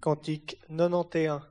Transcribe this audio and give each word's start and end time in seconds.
Cantique 0.00 0.58
91. 0.70 1.42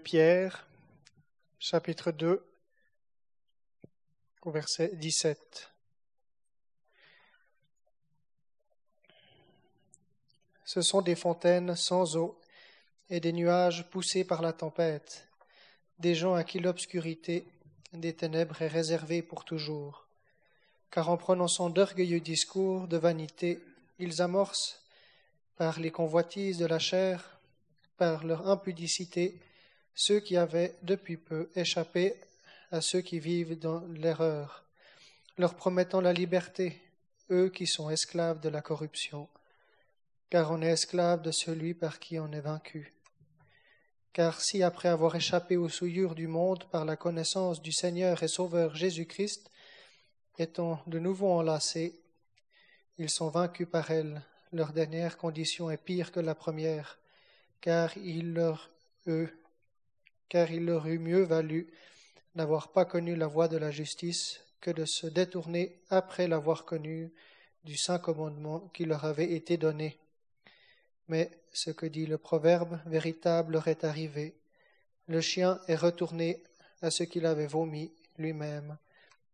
Pierre, 0.00 0.66
chapitre 1.58 2.10
2, 2.10 2.42
au 4.42 4.50
verset 4.50 4.90
17. 4.94 5.70
Ce 10.64 10.80
sont 10.80 11.02
des 11.02 11.14
fontaines 11.14 11.76
sans 11.76 12.16
eau 12.16 12.38
et 13.10 13.20
des 13.20 13.32
nuages 13.32 13.88
poussés 13.90 14.24
par 14.24 14.40
la 14.40 14.52
tempête, 14.52 15.28
des 15.98 16.14
gens 16.14 16.34
à 16.34 16.44
qui 16.44 16.60
l'obscurité 16.60 17.44
des 17.92 18.14
ténèbres 18.14 18.62
est 18.62 18.68
réservée 18.68 19.20
pour 19.22 19.44
toujours. 19.44 20.06
Car 20.90 21.10
en 21.10 21.18
prononçant 21.18 21.68
d'orgueilleux 21.68 22.20
discours 22.20 22.88
de 22.88 22.96
vanité, 22.96 23.60
ils 23.98 24.22
amorcent, 24.22 24.82
par 25.56 25.78
les 25.78 25.90
convoitises 25.90 26.56
de 26.56 26.66
la 26.66 26.78
chair, 26.78 27.38
par 27.98 28.24
leur 28.24 28.48
impudicité, 28.48 29.38
ceux 30.00 30.20
qui 30.20 30.38
avaient 30.38 30.74
depuis 30.82 31.18
peu 31.18 31.50
échappé 31.54 32.14
à 32.70 32.80
ceux 32.80 33.02
qui 33.02 33.18
vivent 33.18 33.58
dans 33.58 33.80
l'erreur, 33.88 34.64
leur 35.36 35.54
promettant 35.54 36.00
la 36.00 36.14
liberté, 36.14 36.80
eux 37.30 37.50
qui 37.50 37.66
sont 37.66 37.90
esclaves 37.90 38.40
de 38.40 38.48
la 38.48 38.62
corruption, 38.62 39.28
car 40.30 40.52
on 40.52 40.62
est 40.62 40.70
esclave 40.70 41.20
de 41.20 41.30
celui 41.30 41.74
par 41.74 41.98
qui 41.98 42.18
on 42.18 42.32
est 42.32 42.40
vaincu. 42.40 42.94
Car 44.14 44.40
si 44.40 44.62
après 44.62 44.88
avoir 44.88 45.16
échappé 45.16 45.58
aux 45.58 45.68
souillures 45.68 46.14
du 46.14 46.28
monde 46.28 46.64
par 46.70 46.86
la 46.86 46.96
connaissance 46.96 47.60
du 47.60 47.70
Seigneur 47.70 48.22
et 48.22 48.28
Sauveur 48.28 48.74
Jésus-Christ, 48.74 49.50
étant 50.38 50.82
de 50.86 50.98
nouveau 50.98 51.30
enlacés, 51.30 52.00
ils 52.96 53.10
sont 53.10 53.28
vaincus 53.28 53.68
par 53.70 53.90
elle, 53.90 54.22
leur 54.50 54.72
dernière 54.72 55.18
condition 55.18 55.70
est 55.70 55.76
pire 55.76 56.10
que 56.10 56.20
la 56.20 56.34
première, 56.34 56.98
car 57.60 57.94
il 57.98 58.32
leur, 58.32 58.70
eux, 59.06 59.30
car 60.30 60.50
il 60.50 60.64
leur 60.64 60.86
eût 60.86 60.98
mieux 60.98 61.24
valu 61.24 61.70
n'avoir 62.36 62.72
pas 62.72 62.86
connu 62.86 63.16
la 63.16 63.26
voie 63.26 63.48
de 63.48 63.58
la 63.58 63.70
justice 63.70 64.40
que 64.60 64.70
de 64.70 64.86
se 64.86 65.06
détourner 65.06 65.76
après 65.90 66.28
l'avoir 66.28 66.64
connu 66.64 67.12
du 67.64 67.76
saint 67.76 67.98
commandement 67.98 68.60
qui 68.72 68.84
leur 68.86 69.04
avait 69.04 69.32
été 69.32 69.56
donné. 69.56 69.98
Mais 71.08 71.30
ce 71.52 71.70
que 71.70 71.86
dit 71.86 72.06
le 72.06 72.16
proverbe 72.16 72.80
véritable 72.86 73.54
leur 73.54 73.68
est 73.68 73.84
arrivé. 73.84 74.36
Le 75.08 75.20
chien 75.20 75.60
est 75.66 75.76
retourné 75.76 76.42
à 76.82 76.90
ce 76.90 77.02
qu'il 77.02 77.26
avait 77.26 77.48
vomi 77.48 77.92
lui-même, 78.16 78.78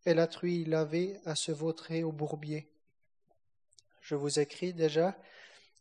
et 0.07 0.15
la 0.15 0.27
truie 0.27 0.65
lavée 0.65 1.19
à 1.27 1.35
se 1.35 1.53
vautrer 1.53 2.03
au 2.03 2.13
bourbier. 2.13 2.67
Je 4.01 4.15
vous 4.15 4.39
écris 4.39 4.73
déjà, 4.73 5.15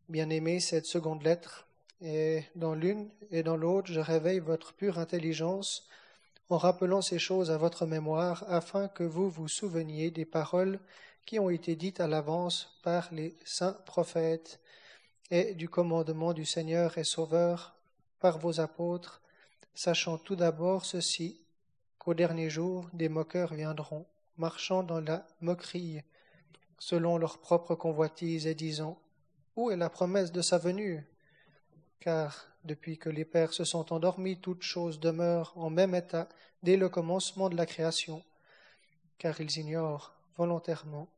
bien-aimés, 0.09 0.59
cette 0.59 0.87
seconde 0.87 1.23
lettre, 1.23 1.64
et 2.01 2.43
dans 2.55 2.75
l'une 2.75 3.09
et 3.31 3.43
dans 3.43 3.57
l'autre, 3.57 3.91
je 3.91 3.99
réveille 3.99 4.39
votre 4.39 4.73
pure 4.73 4.99
intelligence 4.99 5.87
en 6.49 6.57
rappelant 6.57 7.01
ces 7.01 7.19
choses 7.19 7.49
à 7.49 7.57
votre 7.57 7.85
mémoire, 7.85 8.45
afin 8.47 8.87
que 8.87 9.03
vous 9.03 9.29
vous 9.29 9.47
souveniez 9.47 10.11
des 10.11 10.25
paroles 10.25 10.79
qui 11.25 11.39
ont 11.39 11.49
été 11.49 11.75
dites 11.75 11.99
à 11.99 12.07
l'avance 12.07 12.79
par 12.83 13.11
les 13.11 13.35
saints 13.43 13.77
prophètes 13.85 14.59
et 15.31 15.55
du 15.55 15.69
commandement 15.69 16.33
du 16.33 16.45
Seigneur 16.45 16.97
et 16.97 17.03
Sauveur 17.03 17.75
par 18.19 18.37
vos 18.37 18.59
apôtres, 18.59 19.21
sachant 19.73 20.17
tout 20.17 20.35
d'abord 20.35 20.85
ceci, 20.85 21.41
qu'au 21.97 22.13
dernier 22.13 22.49
jour 22.49 22.87
des 22.93 23.09
moqueurs 23.09 23.55
viendront, 23.55 24.05
marchant 24.37 24.83
dans 24.83 25.01
la 25.01 25.25
moquerie, 25.41 26.01
selon 26.77 27.17
leur 27.17 27.39
propre 27.39 27.73
convoitise, 27.73 28.45
et 28.45 28.53
disant 28.53 28.99
Où 29.55 29.71
est 29.71 29.77
la 29.77 29.89
promesse 29.89 30.31
de 30.31 30.43
sa 30.43 30.59
venue? 30.59 31.07
Car 32.05 32.47
depuis 32.65 32.99
que 32.99 33.09
les 33.09 33.25
pères 33.25 33.51
se 33.51 33.63
sont 33.63 33.91
endormis, 33.91 34.39
toutes 34.39 34.61
choses 34.61 34.99
demeurent 34.99 35.53
en 35.55 35.71
même 35.71 35.95
état 35.95 36.29
dès 36.61 36.77
le 36.77 36.87
commencement 36.87 37.49
de 37.49 37.57
la 37.57 37.65
création, 37.65 38.23
car 39.17 39.41
ils 39.41 39.57
ignorent 39.57 40.13
volontairement 40.37 41.09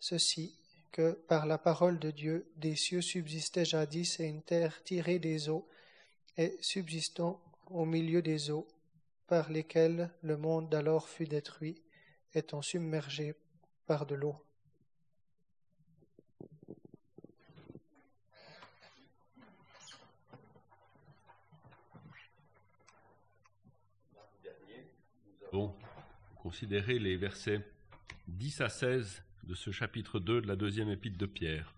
ceci 0.00 0.58
que 0.90 1.12
par 1.12 1.44
la 1.44 1.58
parole 1.58 1.98
de 1.98 2.10
Dieu 2.10 2.50
des 2.56 2.76
cieux 2.76 3.02
subsistaient 3.02 3.66
jadis 3.66 4.20
et 4.20 4.24
une 4.24 4.40
terre 4.42 4.82
tirée 4.84 5.18
des 5.18 5.50
eaux 5.50 5.68
et 6.38 6.56
subsistant 6.62 7.38
au 7.66 7.84
milieu 7.84 8.22
des 8.22 8.50
eaux, 8.50 8.66
par 9.26 9.50
lesquelles 9.50 10.10
le 10.22 10.38
monde 10.38 10.70
d'alors 10.70 11.10
fut 11.10 11.26
détruit, 11.26 11.82
étant 12.32 12.62
submergé 12.62 13.34
par 13.86 14.06
de 14.06 14.14
l'eau. 14.14 14.36
Considérer 26.36 26.98
les 26.98 27.16
versets 27.16 27.60
10 28.28 28.62
à 28.62 28.68
16 28.68 29.22
de 29.44 29.54
ce 29.54 29.70
chapitre 29.70 30.18
2 30.18 30.40
de 30.40 30.46
la 30.46 30.56
deuxième 30.56 30.88
épître 30.88 31.18
de 31.18 31.26
Pierre. 31.26 31.74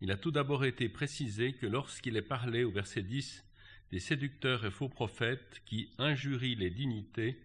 Il 0.00 0.12
a 0.12 0.16
tout 0.16 0.30
d'abord 0.30 0.64
été 0.64 0.88
précisé 0.88 1.54
que 1.54 1.66
lorsqu'il 1.66 2.16
est 2.16 2.22
parlé 2.22 2.62
au 2.62 2.70
verset 2.70 3.02
10 3.02 3.44
des 3.90 3.98
séducteurs 3.98 4.64
et 4.64 4.70
faux 4.70 4.88
prophètes 4.88 5.62
qui 5.66 5.90
injurient 5.98 6.54
les 6.54 6.70
dignités, 6.70 7.42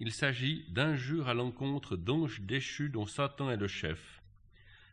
Il 0.00 0.12
s'agit 0.12 0.64
d'injures 0.68 1.28
à 1.28 1.34
l'encontre 1.34 1.96
d'anges 1.96 2.40
déchus 2.42 2.88
dont 2.88 3.06
Satan 3.06 3.50
est 3.50 3.56
le 3.56 3.66
chef. 3.66 4.22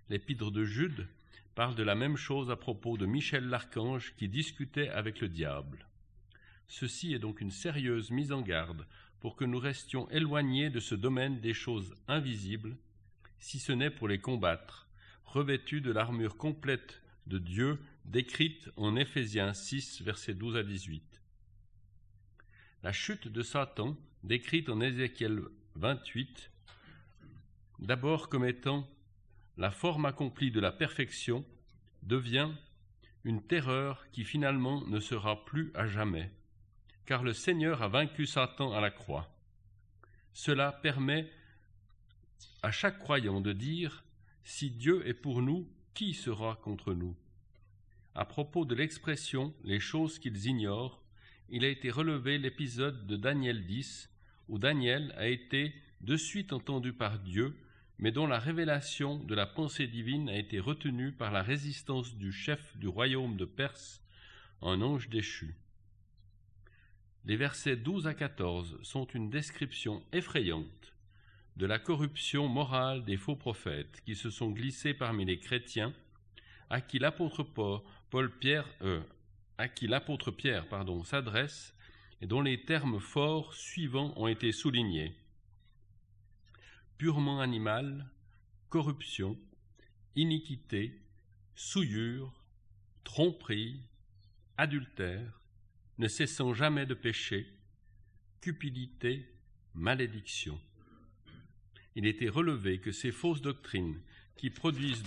L'épître 0.09 0.49
de 0.49 0.65
Jude 0.65 1.07
parle 1.53 1.75
de 1.75 1.83
la 1.83 1.93
même 1.93 2.17
chose 2.17 2.49
à 2.49 2.55
propos 2.55 2.97
de 2.97 3.05
Michel 3.05 3.47
l'archange 3.47 4.15
qui 4.17 4.27
discutait 4.27 4.89
avec 4.89 5.21
le 5.21 5.29
diable. 5.29 5.85
Ceci 6.67 7.13
est 7.13 7.19
donc 7.19 7.41
une 7.41 7.51
sérieuse 7.51 8.09
mise 8.09 8.31
en 8.31 8.41
garde 8.41 8.85
pour 9.25 9.35
que 9.35 9.43
nous 9.43 9.57
restions 9.57 10.07
éloignés 10.11 10.69
de 10.69 10.79
ce 10.79 10.93
domaine 10.93 11.39
des 11.39 11.55
choses 11.55 11.95
invisibles, 12.07 12.77
si 13.39 13.57
ce 13.57 13.71
n'est 13.71 13.89
pour 13.89 14.07
les 14.07 14.19
combattre, 14.19 14.87
revêtus 15.25 15.81
de 15.81 15.91
l'armure 15.91 16.37
complète 16.37 17.01
de 17.25 17.39
Dieu 17.39 17.79
décrite 18.05 18.69
en 18.77 18.95
Éphésiens 18.95 19.51
6, 19.51 20.03
versets 20.03 20.35
12 20.35 20.57
à 20.57 20.63
18. 20.63 21.23
La 22.83 22.91
chute 22.91 23.27
de 23.27 23.41
Satan, 23.41 23.97
décrite 24.23 24.69
en 24.69 24.79
Ézéchiel 24.79 25.41
28, 25.73 26.51
d'abord 27.79 28.29
comme 28.29 28.45
étant 28.45 28.87
la 29.57 29.71
forme 29.71 30.05
accomplie 30.05 30.51
de 30.51 30.59
la 30.59 30.71
perfection, 30.71 31.43
devient 32.03 32.51
une 33.23 33.41
terreur 33.41 34.05
qui 34.11 34.23
finalement 34.23 34.85
ne 34.85 34.99
sera 34.99 35.45
plus 35.45 35.71
à 35.73 35.87
jamais, 35.87 36.29
car 37.05 37.23
le 37.23 37.33
Seigneur 37.33 37.81
a 37.81 37.87
vaincu 37.87 38.25
Satan 38.25 38.73
à 38.73 38.81
la 38.81 38.91
croix. 38.91 39.29
Cela 40.33 40.71
permet 40.71 41.29
à 42.63 42.71
chaque 42.71 42.99
croyant 42.99 43.41
de 43.41 43.53
dire 43.53 44.03
Si 44.43 44.71
Dieu 44.71 45.07
est 45.07 45.13
pour 45.13 45.41
nous, 45.41 45.67
qui 45.93 46.13
sera 46.13 46.55
contre 46.63 46.93
nous? 46.93 47.15
À 48.15 48.25
propos 48.25 48.65
de 48.65 48.75
l'expression 48.75 49.53
les 49.63 49.79
choses 49.79 50.19
qu'ils 50.19 50.47
ignorent, 50.47 51.01
il 51.49 51.63
a 51.63 51.69
été 51.69 51.91
relevé 51.91 52.37
l'épisode 52.37 53.05
de 53.05 53.17
Daniel 53.17 53.65
10, 53.65 54.09
où 54.49 54.57
Daniel 54.57 55.13
a 55.17 55.27
été 55.27 55.73
de 56.01 56.17
suite 56.17 56.53
entendu 56.53 56.91
par 56.91 57.19
Dieu, 57.19 57.55
mais 57.97 58.11
dont 58.11 58.27
la 58.27 58.39
révélation 58.39 59.19
de 59.19 59.35
la 59.35 59.45
pensée 59.45 59.87
divine 59.87 60.29
a 60.29 60.37
été 60.37 60.59
retenue 60.59 61.11
par 61.11 61.31
la 61.31 61.43
résistance 61.43 62.15
du 62.15 62.31
chef 62.31 62.75
du 62.77 62.87
royaume 62.87 63.37
de 63.37 63.45
Perse, 63.45 64.01
un 64.61 64.81
ange 64.81 65.09
déchu. 65.09 65.55
Les 67.27 67.37
versets 67.37 67.75
12 67.75 68.05
à 68.05 68.13
14 68.13 68.77
sont 68.83 69.07
une 69.07 69.31
description 69.31 70.03
effrayante 70.13 70.93
de 71.57 71.65
la 71.65 71.79
corruption 71.79 72.47
morale 72.47 73.03
des 73.03 73.17
faux 73.17 73.35
prophètes 73.35 74.03
qui 74.05 74.15
se 74.15 74.29
sont 74.29 74.51
glissés 74.51 74.93
parmi 74.93 75.25
les 75.25 75.39
chrétiens, 75.39 75.91
à 76.69 76.81
qui 76.81 76.99
l'apôtre 76.99 77.41
Paul, 78.11 78.29
Pierre, 78.37 78.67
euh, 78.83 79.01
à 79.57 79.67
qui 79.67 79.87
l'apôtre 79.87 80.29
Pierre 80.29 80.69
pardon, 80.69 81.03
s'adresse 81.03 81.73
et 82.21 82.27
dont 82.27 82.41
les 82.41 82.63
termes 82.63 82.99
forts 82.99 83.55
suivants 83.55 84.13
ont 84.17 84.27
été 84.27 84.51
soulignés. 84.51 85.15
Purement 86.99 87.41
animal, 87.41 88.05
corruption, 88.69 89.35
iniquité, 90.15 91.01
souillure, 91.55 92.31
tromperie, 93.03 93.81
adultère, 94.57 95.41
ne 95.97 96.07
cessant 96.07 96.53
jamais 96.53 96.85
de 96.85 96.93
pécher, 96.93 97.47
cupidité, 98.41 99.25
malédiction. 99.73 100.59
Il 101.95 102.05
était 102.05 102.29
relevé 102.29 102.79
que 102.79 102.91
ces 102.91 103.11
fausses 103.11 103.41
doctrines, 103.41 103.99
qui 104.35 104.49
produisent 104.49 105.03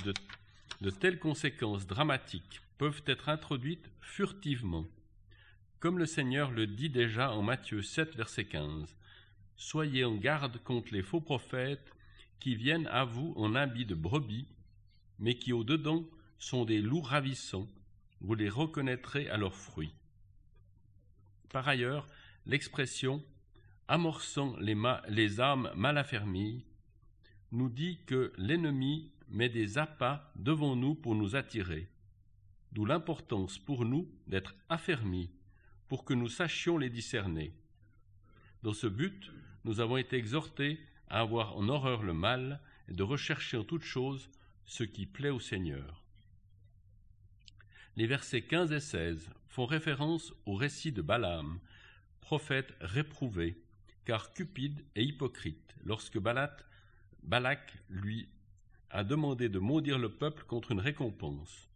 de, 0.81 0.91
telles 0.91 1.19
conséquences 1.19 1.87
dramatiques, 1.87 2.63
peuvent 2.79 3.03
être 3.07 3.29
introduites 3.29 3.91
furtivement. 4.01 4.87
Comme 5.81 5.99
le 5.99 6.07
Seigneur 6.07 6.51
le 6.51 6.67
dit 6.67 6.89
déjà 6.89 7.33
en 7.33 7.43
Matthieu 7.43 7.83
7, 7.83 8.17
verset 8.17 8.47
15. 8.47 8.97
Soyez 9.57 10.05
en 10.05 10.17
garde 10.17 10.59
contre 10.63 10.95
les 10.95 11.03
faux 11.03 11.21
prophètes 11.21 11.93
qui 12.41 12.55
viennent 12.55 12.87
à 12.87 13.05
vous 13.05 13.35
en 13.37 13.55
habit 13.55 13.85
de 13.85 13.95
brebis, 13.95 14.49
mais 15.19 15.35
qui 15.35 15.53
au-dedans 15.53 16.09
sont 16.39 16.65
des 16.65 16.81
loups 16.81 17.03
ravissants. 17.03 17.69
Vous 18.21 18.35
les 18.35 18.49
reconnaîtrez 18.49 19.29
à 19.29 19.37
leurs 19.37 19.55
fruits. 19.55 19.93
Par 21.51 21.67
ailleurs, 21.69 22.07
l'expression 22.47 23.23
amorçant 23.89 24.55
les, 24.59 25.41
âmes 25.41 25.71
mal 25.75 25.97
affermies 25.97 26.65
nous 27.53 27.71
dit 27.71 27.99
que 28.07 28.33
l'ennemi 28.37 29.11
met 29.29 29.49
des 29.49 29.79
appâts 29.79 30.31
devant 30.37 30.77
nous 30.77 30.95
pour 30.95 31.15
nous 31.15 31.37
attirer, 31.37 31.89
d'où 32.73 32.85
l'importance 32.85 33.59
pour 33.59 33.85
nous 33.85 34.09
d'être 34.27 34.55
affermis 34.69 35.31
pour 35.89 36.05
que 36.05 36.13
nous 36.13 36.29
sachions 36.29 36.77
les 36.77 36.91
discerner. 36.91 37.53
Dans 38.63 38.75
ce 38.75 38.87
but, 38.87 39.33
nous 39.65 39.81
avons 39.81 39.97
été 39.97 40.17
exhortés 40.17 40.79
à 41.09 41.21
avoir 41.21 41.57
en 41.57 41.69
horreur 41.69 42.03
le 42.03 42.13
mal 42.13 42.61
et 42.89 42.93
de 42.93 43.03
rechercher 43.03 43.57
en 43.57 43.65
toute 43.65 43.83
chose 43.83 44.29
ce 44.67 44.85
qui 44.85 45.07
plaît 45.07 45.31
au 45.31 45.41
Seigneur. 45.41 46.05
Les 47.99 48.07
versets 48.07 48.43
15 48.43 48.71
et 48.71 48.79
16 48.79 49.29
font 49.49 49.67
référence 49.67 50.33
au 50.47 50.55
récit 50.55 50.93
de 50.93 51.03
Balaam, 51.03 51.59
prophète 52.21 52.73
réprouvé, 52.81 53.61
car 54.05 54.33
cupide 54.33 54.85
et 54.95 55.03
hypocrite, 55.03 55.75
lorsque 55.85 56.17
Balak, 56.21 57.73
lui 57.91 58.29
a 58.91 59.03
demandé 59.03 59.49
de 59.49 59.59
maudire 59.59 59.99
le 59.99 60.11
peuple 60.11 60.45
contre 60.45 60.71
une 60.71 60.79
récompense. 60.79 61.69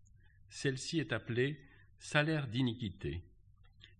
Celle-ci 0.48 1.00
est 1.00 1.12
appelée 1.12 1.58
salaire 1.98 2.46
d'iniquité. 2.46 3.20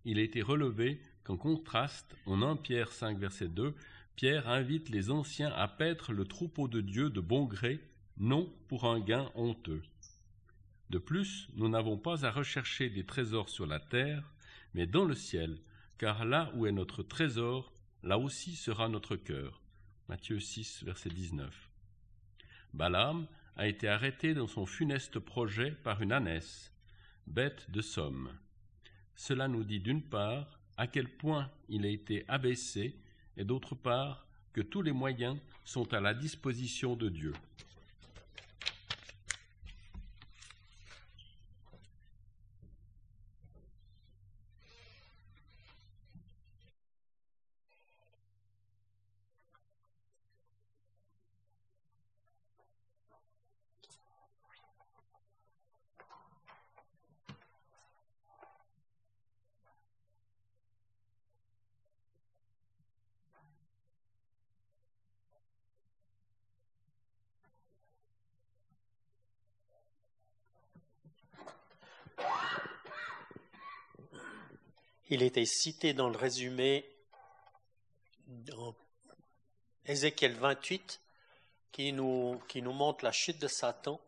Il 0.05 0.17
a 0.17 0.21
été 0.21 0.41
relevé 0.41 1.01
qu'en 1.25 1.35
contraste, 1.35 2.15
en 2.25 2.41
1 2.41 2.55
Pierre 2.55 2.93
5, 2.93 3.17
verset 3.17 3.49
2, 3.49 3.75
Pierre 4.15 4.47
invite 4.47 4.87
les 4.87 5.11
anciens 5.11 5.51
à 5.51 5.67
paître 5.67 6.13
le 6.13 6.23
troupeau 6.23 6.69
de 6.69 6.79
Dieu 6.79 7.09
de 7.09 7.19
bon 7.19 7.43
gré, 7.43 7.81
non 8.15 8.49
pour 8.69 8.85
un 8.85 9.01
gain 9.01 9.29
honteux. 9.35 9.81
De 10.89 10.97
plus, 10.97 11.47
nous 11.55 11.69
n'avons 11.69 11.97
pas 11.97 12.25
à 12.25 12.31
rechercher 12.31 12.89
des 12.89 13.05
trésors 13.05 13.49
sur 13.49 13.65
la 13.65 13.79
terre, 13.79 14.31
mais 14.73 14.87
dans 14.87 15.05
le 15.05 15.15
ciel, 15.15 15.59
car 15.97 16.25
là 16.25 16.51
où 16.55 16.65
est 16.65 16.71
notre 16.71 17.03
trésor, 17.03 17.73
là 18.03 18.17
aussi 18.17 18.55
sera 18.55 18.89
notre 18.89 19.15
cœur. 19.15 19.61
Matthieu 20.09 20.39
6, 20.39 20.83
verset 20.83 21.09
19. 21.09 21.69
Balaam 22.73 23.27
a 23.55 23.67
été 23.67 23.87
arrêté 23.87 24.33
dans 24.33 24.47
son 24.47 24.65
funeste 24.65 25.19
projet 25.19 25.71
par 25.71 26.01
une 26.01 26.11
ânesse, 26.11 26.73
bête 27.27 27.69
de 27.71 27.81
somme. 27.81 28.31
Cela 29.15 29.47
nous 29.47 29.63
dit 29.63 29.79
d'une 29.79 30.01
part 30.01 30.59
à 30.77 30.87
quel 30.87 31.07
point 31.07 31.51
il 31.69 31.85
a 31.85 31.89
été 31.89 32.25
abaissé 32.27 32.99
et 33.37 33.45
d'autre 33.45 33.75
part 33.75 34.27
que 34.53 34.61
tous 34.61 34.81
les 34.81 34.91
moyens 34.91 35.37
sont 35.63 35.93
à 35.93 35.99
la 35.99 36.13
disposition 36.13 36.95
de 36.95 37.09
Dieu. 37.09 37.33
Il 75.13 75.21
était 75.21 75.45
cité 75.45 75.93
dans 75.93 76.09
le 76.09 76.17
résumé 76.17 76.89
dans 78.25 78.73
Ézéchiel 79.85 80.33
28 80.33 80.99
qui 81.71 81.93
nous, 81.93 82.41
qui 82.47 82.63
montre 82.63 83.05
la 83.05 83.11
chute 83.11 83.37
de 83.37 83.47
Satan. 83.47 84.01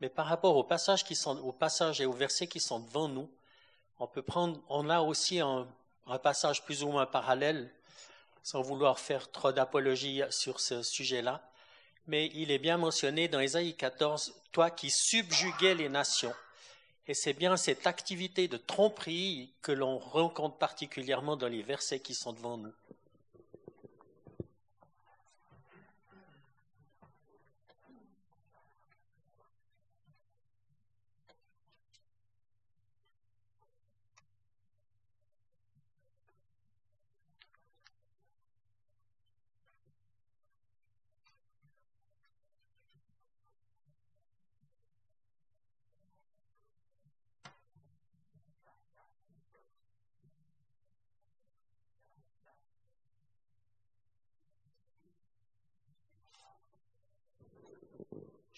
Mais 0.00 0.08
par 0.08 0.26
rapport 0.26 0.56
aux 0.56 0.64
passages, 0.64 1.04
qui 1.04 1.14
sont, 1.14 1.54
et 2.00 2.06
aux 2.06 2.12
versets 2.12 2.48
qui 2.48 2.58
sont 2.58 2.80
devant 2.80 3.06
nous, 3.06 3.30
on 4.00 4.08
peut 4.08 4.22
prendre, 4.22 4.60
on 4.68 4.90
a 4.90 5.00
aussi 5.00 5.38
un, 5.38 5.68
un 6.08 6.18
passage 6.18 6.64
plus 6.64 6.82
ou 6.82 6.88
moins 6.88 7.06
parallèle, 7.06 7.72
sans 8.42 8.62
vouloir 8.62 8.98
faire 8.98 9.30
trop 9.30 9.52
d'apologie 9.52 10.22
sur 10.30 10.58
ce 10.58 10.82
sujet-là. 10.82 11.48
Mais 12.08 12.32
il 12.34 12.50
est 12.50 12.58
bien 12.58 12.78
mentionné 12.78 13.28
dans 13.28 13.38
Ésaïe 13.38 13.76
14, 13.76 14.34
toi 14.50 14.72
qui 14.72 14.90
subjuguais 14.90 15.76
les 15.76 15.88
nations. 15.88 16.34
Et 17.08 17.14
c'est 17.14 17.32
bien 17.32 17.56
cette 17.56 17.86
activité 17.86 18.46
de 18.46 18.56
tromperie 18.56 19.52
que 19.60 19.72
l'on 19.72 19.98
rencontre 19.98 20.56
particulièrement 20.56 21.36
dans 21.36 21.48
les 21.48 21.62
versets 21.62 22.00
qui 22.00 22.14
sont 22.14 22.32
devant 22.32 22.56
nous. 22.56 22.72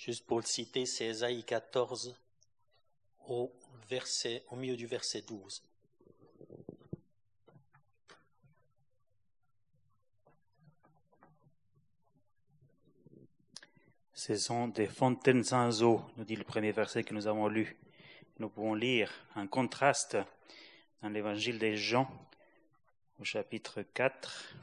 Juste 0.04 0.26
pour 0.26 0.38
le 0.38 0.44
citer, 0.44 0.84
c'est 0.84 1.06
Ésaïe 1.06 1.44
14 1.44 2.14
au, 3.26 3.50
milieu 4.52 4.76
du 4.76 4.86
verset 4.86 5.22
12. 5.22 5.62
Ce 14.12 14.36
sont 14.36 14.68
des 14.68 14.88
fontaines 14.88 15.42
sans 15.42 15.82
eau, 15.82 16.02
nous 16.18 16.24
dit 16.24 16.36
le 16.36 16.44
premier 16.44 16.72
verset 16.72 17.02
que 17.02 17.14
nous 17.14 17.26
avons 17.26 17.48
lu. 17.48 17.74
Nous 18.38 18.50
pouvons 18.50 18.74
lire 18.74 19.10
un 19.36 19.46
contraste 19.46 20.18
dans 21.00 21.08
l'évangile 21.08 21.58
des 21.58 21.78
Jean 21.78 22.06
au 23.18 23.24
chapitre 23.24 23.80
4. 23.80 24.54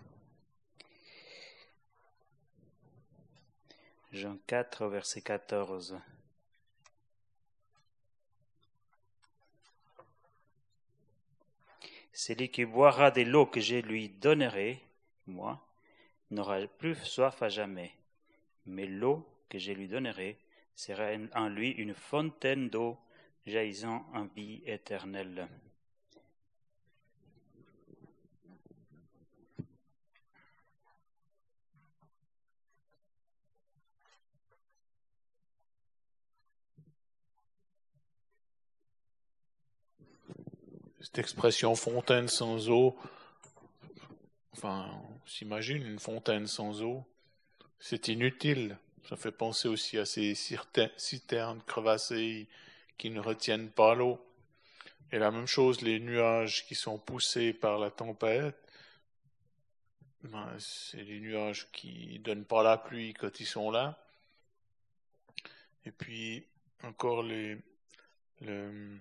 Jean 4.12 4.38
4, 4.46 4.88
verset 4.88 5.22
14. 5.22 5.98
Celui 12.12 12.50
qui 12.50 12.66
boira 12.66 13.10
de 13.12 13.22
l'eau 13.22 13.46
que 13.46 13.62
je 13.62 13.78
lui 13.78 14.10
donnerai, 14.10 14.82
moi, 15.28 15.66
n'aura 16.30 16.60
plus 16.68 16.96
soif 16.96 17.42
à 17.42 17.48
jamais. 17.48 17.94
Mais 18.66 18.86
l'eau 18.86 19.26
que 19.48 19.58
je 19.58 19.72
lui 19.72 19.88
donnerai 19.88 20.38
sera 20.76 21.12
en 21.34 21.48
lui 21.48 21.70
une 21.70 21.94
fontaine 21.94 22.70
d'eau 22.70 22.98
jaillissant 23.46 24.06
en 24.14 24.26
vie 24.26 24.62
éternelle. 24.66 25.48
Cette 41.02 41.18
expression 41.18 41.76
fontaine 41.76 42.28
sans 42.28 42.70
eau, 42.70 42.96
enfin, 44.54 44.88
on 44.94 45.28
s'imagine 45.28 45.86
une 45.86 46.00
fontaine 46.00 46.48
sans 46.48 46.82
eau, 46.84 47.04
c'est 47.80 48.08
inutile. 48.08 48.78
Ça 49.10 49.16
fait 49.16 49.32
penser 49.32 49.68
aussi 49.68 49.98
à 49.98 50.06
ces 50.06 50.36
citernes 50.36 51.62
crevassées 51.66 52.48
qui 52.98 53.10
ne 53.10 53.20
retiennent 53.20 53.72
pas 53.72 53.96
l'eau. 53.96 54.24
Et 55.12 55.18
la 55.18 55.32
même 55.32 55.48
chose, 55.48 55.82
les 55.82 56.00
nuages 56.00 56.66
qui 56.68 56.76
sont 56.76 57.00
poussés 57.00 57.52
par 57.52 57.80
la 57.80 57.90
tempête, 57.90 58.56
ben, 60.24 60.48
c'est 60.60 61.04
les 61.04 61.20
nuages 61.20 61.68
qui 61.72 62.20
donnent 62.20 62.46
pas 62.46 62.62
la 62.62 62.78
pluie 62.78 63.14
quand 63.16 63.40
ils 63.40 63.46
sont 63.46 63.72
là. 63.72 63.98
Et 65.86 65.92
puis, 65.92 66.46
encore 66.84 67.24
les, 67.24 67.58
le, 68.42 69.00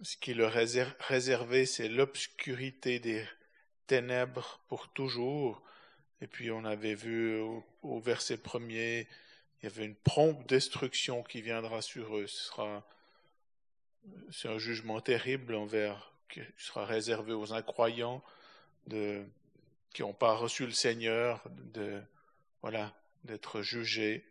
ce 0.00 0.16
qui 0.16 0.34
leur 0.34 0.56
est 0.56 0.82
réservé, 1.00 1.66
c'est 1.66 1.88
l'obscurité 1.88 3.00
des 3.00 3.26
ténèbres 3.86 4.60
pour 4.68 4.88
toujours. 4.88 5.62
Et 6.20 6.26
puis 6.26 6.50
on 6.50 6.64
avait 6.64 6.94
vu 6.94 7.40
au, 7.82 8.00
verset 8.00 8.36
premier, 8.36 9.08
il 9.60 9.64
y 9.64 9.66
avait 9.66 9.84
une 9.84 9.96
prompte 9.96 10.48
destruction 10.48 11.22
qui 11.22 11.42
viendra 11.42 11.82
sur 11.82 12.16
eux. 12.16 12.26
Ce 12.26 12.46
sera 12.46 12.86
c'est 14.30 14.48
un 14.48 14.58
jugement 14.58 15.00
terrible 15.00 15.54
envers 15.54 16.12
qui 16.30 16.40
sera 16.56 16.86
réservé 16.86 17.32
aux 17.32 17.52
incroyants 17.52 18.22
de 18.86 19.24
qui 19.92 20.02
n'ont 20.02 20.14
pas 20.14 20.34
reçu 20.34 20.64
le 20.64 20.72
Seigneur 20.72 21.42
de 21.74 22.00
voilà 22.62 22.94
d'être 23.24 23.62
jugés. 23.62 24.24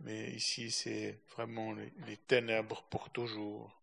Mais 0.00 0.32
ici 0.32 0.70
c'est 0.70 1.20
vraiment 1.36 1.72
les 2.06 2.16
ténèbres 2.16 2.82
pour 2.90 3.10
toujours. 3.10 3.81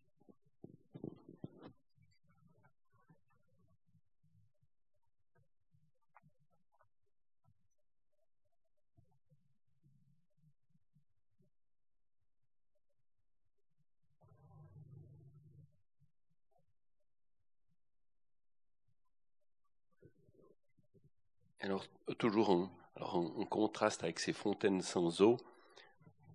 Alors, 21.62 21.86
toujours 22.18 22.50
en, 22.52 23.46
contraste 23.46 24.04
avec 24.04 24.20
ces 24.20 24.32
fontaines 24.32 24.82
sans 24.82 25.22
eau, 25.22 25.38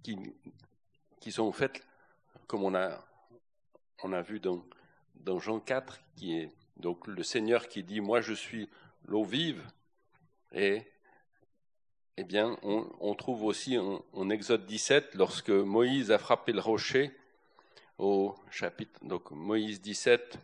qui, 0.02 1.32
sont 1.32 1.44
en 1.44 1.52
fait, 1.52 1.82
comme 2.46 2.62
on 2.62 2.74
a, 2.74 4.22
vu 4.22 4.38
dans, 4.38 4.62
dans 5.14 5.38
Jean 5.38 5.60
4, 5.60 5.98
qui 6.16 6.36
est 6.36 6.52
donc 6.76 7.06
le 7.06 7.22
Seigneur 7.22 7.68
qui 7.68 7.82
dit 7.82 8.00
Moi 8.00 8.20
je 8.20 8.34
suis 8.34 8.68
l'eau 9.06 9.24
vive, 9.24 9.66
et 10.52 10.82
eh 12.18 12.24
bien, 12.24 12.58
on, 12.62 13.14
trouve 13.14 13.44
aussi 13.44 13.78
en, 13.78 14.04
en, 14.12 14.30
Exode 14.30 14.66
17, 14.66 15.14
lorsque 15.14 15.50
Moïse 15.50 16.10
a 16.10 16.18
frappé 16.18 16.52
le 16.52 16.60
rocher, 16.60 17.16
au 17.98 18.34
chapitre, 18.50 19.00
donc 19.02 19.30
Moïse 19.30 19.80
17, 19.80 20.38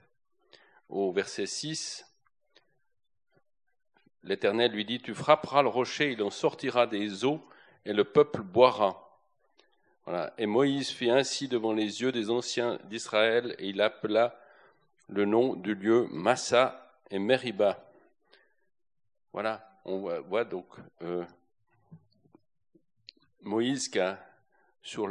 au 0.89 1.13
verset 1.13 1.47
6, 1.47 2.10
L'Éternel 4.25 4.73
lui 4.73 4.85
dit, 4.85 5.01
Tu 5.01 5.15
frapperas 5.15 5.63
le 5.63 5.69
rocher, 5.69 6.13
il 6.13 6.23
en 6.23 6.31
sortira 6.31 6.87
des 6.87 7.25
eaux, 7.25 7.41
et 7.85 7.93
le 7.93 8.05
peuple 8.05 8.43
boira. 8.43 9.19
Voilà. 10.05 10.35
Et 10.39 10.47
Moïse 10.47 10.91
fit 10.91 11.11
ainsi 11.11 11.49
devant 11.49 11.73
les 11.73 12.03
yeux 12.03 12.13
des 12.13 12.31
anciens 12.31 12.79
d'Israël, 12.85 13.55
et 13.59 13.69
il 13.69 13.81
appela 13.81 14.39
le 15.09 15.25
nom 15.25 15.55
du 15.55 15.75
lieu 15.75 16.07
Massa 16.11 16.95
et 17.11 17.19
Meriba. 17.19 17.83
Voilà, 19.33 19.81
on 19.85 19.99
voit, 20.23 20.45
donc 20.45 20.67
euh, 21.03 21.25
Moïse 23.43 23.89
qui 23.89 24.01
a, 24.01 24.19
sur 24.83 25.09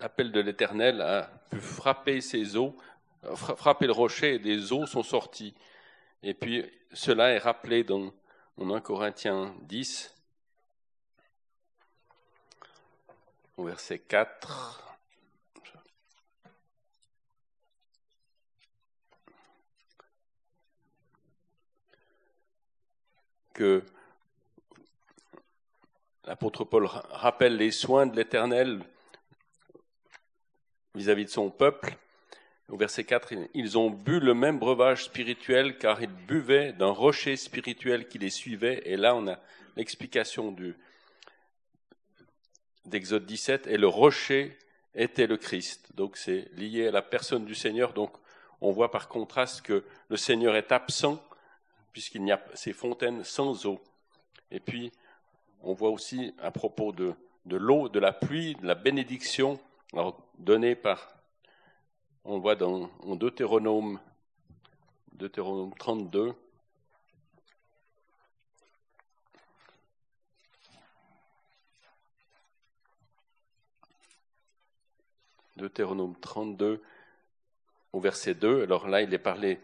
l'appel 0.00 0.32
de 0.32 0.40
l'Éternel, 0.40 1.00
a 1.00 1.30
pu 1.50 1.60
frapper 1.60 2.20
ses 2.20 2.56
eaux, 2.56 2.76
frapper 3.34 3.86
le 3.86 3.92
rocher, 3.92 4.34
et 4.34 4.38
des 4.38 4.72
eaux 4.72 4.86
sont 4.86 5.02
sorties. 5.02 5.54
Et 6.22 6.34
puis 6.34 6.64
cela 6.92 7.30
est 7.30 7.38
rappelé 7.38 7.84
dans, 7.84 8.12
1 8.58 8.80
Corinthiens 8.80 9.54
10, 9.62 10.14
au 13.56 13.64
verset 13.64 13.98
4. 13.98 14.82
que 23.56 23.82
l'apôtre 26.24 26.64
Paul 26.64 26.84
rappelle 26.84 27.56
les 27.56 27.70
soins 27.70 28.04
de 28.04 28.14
l'Éternel 28.14 28.84
vis-à-vis 30.94 31.24
de 31.24 31.30
son 31.30 31.50
peuple 31.50 31.96
au 32.68 32.76
verset 32.76 33.04
4, 33.04 33.32
ils 33.54 33.78
ont 33.78 33.90
bu 33.90 34.18
le 34.18 34.34
même 34.34 34.58
breuvage 34.58 35.04
spirituel 35.04 35.78
car 35.78 36.02
ils 36.02 36.10
buvaient 36.10 36.72
d'un 36.72 36.90
rocher 36.90 37.36
spirituel 37.36 38.08
qui 38.08 38.18
les 38.18 38.30
suivait. 38.30 38.82
Et 38.86 38.96
là, 38.96 39.14
on 39.14 39.28
a 39.28 39.38
l'explication 39.76 40.54
d'Exode 42.84 43.24
17. 43.24 43.68
Et 43.68 43.76
le 43.76 43.86
rocher 43.86 44.58
était 44.96 45.28
le 45.28 45.36
Christ. 45.36 45.94
Donc 45.94 46.16
c'est 46.16 46.50
lié 46.54 46.88
à 46.88 46.90
la 46.90 47.02
personne 47.02 47.44
du 47.44 47.54
Seigneur. 47.54 47.92
Donc 47.92 48.12
on 48.60 48.72
voit 48.72 48.90
par 48.90 49.08
contraste 49.08 49.62
que 49.62 49.84
le 50.08 50.16
Seigneur 50.16 50.56
est 50.56 50.72
absent 50.72 51.22
puisqu'il 51.92 52.24
n'y 52.24 52.32
a 52.32 52.42
ces 52.54 52.72
fontaines 52.72 53.22
sans 53.22 53.64
eau. 53.66 53.80
Et 54.50 54.58
puis 54.60 54.90
on 55.62 55.72
voit 55.72 55.90
aussi 55.90 56.34
à 56.42 56.50
propos 56.50 56.90
de, 56.92 57.14
de 57.44 57.56
l'eau, 57.56 57.88
de 57.88 58.00
la 58.00 58.12
pluie, 58.12 58.56
de 58.56 58.66
la 58.66 58.74
bénédiction 58.74 59.60
donnée 60.38 60.74
par 60.74 61.15
on 62.28 62.38
voit 62.40 62.56
dans 62.56 62.90
en 63.04 63.14
Deutéronome, 63.14 64.00
Deutéronome 65.12 65.72
32, 65.78 66.34
Deutéronome 75.56 76.16
32, 76.20 76.82
au 77.92 78.00
verset 78.00 78.34
2. 78.34 78.64
Alors 78.64 78.88
là, 78.88 79.02
il 79.02 79.14
est 79.14 79.18
parlé 79.18 79.60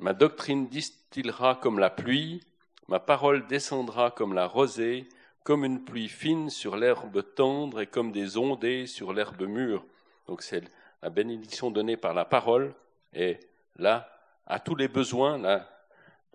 Ma 0.00 0.14
doctrine 0.14 0.66
distillera 0.66 1.54
comme 1.54 1.78
la 1.78 1.90
pluie, 1.90 2.44
ma 2.88 2.98
parole 2.98 3.46
descendra 3.46 4.10
comme 4.10 4.34
la 4.34 4.48
rosée, 4.48 5.08
comme 5.44 5.64
une 5.64 5.84
pluie 5.84 6.08
fine 6.08 6.50
sur 6.50 6.76
l'herbe 6.76 7.22
tendre 7.36 7.80
et 7.80 7.86
comme 7.86 8.10
des 8.10 8.36
ondées 8.36 8.88
sur 8.88 9.12
l'herbe 9.12 9.42
mûre. 9.42 9.84
Donc 10.26 10.42
c'est 10.42 10.64
la 11.02 11.10
bénédiction 11.10 11.70
donnée 11.70 11.96
par 11.96 12.14
la 12.14 12.24
parole 12.24 12.74
est 13.12 13.40
là 13.76 14.08
à 14.46 14.60
tous 14.60 14.74
les 14.74 14.88
besoins, 14.88 15.38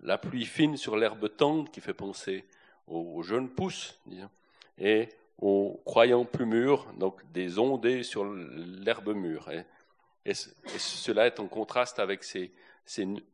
la, 0.02 0.18
pluie 0.18 0.44
fine 0.44 0.76
sur 0.76 0.96
l'herbe 0.96 1.34
tendre 1.36 1.70
qui 1.70 1.80
fait 1.80 1.94
penser 1.94 2.44
aux 2.86 3.22
jeunes 3.22 3.48
pousses, 3.48 4.00
et 4.78 5.08
aux 5.40 5.80
croyants 5.84 6.24
plus 6.24 6.46
mûrs, 6.46 6.86
donc 6.98 7.20
des 7.32 7.58
ondées 7.58 8.02
sur 8.02 8.24
l'herbe 8.24 9.14
mûre. 9.14 9.50
Cela 10.32 11.26
est 11.26 11.40
en 11.40 11.46
contraste 11.46 11.98
avec 11.98 12.24
ces, 12.24 12.52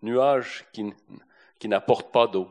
nuages 0.03 0.67
qui 0.73 1.69
n'apportent 1.69 2.13
pas 2.13 2.27
d'eau. 2.27 2.51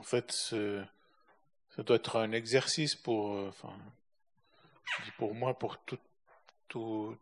En 0.00 0.02
fait, 0.02 0.32
ça 0.32 1.82
doit 1.82 1.96
être 1.96 2.16
un 2.16 2.32
exercice 2.32 2.94
pour, 2.94 3.34
euh, 3.34 3.48
enfin, 3.50 3.76
pour 5.18 5.34
moi, 5.34 5.58
pour 5.58 5.76
toute, 5.84 6.00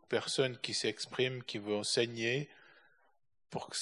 personne 0.07 0.57
qui 0.59 0.73
s'exprime, 0.73 1.43
qui 1.43 1.57
veut 1.57 1.75
enseigner, 1.75 2.49
pour 3.49 3.67
que, 3.67 3.75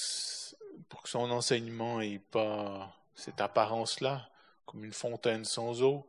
pour 0.88 1.02
que 1.02 1.08
son 1.08 1.30
enseignement 1.30 2.00
n'ait 2.00 2.18
pas 2.18 2.92
cette 3.14 3.40
apparence-là, 3.40 4.28
comme 4.66 4.84
une 4.84 4.92
fontaine 4.92 5.44
sans 5.44 5.82
eau, 5.82 6.04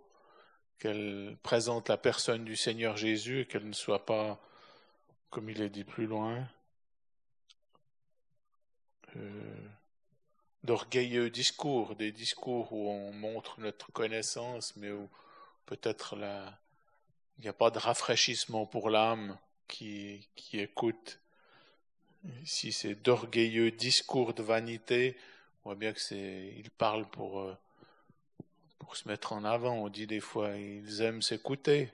qu'elle 0.79 1.37
présente 1.43 1.89
la 1.89 1.97
personne 1.97 2.43
du 2.43 2.55
Seigneur 2.55 2.97
Jésus 2.97 3.41
et 3.41 3.45
qu'elle 3.45 3.67
ne 3.67 3.73
soit 3.73 4.03
pas, 4.03 4.41
comme 5.29 5.47
il 5.49 5.61
est 5.61 5.69
dit 5.69 5.83
plus 5.83 6.07
loin, 6.07 6.47
euh, 9.15 9.69
d'orgueilleux 10.63 11.29
discours, 11.29 11.95
des 11.95 12.11
discours 12.11 12.71
où 12.73 12.89
on 12.89 13.11
montre 13.13 13.59
notre 13.59 13.91
connaissance, 13.91 14.75
mais 14.75 14.91
où 14.91 15.09
peut-être 15.65 16.15
il 17.37 17.43
n'y 17.43 17.47
a 17.47 17.53
pas 17.53 17.71
de 17.71 17.79
rafraîchissement 17.79 18.65
pour 18.65 18.89
l'âme 18.89 19.37
qui, 19.67 20.27
qui 20.35 20.59
écoute. 20.59 21.19
Si 22.43 22.73
c'est 22.73 22.95
d'orgueilleux 22.95 23.71
discours 23.71 24.33
de 24.33 24.43
vanité, 24.43 25.15
on 25.63 25.69
voit 25.69 25.75
bien 25.75 25.93
que 25.93 26.01
c'est, 26.01 26.53
il 26.57 26.69
parle 26.69 27.05
pour, 27.09 27.39
euh, 27.39 27.57
pour 28.77 28.97
se 28.97 29.07
mettre 29.07 29.31
en 29.31 29.45
avant. 29.45 29.75
On 29.75 29.89
dit 29.89 30.07
des 30.07 30.19
fois, 30.19 30.57
ils 30.57 31.01
aiment 31.01 31.21
s'écouter. 31.21 31.91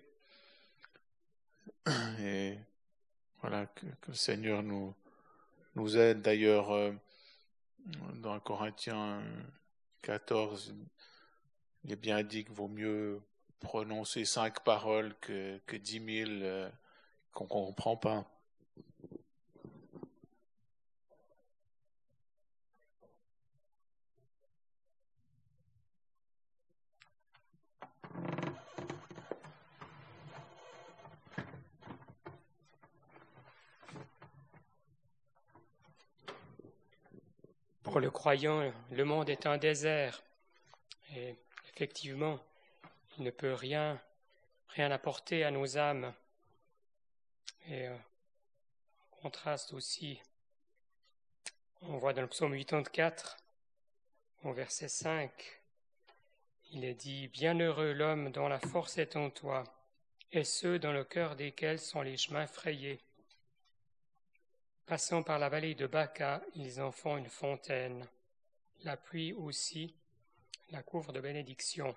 Et 2.20 2.58
voilà, 3.42 3.68
que, 3.68 3.86
le 4.08 4.14
Seigneur 4.16 4.64
nous, 4.64 4.96
nous 5.76 5.98
aide. 5.98 6.22
D'ailleurs, 6.22 6.72
euh, 6.72 6.92
dans 8.16 8.40
Corinthiens 8.40 9.24
14, 10.02 10.74
il 11.84 11.92
est 11.92 11.96
bien 11.96 12.24
dit 12.24 12.44
qu'il 12.44 12.54
vaut 12.54 12.68
mieux 12.68 13.22
prononcer 13.60 14.26
cinq 14.26 14.64
paroles 14.64 15.16
que, 15.20 15.60
que 15.66 15.76
dix 15.76 16.00
mille 16.00 16.42
euh, 16.44 16.70
qu'on 17.34 17.46
ne 17.46 17.50
comprend 17.50 17.98
pas. 17.98 18.35
Pour 37.86 38.00
le 38.00 38.10
croyant, 38.10 38.74
le 38.90 39.06
monde 39.06 39.30
est 39.30 39.46
un 39.46 39.60
désert. 39.60 40.24
Et 41.16 41.36
effectivement, 41.70 42.40
il 43.16 43.24
ne 43.24 43.30
peut 43.30 43.54
rien, 43.54 44.02
apporter 44.76 45.44
à 45.44 45.52
nos 45.52 45.78
âmes. 45.78 46.12
Et 47.68 47.88
euh, 47.88 47.96
contraste 49.22 49.72
aussi, 49.74 50.20
on 51.84 51.98
voit 51.98 52.14
dans 52.14 52.24
le 52.24 52.28
psaume 52.28 52.58
84, 52.58 53.38
au 54.46 54.52
verset 54.52 54.88
5, 54.88 55.32
il 56.72 56.86
est 56.86 56.96
dit 56.96 57.28
Bienheureux 57.28 57.94
l'homme 57.94 58.32
dont 58.32 58.48
la 58.48 58.60
force 58.60 58.98
est 58.98 59.16
en 59.16 59.30
toi, 59.30 59.64
et 60.32 60.44
ceux 60.44 60.80
dans 60.80 60.92
le 60.92 61.04
cœur 61.04 61.36
desquels 61.36 61.80
sont 61.80 62.02
les 62.02 62.18
chemins 62.18 62.48
frayés. 62.48 63.05
Passant 64.86 65.24
par 65.24 65.40
la 65.40 65.50
vallée 65.50 65.74
de 65.74 65.88
Baca, 65.88 66.44
ils 66.54 66.80
en 66.80 66.92
font 66.92 67.18
une 67.18 67.30
fontaine. 67.30 68.08
La 68.84 68.96
pluie 68.96 69.34
aussi 69.34 69.96
la 70.70 70.84
couvre 70.84 71.12
de 71.12 71.20
bénédiction. 71.20 71.96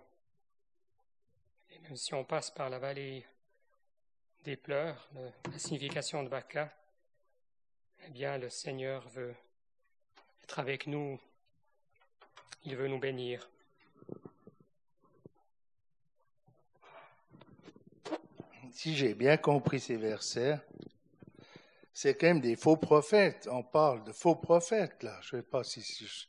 Et 1.71 1.79
même 1.81 1.97
si 1.97 2.15
on 2.15 2.25
passe 2.25 2.51
par 2.51 2.71
la 2.71 2.79
vallée 2.79 3.27
des 4.45 4.57
pleurs, 4.57 5.07
la 5.51 5.59
signification 5.59 6.23
de 6.23 6.31
Baca, 6.31 6.73
eh 8.07 8.11
bien 8.11 8.39
le 8.39 8.49
Seigneur 8.49 9.07
veut 9.09 9.35
être 10.45 10.59
avec 10.59 10.87
nous. 10.87 11.21
Il 12.65 12.75
veut 12.75 12.89
nous 12.89 12.99
bénir. 12.99 13.51
Si 18.73 18.97
j'ai 18.97 19.15
bien 19.15 19.37
compris 19.37 19.81
ces 19.81 19.97
versets, 19.97 20.59
c'est 22.01 22.15
quand 22.15 22.29
même 22.29 22.41
des 22.41 22.55
faux 22.55 22.77
prophètes. 22.77 23.49
On 23.51 23.65
parle 23.65 24.05
de 24.05 24.13
faux 24.13 24.37
prophètes, 24.37 25.03
là. 25.03 25.19
Je 25.21 25.35
ne 25.35 25.43
sais 25.43 25.49
pas 25.49 25.65
si, 25.65 25.83
si, 25.83 26.07
je, 26.07 26.27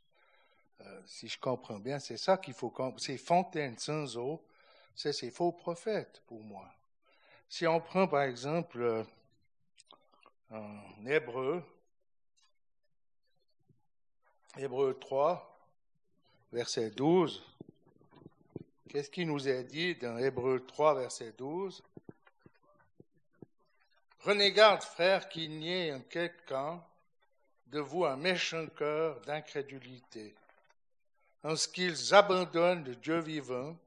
euh, 0.82 1.02
si, 1.06 1.28
je, 1.28 1.40
comprends 1.40 1.78
bien. 1.78 2.00
C'est 2.00 2.18
ça 2.18 2.38
qu'il 2.38 2.56
faut 2.56 2.72
comprendre. 2.72 3.00
Ces 3.00 3.20
fontaines 3.20 3.78
sans 3.78 4.18
eau, 4.18 4.44
c'est 4.96 5.14
ces 5.14 5.30
faux 5.30 5.52
prophètes 5.52 6.24
pour 6.26 6.44
moi. 6.44 6.68
Si 7.48 7.68
on 7.68 7.80
prend 7.82 8.08
par 8.08 8.24
exemple 8.24 8.82
euh, 8.82 9.04
en 10.50 11.06
Hébreu, 11.06 11.64
Hébreu 14.58 14.98
3, 15.00 15.70
verset 16.52 16.90
12, 16.90 17.46
qu'est-ce 18.88 19.12
qui 19.12 19.24
nous 19.24 19.48
est 19.48 19.66
dit 19.66 19.94
dans 19.94 20.18
Hébreu 20.18 20.66
3, 20.66 20.96
verset 20.96 21.32
12 21.38 21.84
Prenez 24.20 24.52
garde, 24.52 24.84
frères, 24.84 25.30
qu'il 25.30 25.58
n'y 25.58 25.72
ait 25.72 25.94
en 25.94 26.02
quelqu'un 26.02 26.84
de 27.68 27.80
vous 27.80 28.04
un 28.04 28.18
méchant 28.18 28.68
cœur 28.68 29.22
d'incrédulité, 29.22 30.36
en 31.44 31.56
ce 31.56 31.70
qu'ils 31.70 32.14
abandonnent 32.14 32.84
le 32.84 32.96
Dieu 32.96 33.20
vivant, 33.20 33.78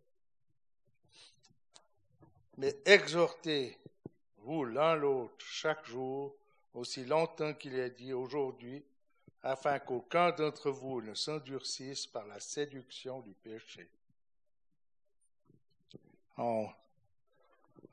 mais 2.56 2.74
exhortez-vous 2.86 4.64
l'un 4.64 4.94
l'autre 4.94 5.44
chaque 5.44 5.84
jour, 5.84 6.34
aussi 6.72 7.04
longtemps 7.04 7.52
qu'il 7.52 7.74
est 7.74 7.90
dit 7.90 8.14
aujourd'hui, 8.14 8.82
afin 9.42 9.78
qu'aucun 9.80 10.30
d'entre 10.30 10.70
vous 10.70 11.02
ne 11.02 11.14
s'endurcisse 11.14 12.06
par 12.06 12.26
la 12.26 12.40
séduction 12.40 13.20
du 13.20 13.34
péché 13.34 13.86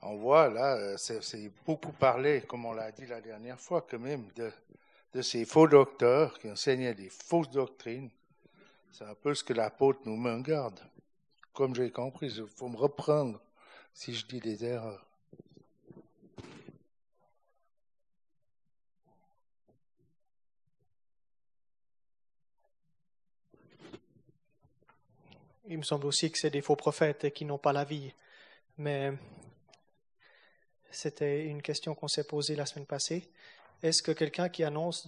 on 0.01 0.15
voit 0.15 0.49
là, 0.49 0.75
euh, 0.77 0.97
c'est 0.97 1.51
beaucoup 1.65 1.91
parlé, 1.91 2.41
comme 2.41 2.65
on 2.65 2.73
l'a 2.73 2.91
dit 2.91 3.05
la 3.05 3.21
dernière 3.21 3.59
fois, 3.59 3.85
quand 3.89 3.99
même, 3.99 4.27
de, 4.35 5.21
ces 5.21 5.45
faux 5.45 5.67
docteurs 5.67 6.39
qui 6.39 6.49
enseignaient 6.49 6.93
des 6.93 7.09
fausses 7.09 7.49
doctrines. 7.49 8.09
C'est 8.91 9.03
un 9.03 9.15
peu 9.15 9.33
ce 9.33 9.43
que 9.43 9.53
l'apôtre 9.53 9.99
nous 10.05 10.15
met 10.15 10.31
en 10.31 10.39
garde. 10.39 10.79
Comme 11.53 11.75
j'ai 11.75 11.91
compris, 11.91 12.27
il 12.27 12.47
faut 12.47 12.69
me 12.69 12.77
reprendre 12.77 13.39
si 13.93 14.15
je 14.15 14.25
dis 14.25 14.39
des 14.39 14.63
erreurs. 14.63 15.05
Il 25.67 25.77
me 25.77 25.83
semble 25.83 26.07
aussi 26.07 26.31
que 26.31 26.37
c'est 26.39 26.49
des 26.49 26.61
faux 26.61 26.75
prophètes 26.75 27.31
qui 27.31 27.45
n'ont 27.45 27.59
pas 27.59 27.73
la 27.73 27.83
vie. 27.83 28.11
Mais 28.77 29.13
c'était 30.91 31.45
une 31.45 31.61
question 31.61 31.95
qu'on 31.95 32.07
s'est 32.07 32.23
posée 32.23 32.55
la 32.55 32.65
semaine 32.65 32.85
passée. 32.85 33.29
Est-ce 33.83 34.01
que 34.01 34.11
quelqu'un 34.11 34.49
qui 34.49 34.63
annonce 34.63 35.07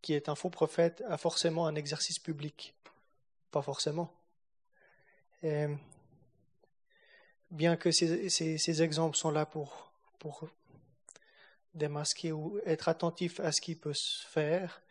qui 0.00 0.14
est 0.14 0.28
un 0.28 0.34
faux 0.34 0.50
prophète 0.50 1.02
a 1.08 1.16
forcément 1.16 1.66
un 1.66 1.74
exercice 1.74 2.18
public? 2.18 2.74
Pas 3.50 3.62
forcément. 3.62 4.12
bien 7.50 7.76
que 7.76 7.90
ces, 7.90 8.82
exemples 8.82 9.16
sont 9.16 9.30
là 9.30 9.46
pour, 9.46 9.90
démasquer 11.74 12.32
ou 12.32 12.58
être 12.66 12.88
attentif 12.88 13.40
à 13.40 13.50
ce 13.50 13.60
qui 13.60 13.74
peut 13.74 13.94
se 13.94 14.26
faire, 14.26 14.82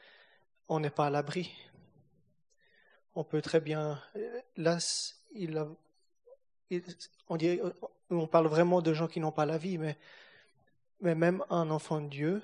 on 0.68 0.80
n'est 0.80 0.90
pas 0.90 1.08
à 1.08 1.10
l'abri. 1.10 1.52
On 3.16 3.24
peut 3.24 3.42
très 3.42 3.60
bien. 3.60 4.02
Là, 4.58 4.78
il, 5.34 5.64
on 7.30 7.38
dit, 7.38 7.60
on 8.10 8.28
parle 8.28 8.48
vraiment 8.48 8.82
de 8.82 8.94
gens 8.94 9.08
qui 9.08 9.20
n'ont 9.20 9.32
pas 9.32 9.46
la 9.46 9.58
vie, 9.58 9.78
mais, 9.78 9.98
mais 11.02 11.16
même 11.16 11.44
un 11.50 11.70
enfant 11.70 12.00
de 12.00 12.08
Dieu 12.08 12.42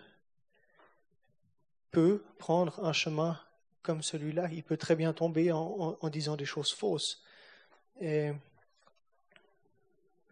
peut 1.92 2.24
prendre 2.38 2.84
un 2.84 2.94
chemin 2.94 3.40
comme 3.84 4.02
celui-là. 4.04 4.50
Il 4.52 4.64
peut 4.64 4.78
très 4.78 4.96
bien 4.96 5.14
tomber 5.14 5.52
en, 5.52 5.98
disant 6.10 6.36
des 6.36 6.46
choses 6.46 6.74
fausses. 6.74 7.24
Et 8.02 8.32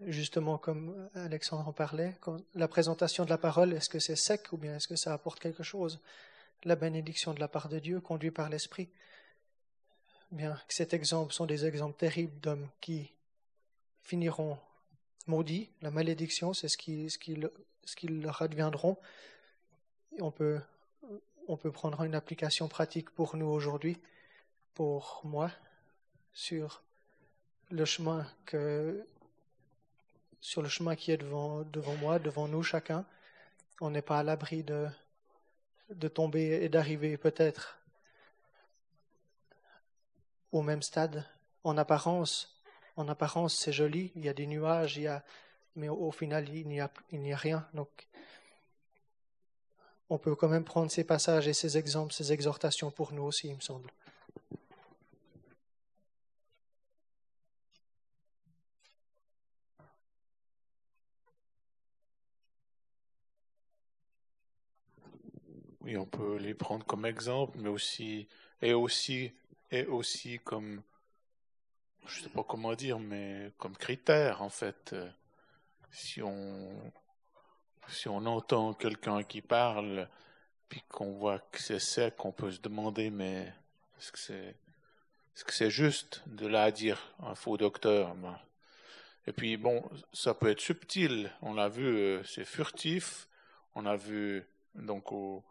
justement, 0.06 0.58
comme 0.58 1.10
Alexandre 1.14 1.68
en 1.68 1.74
parlait, 1.74 2.18
la 2.54 2.68
présentation 2.68 3.24
de 3.24 3.30
la 3.30 3.38
parole, 3.38 3.74
est-ce 3.74 3.90
que 3.90 4.00
c'est 4.00 4.16
sec 4.16 4.52
ou 4.52 4.58
bien 4.58 4.76
est-ce 4.76 4.88
que 4.88 4.96
ça 4.96 5.14
apporte 5.14 5.40
quelque 5.40 5.64
chose? 5.64 6.00
La 6.64 6.76
bénédiction 6.76 7.34
de 7.34 7.40
la 7.40 7.48
part 7.48 7.70
de 7.70 7.80
Dieu, 7.80 8.02
conduit 8.02 8.32
par 8.32 8.50
l'Esprit. 8.50 8.90
Bien, 10.32 10.60
cet 10.68 10.94
exemple 10.94 11.32
sont 11.32 11.46
des 11.46 11.66
exemples 11.66 11.98
terribles 11.98 12.40
d'hommes 12.42 12.68
qui 12.82 13.12
finiront 14.02 14.58
maudits. 15.28 15.70
La 15.82 15.92
malédiction, 15.92 16.54
c'est 16.54 16.68
ce 16.68 16.78
qui, 16.78 17.10
ce, 17.10 17.18
qui, 17.18 17.38
ce 17.86 17.96
qui 17.96 18.08
leur 18.08 18.42
adviendront. 18.42 18.98
On 20.20 20.32
peut, 20.32 20.60
on 21.48 21.58
peut 21.58 21.72
prendre 21.72 22.04
une 22.04 22.16
application 22.16 22.68
pratique 22.68 23.10
pour 23.12 23.38
nous 23.38 23.48
aujourd'hui, 23.48 23.98
pour 24.74 25.22
moi, 25.24 25.52
sur 26.34 26.84
le 27.72 27.86
chemin 27.86 28.28
que 28.46 29.06
sur 30.42 30.62
le 30.62 30.70
chemin 30.70 30.96
qui 30.96 31.12
est 31.12 31.18
devant, 31.18 31.64
devant 31.64 31.96
moi, 31.96 32.20
devant 32.20 32.48
nous 32.48 32.62
chacun. 32.62 33.04
On 33.82 33.90
n'est 33.90 34.04
pas 34.04 34.20
à 34.20 34.24
l'abri 34.24 34.64
de, 34.64 34.88
de 35.90 36.08
tomber 36.08 36.64
et 36.64 36.70
d'arriver 36.70 37.18
peut-être 37.18 37.80
au 40.52 40.62
même 40.62 40.84
stade. 40.84 41.26
En 41.64 41.78
apparence, 41.78 42.62
en 42.96 43.08
apparence, 43.08 43.56
c'est 43.58 43.74
joli, 43.74 44.12
il 44.16 44.24
y 44.24 44.30
a 44.30 44.34
des 44.34 44.46
nuages, 44.46 44.98
il 44.98 45.04
y 45.04 45.08
a, 45.08 45.24
mais 45.76 45.90
au, 45.90 46.12
final, 46.12 46.48
il 46.50 46.68
n'y 46.68 46.80
a, 46.80 46.86
a 46.90 47.36
rien. 47.36 47.68
Donc, 47.74 48.08
on 50.10 50.18
peut 50.18 50.36
quand 50.36 50.48
même 50.48 50.64
prendre 50.64 50.92
ces 50.92 51.04
passages 51.04 51.48
et 51.48 51.54
ces 51.54 51.78
exemples, 51.78 52.14
ces 52.14 52.32
exhortations 52.32 52.92
pour 52.92 53.14
nous 53.14 53.24
aussi, 53.24 53.48
il 53.50 53.56
me 53.56 53.62
semble. 53.62 53.92
Oui, 65.82 65.98
on 65.98 66.06
peut 66.06 66.38
les 66.38 66.56
prendre 66.56 66.86
comme 66.86 67.06
exemple, 67.06 67.58
mais 67.60 67.70
aussi 67.70 68.28
et 68.62 68.74
aussi 68.74 69.32
et 69.72 69.86
aussi 69.86 70.40
comme 70.40 70.82
je 72.08 72.22
sais 72.22 72.30
pas 72.30 72.44
comment 72.44 72.74
dire, 72.74 73.00
mais 73.00 73.52
comme 73.58 73.76
critère 73.76 74.42
en 74.42 74.50
fait. 74.50 74.96
Si 75.92 76.22
on 76.22 76.92
si 77.88 78.08
on 78.08 78.26
entend 78.26 78.74
quelqu'un 78.74 79.24
qui 79.24 79.42
parle 79.42 80.10
puis 80.70 80.84
qu'on 80.90 81.14
voit 81.14 81.40
que 81.40 81.62
c'est 81.62 81.80
sec, 81.80 82.24
on 82.26 82.32
peut 82.32 82.52
se 82.52 82.60
demander 82.60 83.10
mais 83.10 83.54
est-ce 83.98 84.12
que 84.12 84.20
c'est 84.20 84.56
est-ce 85.36 85.44
que 85.44 85.54
c'est 85.54 85.70
juste 85.70 86.24
de 86.28 86.48
là 86.48 86.72
dire 86.72 87.14
un 87.20 87.36
faux 87.36 87.58
docteur? 87.58 88.16
Et 89.28 89.34
puis 89.34 89.58
bon, 89.58 89.84
ça 90.14 90.34
peut 90.34 90.50
être 90.50 90.62
subtil. 90.62 91.32
On 91.42 91.54
l'a 91.54 91.68
vu, 91.68 91.86
euh, 91.86 92.24
c'est 92.24 92.46
furtif. 92.46 93.28
On 93.74 93.86
a 93.86 93.98
vu 93.98 94.46
donc 94.76 95.12
au 95.12 95.44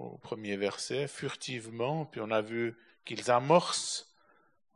au 0.00 0.16
premier 0.18 0.56
verset, 0.56 1.06
furtivement, 1.08 2.06
puis 2.06 2.20
on 2.20 2.30
a 2.30 2.40
vu 2.40 2.76
qu'ils 3.04 3.30
amorcent, 3.30 4.09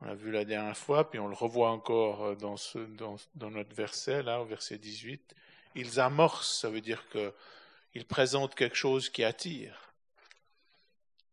on 0.05 0.09
l'a 0.09 0.15
vu 0.15 0.31
la 0.31 0.45
dernière 0.45 0.77
fois, 0.77 1.11
puis 1.11 1.19
on 1.19 1.29
le 1.29 1.35
revoit 1.35 1.71
encore 1.71 2.25
euh, 2.25 2.35
dans, 2.35 2.57
ce, 2.57 2.79
dans, 2.79 3.51
notre 3.51 3.75
verset, 3.75 4.23
là, 4.23 4.41
au 4.41 4.45
verset 4.45 4.79
18, 4.79 5.35
ils 5.77 5.99
amorcent, 5.99 6.61
ça 6.61 6.69
veut 6.69 6.83
dire 6.83 7.07
qu'ils 7.09 8.05
présentent 8.05 8.55
quelque 8.55 8.77
chose 8.77 9.09
qui 9.09 9.25
attire. 9.25 9.95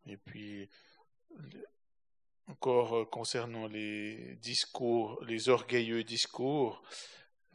Et 0.06 0.16
puis, 0.16 0.68
encore 2.46 2.96
euh, 2.96 3.04
concernant 3.04 3.66
les 3.66 4.36
discours, 4.40 5.22
les 5.24 5.48
orgueilleux 5.50 6.02
discours, 6.02 6.82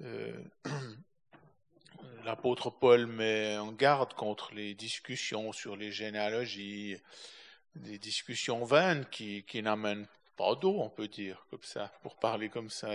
euh, 0.01 0.39
l'apôtre 2.25 2.69
Paul 2.69 3.07
met 3.07 3.57
en 3.57 3.71
garde 3.71 4.13
contre 4.13 4.53
les 4.53 4.75
discussions 4.75 5.51
sur 5.51 5.75
les 5.75 5.91
généalogies, 5.91 6.97
des 7.75 7.97
discussions 7.97 8.63
vaines 8.65 9.05
qui, 9.09 9.43
qui 9.45 9.63
n'amènent 9.63 10.07
d'eau, 10.37 10.79
on 10.79 10.89
peut 10.89 11.07
dire, 11.07 11.45
comme 11.49 11.63
ça, 11.63 11.91
pour 12.01 12.17
parler 12.17 12.49
comme 12.49 12.69
ça. 12.69 12.89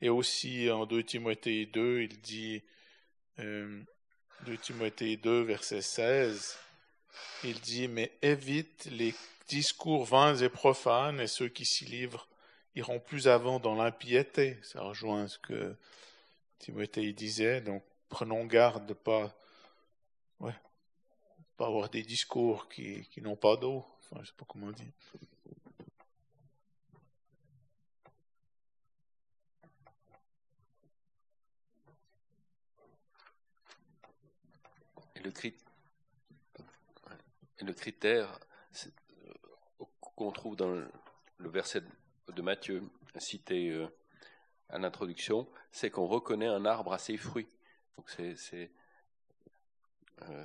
Et, 0.00 0.08
aussi 0.08 0.70
en 0.70 0.84
2 0.84 1.02
Timothée 1.02 1.64
2, 1.66 2.02
il 2.02 2.20
dit, 2.20 2.62
euh, 3.38 3.82
2 4.44 4.56
Timothée 4.58 5.16
2, 5.16 5.42
verset 5.42 5.80
16, 5.80 6.58
il 7.44 7.58
dit, 7.60 7.88
mais 7.88 8.12
évite 8.20 8.86
les 8.86 9.14
discours 9.48 10.04
vains 10.04 10.36
et 10.36 10.50
profanes, 10.50 11.20
et 11.20 11.26
ceux 11.26 11.48
qui 11.48 11.64
s'y 11.64 11.86
livrent 11.86 12.28
iront 12.74 13.00
plus 13.00 13.28
avant 13.28 13.60
dans 13.60 13.74
l'impiété. 13.74 14.58
Ça 14.62 14.82
rejoint 14.82 15.26
ce 15.26 15.38
que 15.38 15.74
Timothée 16.58 17.12
disait, 17.12 17.60
donc 17.62 17.82
prenons 18.10 18.44
garde 18.44 18.86
de 18.86 18.94
pas, 18.94 19.34
ouais, 20.40 20.54
pas 21.56 21.66
avoir 21.66 21.88
des 21.88 22.02
discours 22.02 22.68
qui, 22.68 23.08
qui 23.08 23.22
n'ont 23.22 23.36
pas 23.36 23.56
d'eau. 23.56 23.84
Enfin, 24.00 24.20
je 24.22 24.28
sais 24.28 24.36
pas 24.36 24.46
comment 24.46 24.70
dire. 24.70 24.92
Le, 35.24 35.32
le 37.62 37.72
critère 37.72 38.38
euh, 39.20 39.84
qu'on 40.00 40.30
trouve 40.30 40.56
dans 40.56 40.70
le 40.70 41.48
verset 41.48 41.82
de 42.28 42.42
Matthieu 42.42 42.82
cité 43.16 43.70
euh, 43.70 43.86
à 44.68 44.78
l'introduction, 44.78 45.48
c'est 45.72 45.90
qu'on 45.90 46.06
reconnaît 46.06 46.46
un 46.46 46.64
arbre 46.64 46.92
à 46.92 46.98
ses 46.98 47.16
fruits. 47.16 47.48
Donc 47.96 48.10
c'est 48.10 48.70
euh, 50.22 50.44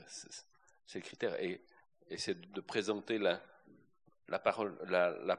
le 0.94 1.02
critère. 1.02 1.42
Et, 1.42 1.62
c'est 2.18 2.40
de 2.40 2.62
présenter 2.62 3.20
la, 3.20 3.40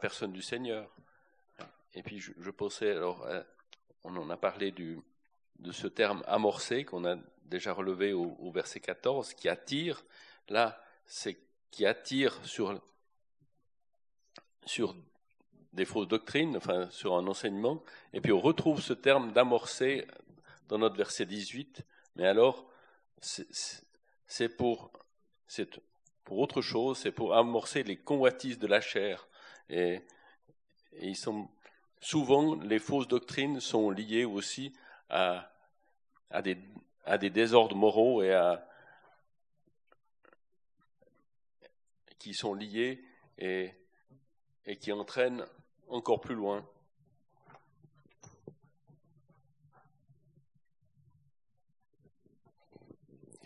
personne 0.00 0.33
du 0.33 0.42
Seigneur. 0.42 0.88
Et 1.94 2.03
puis 2.05 2.20
je, 2.20 2.50
pensais, 2.50 2.92
alors, 2.92 3.26
on 4.05 4.16
en 4.16 4.31
a 4.31 4.37
parlé 4.37 4.70
du, 4.70 5.00
de 5.60 5.72
ce 5.72 5.86
terme 5.86 6.22
amorcé 6.26 6.84
qu'on 6.84 7.04
a 7.04 7.16
déjà 7.44 7.72
relevé 7.72 8.12
au, 8.12 8.50
verset 8.50 8.80
14, 8.80 9.34
qui 9.34 9.48
attire. 9.48 10.04
Là, 10.48 10.82
c'est 11.06 11.38
qui 11.70 11.86
attire 11.86 12.38
sur, 12.44 12.80
sur 14.64 14.96
des 15.72 15.84
fausses 15.84 16.08
doctrines, 16.08 16.56
enfin 16.56 16.88
sur 16.90 17.14
un 17.14 17.26
enseignement. 17.26 17.82
Et 18.12 18.20
puis 18.20 18.32
on 18.32 18.40
retrouve 18.40 18.80
ce 18.80 18.92
terme 18.92 19.32
d'amorcé 19.32 20.06
dans 20.68 20.78
notre 20.78 20.96
verset 20.96 21.26
18, 21.26 21.82
mais 22.16 22.26
alors, 22.26 22.66
c'est 23.20 24.48
pour, 24.56 24.90
pour 26.24 26.38
autre 26.38 26.62
chose, 26.62 26.98
c'est 26.98 27.12
pour 27.12 27.34
amorcer 27.34 27.82
les 27.82 27.96
convoitises 27.96 28.58
de 28.58 28.66
la 28.66 28.80
chair. 28.80 29.28
Et, 29.68 30.00
ils 31.00 31.16
sont, 31.16 31.48
souvent, 32.00 32.56
les 32.56 32.80
fausses 32.80 33.06
doctrines 33.06 33.60
sont 33.60 33.90
liées 33.90 34.24
aussi 34.24 34.72
à, 35.08 35.49
à, 36.30 36.42
des, 36.42 37.30
désordres 37.30 37.76
moraux 37.76 38.22
et 38.22 38.56
qui 42.18 42.34
sont 42.34 42.54
liés 42.54 43.02
et, 43.38 43.72
et 44.66 44.76
qui 44.76 44.92
entraînent 44.92 45.44
encore 45.88 46.20
plus 46.20 46.34
loin. 46.34 46.64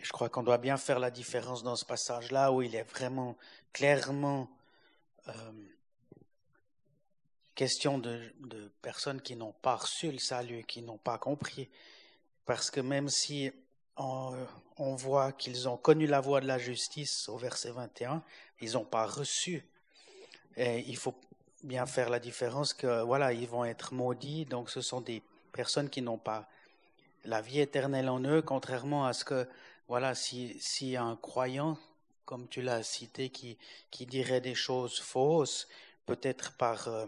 Je 0.05 0.11
crois 0.11 0.29
qu'on 0.29 0.43
doit 0.43 0.59
bien 0.59 0.77
faire 0.77 0.99
la 0.99 1.09
différence 1.09 1.63
dans 1.63 1.75
ce 1.75 1.83
passage-là 1.83 2.51
où 2.51 2.61
il 2.61 2.75
est 2.75 2.83
vraiment 2.83 3.35
clairement 3.73 4.47
euh, 5.27 5.51
question 7.55 7.97
de, 7.97 8.31
de, 8.41 8.67
personnes 8.83 9.19
qui 9.19 9.35
n'ont 9.35 9.53
pas 9.53 9.77
reçu 9.77 10.11
le 10.11 10.19
salut, 10.19 10.63
qui 10.63 10.83
n'ont 10.83 10.99
pas 10.99 11.17
compris. 11.17 11.69
Parce 12.45 12.69
que 12.69 12.79
même 12.79 13.09
si 13.09 13.51
on, 13.97 14.35
voit 14.77 15.31
qu'ils 15.31 15.67
ont 15.67 15.77
connu 15.77 16.05
la 16.05 16.21
voie 16.21 16.41
de 16.41 16.47
la 16.47 16.57
justice 16.57 17.27
au 17.29 17.37
verset 17.37 17.71
21, 17.71 18.23
ils 18.61 18.73
n'ont 18.73 18.85
pas 18.85 19.05
reçu. 19.05 19.65
Et 20.57 20.79
il 20.87 20.97
faut 20.97 21.15
bien 21.63 21.85
faire 21.85 22.09
la 22.09 22.19
différence 22.19 22.73
que 22.73 23.01
voilà, 23.03 23.33
ils 23.33 23.47
vont 23.47 23.65
être 23.65 23.93
maudits. 23.93 24.45
Donc 24.45 24.69
ce 24.69 24.81
sont 24.81 25.01
des 25.01 25.23
personnes 25.51 25.89
qui 25.89 26.01
n'ont 26.01 26.17
pas 26.17 26.47
la 27.23 27.41
vie 27.41 27.59
éternelle 27.59 28.09
en 28.09 28.19
eux, 28.23 28.41
contrairement 28.41 29.05
à 29.05 29.13
ce 29.13 29.25
que 29.25 29.47
voilà, 29.87 30.15
si, 30.15 30.95
un 30.97 31.15
croyant, 31.15 31.77
comme 32.25 32.47
tu 32.47 32.61
l'as 32.61 32.83
cité, 32.83 33.29
qui, 33.29 33.57
qui 33.91 34.05
dirait 34.05 34.41
des 34.41 34.55
choses 34.55 34.99
fausses, 34.99 35.67
peut-être 36.05 36.53
par 36.57 36.87
euh, 36.87 37.05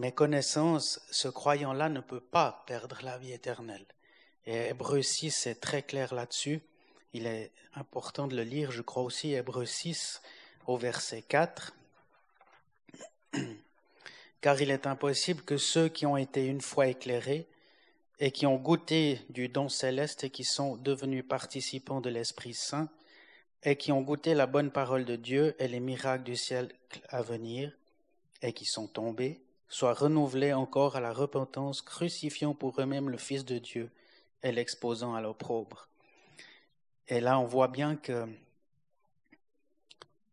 méconnaissance, 0.00 1.00
ce 1.10 1.28
croyant-là 1.28 1.88
ne 1.90 2.00
peut 2.00 2.20
pas 2.20 2.64
perdre 2.66 2.98
la 3.02 3.18
vie 3.18 3.32
éternelle. 3.32 3.84
Et 4.46 4.70
Hébreu 4.70 5.02
6 5.02 5.46
est 5.46 5.60
très 5.60 5.82
clair 5.82 6.14
là-dessus. 6.14 6.62
Il 7.12 7.26
est 7.26 7.52
important 7.74 8.26
de 8.26 8.34
le 8.34 8.42
lire, 8.42 8.72
je 8.72 8.82
crois 8.82 9.02
aussi, 9.02 9.34
Hébreu 9.34 9.66
6 9.66 10.22
au 10.66 10.76
verset 10.76 11.22
4. 11.22 11.74
Car 14.40 14.60
il 14.62 14.70
est 14.70 14.86
impossible 14.86 15.42
que 15.42 15.58
ceux 15.58 15.88
qui 15.88 16.06
ont 16.06 16.16
été 16.16 16.46
une 16.46 16.62
fois 16.62 16.86
éclairés 16.86 17.46
et 18.18 18.30
qui 18.30 18.46
ont 18.46 18.56
goûté 18.56 19.20
du 19.28 19.48
don 19.48 19.68
céleste 19.68 20.24
et 20.24 20.30
qui 20.30 20.44
sont 20.44 20.76
devenus 20.76 21.24
participants 21.28 22.00
de 22.00 22.08
l'Esprit 22.08 22.54
Saint 22.54 22.88
et 23.62 23.76
qui 23.76 23.92
ont 23.92 24.00
goûté 24.00 24.32
la 24.32 24.46
bonne 24.46 24.70
parole 24.70 25.04
de 25.04 25.16
Dieu 25.16 25.54
et 25.58 25.68
les 25.68 25.80
miracles 25.80 26.24
du 26.24 26.36
ciel 26.36 26.72
à 27.10 27.20
venir 27.20 27.70
et 28.40 28.54
qui 28.54 28.64
sont 28.64 28.86
tombés, 28.86 29.42
soient 29.70 29.94
renouvelés 29.94 30.52
encore 30.52 30.96
à 30.96 31.00
la 31.00 31.14
repentance, 31.14 31.80
crucifiant 31.80 32.54
pour 32.54 32.78
eux-mêmes 32.80 33.08
le 33.08 33.16
Fils 33.16 33.46
de 33.46 33.56
Dieu 33.56 33.90
et 34.42 34.52
l'exposant 34.52 35.14
à 35.14 35.22
l'opprobre. 35.22 35.88
Et 37.08 37.20
là, 37.20 37.38
on 37.38 37.46
voit 37.46 37.68
bien 37.68 37.96
que 37.96 38.28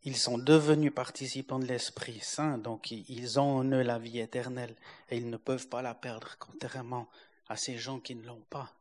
ils 0.03 0.17
sont 0.17 0.37
devenus 0.37 0.93
participants 0.93 1.59
de 1.59 1.65
l'Esprit 1.65 2.19
Saint, 2.21 2.57
donc 2.57 2.91
ils 2.91 3.39
ont 3.39 3.57
en 3.57 3.63
eux 3.65 3.81
la 3.81 3.99
vie 3.99 4.19
éternelle 4.19 4.75
et 5.09 5.17
ils 5.17 5.29
ne 5.29 5.37
peuvent 5.37 5.67
pas 5.67 5.81
la 5.81 5.93
perdre, 5.93 6.37
contrairement 6.39 7.07
à 7.49 7.57
ces 7.57 7.77
gens 7.77 7.99
qui 7.99 8.15
ne 8.15 8.25
l'ont 8.25 8.43
pas. 8.49 8.76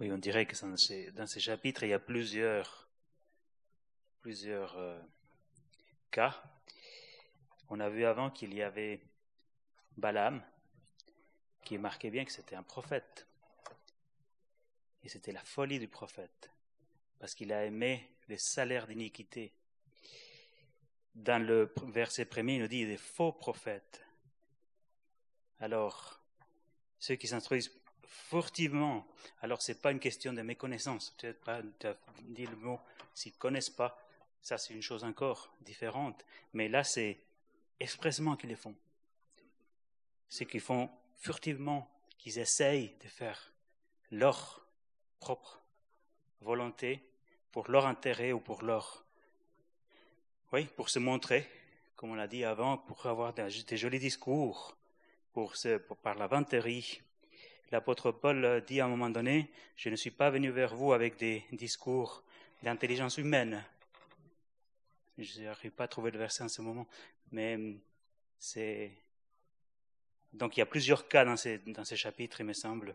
Oui, 0.00 0.12
on 0.12 0.18
dirait 0.18 0.46
que 0.46 0.54
dans 1.10 1.26
ces, 1.26 1.40
chapitres, 1.40 1.82
il 1.82 1.88
y 1.88 1.92
a 1.92 1.98
plusieurs, 1.98 2.88
plusieurs 4.20 4.76
euh, 4.78 4.96
cas. 6.12 6.40
On 7.68 7.80
a 7.80 7.88
vu 7.88 8.04
avant 8.04 8.30
qu'il 8.30 8.54
y 8.54 8.62
avait 8.62 9.00
Balaam, 9.96 10.40
qui 11.64 11.78
marquait 11.78 12.10
bien 12.10 12.24
que 12.24 12.30
c'était 12.30 12.54
un 12.54 12.62
prophète. 12.62 13.26
Et 15.02 15.08
c'était 15.08 15.32
la 15.32 15.42
folie 15.42 15.80
du 15.80 15.88
prophète, 15.88 16.52
parce 17.18 17.34
qu'il 17.34 17.52
a 17.52 17.64
aimé 17.64 18.08
les 18.28 18.38
salaires 18.38 18.86
d'iniquité. 18.86 19.52
Dans 21.16 21.44
le 21.44 21.74
verset 21.88 22.24
premier, 22.24 22.54
il 22.54 22.60
nous 22.60 22.68
dit 22.68 22.86
des 22.86 22.98
faux 22.98 23.32
prophètes. 23.32 24.06
Alors, 25.58 26.22
ceux 27.00 27.16
qui 27.16 27.26
s'instruisent 27.26 27.72
furtivement. 28.08 29.06
Alors, 29.40 29.62
ce 29.62 29.72
n'est 29.72 29.78
pas 29.78 29.92
une 29.92 30.00
question 30.00 30.32
de 30.32 30.42
méconnaissance. 30.42 31.14
Tu 31.18 31.26
as 31.46 31.62
dit 32.22 32.46
le 32.46 32.56
mot, 32.56 32.80
s'ils 33.14 33.32
ne 33.32 33.38
connaissent 33.38 33.70
pas, 33.70 33.98
ça 34.42 34.58
c'est 34.58 34.74
une 34.74 34.82
chose 34.82 35.04
encore 35.04 35.54
différente. 35.60 36.24
Mais 36.52 36.68
là, 36.68 36.84
c'est 36.84 37.18
expressement 37.80 38.36
qu'ils 38.36 38.50
le 38.50 38.56
font. 38.56 38.74
C'est 40.28 40.46
qu'ils 40.46 40.60
font 40.60 40.90
furtivement, 41.16 41.90
qu'ils 42.18 42.38
essayent 42.38 42.94
de 43.02 43.08
faire 43.08 43.52
leur 44.10 44.66
propre 45.20 45.60
volonté 46.40 47.02
pour 47.52 47.70
leur 47.70 47.86
intérêt 47.86 48.32
ou 48.32 48.40
pour 48.40 48.62
leur... 48.62 49.04
Oui, 50.52 50.64
pour 50.76 50.88
se 50.88 50.98
montrer, 50.98 51.46
comme 51.96 52.10
on 52.10 52.14
l'a 52.14 52.26
dit 52.26 52.44
avant, 52.44 52.78
pour 52.78 53.04
avoir 53.06 53.34
des, 53.34 53.76
jolis 53.76 53.98
discours, 53.98 54.76
pour, 55.32 55.56
se, 55.56 55.76
par 55.76 56.14
la 56.14 56.26
vanterie, 56.26 57.02
l'apôtre 57.70 58.12
Paul 58.12 58.62
dit 58.66 58.80
à 58.80 58.86
un 58.86 58.88
moment 58.88 59.10
donné, 59.10 59.50
je 59.76 59.88
ne 59.88 59.96
suis 59.96 60.10
pas 60.10 60.30
venu 60.30 60.50
vers 60.50 60.74
vous 60.74 60.92
avec 60.92 61.16
des 61.16 61.44
discours 61.52 62.22
d'intelligence 62.62 63.18
humaine. 63.18 63.64
Je 65.18 65.42
n'arrive 65.42 65.72
pas 65.72 65.84
à 65.84 65.88
trouver 65.88 66.10
le 66.10 66.18
verset 66.18 66.44
en 66.44 66.48
ce 66.48 66.62
moment, 66.62 66.86
mais 67.32 67.58
c'est... 68.38 68.92
Donc 70.32 70.56
il 70.56 70.60
y 70.60 70.62
a 70.62 70.66
plusieurs 70.66 71.08
cas 71.08 71.24
dans 71.24 71.36
ces, 71.36 71.58
dans 71.58 71.84
ces 71.84 71.96
chapitres, 71.96 72.40
il 72.40 72.46
me 72.46 72.52
semble. 72.52 72.94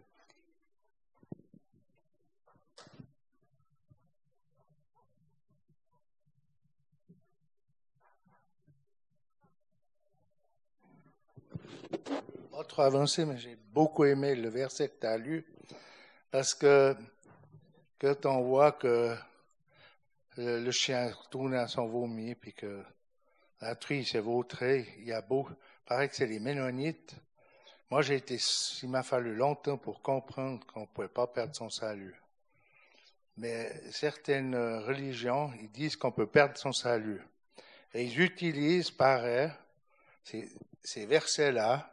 Trop 12.67 12.83
avancé, 12.83 13.25
mais 13.25 13.37
j'ai 13.37 13.55
beaucoup 13.55 14.05
aimé 14.05 14.35
le 14.35 14.49
verset 14.49 14.89
que 14.89 14.99
tu 15.01 15.07
as 15.07 15.17
lu, 15.17 15.45
parce 16.31 16.53
que 16.53 16.95
quand 17.99 18.25
on 18.25 18.41
voit 18.41 18.71
que 18.71 19.15
le, 20.37 20.71
chien 20.71 21.11
retourne 21.11 21.53
à 21.55 21.67
son 21.67 21.87
vomi, 21.87 22.35
puis 22.35 22.53
que 22.53 22.81
la 23.59 23.75
truie 23.75 24.05
s'est 24.05 24.19
vautrée, 24.19 24.87
il 24.99 25.05
y 25.05 25.11
a 25.11 25.21
beau, 25.21 25.47
paraît 25.85 26.07
que 26.09 26.15
c'est 26.15 26.25
les 26.25 26.39
Ménonites. 26.39 27.15
Moi, 27.91 28.01
j'ai 28.01 28.15
été, 28.15 28.37
il 28.81 28.89
m'a 28.89 29.03
fallu 29.03 29.35
longtemps 29.35 29.77
pour 29.77 30.01
comprendre 30.01 30.65
qu'on 30.67 30.81
ne 30.81 30.85
pouvait 30.85 31.07
pas 31.07 31.27
perdre 31.27 31.55
son 31.55 31.69
salut. 31.69 32.15
Mais 33.37 33.71
certaines 33.91 34.55
religions, 34.55 35.51
ils 35.61 35.71
disent 35.71 35.95
qu'on 35.95 36.11
peut 36.11 36.27
perdre 36.27 36.57
son 36.57 36.71
salut. 36.71 37.21
Et 37.93 38.05
ils 38.05 38.21
utilisent, 38.21 38.91
pareil, 38.91 39.51
ces, 40.23 40.49
ces 40.81 41.05
versets-là 41.05 41.92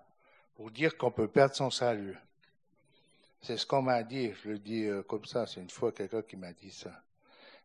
pour 0.61 0.71
dire 0.71 0.99
qu'on 0.99 1.11
peut 1.11 1.27
perdre 1.27 1.55
son 1.55 1.71
salut. 1.71 2.19
C'est 3.41 3.57
ce 3.57 3.65
qu'on 3.65 3.81
m'a 3.81 4.03
dit, 4.03 4.31
je 4.45 4.51
le 4.51 4.59
dis 4.59 4.85
euh, 4.85 5.03
comme 5.03 5.25
ça, 5.25 5.47
c'est 5.47 5.59
une 5.59 5.71
fois 5.71 5.91
quelqu'un 5.91 6.21
qui 6.21 6.37
m'a 6.37 6.53
dit 6.53 6.71
ça. 6.71 6.91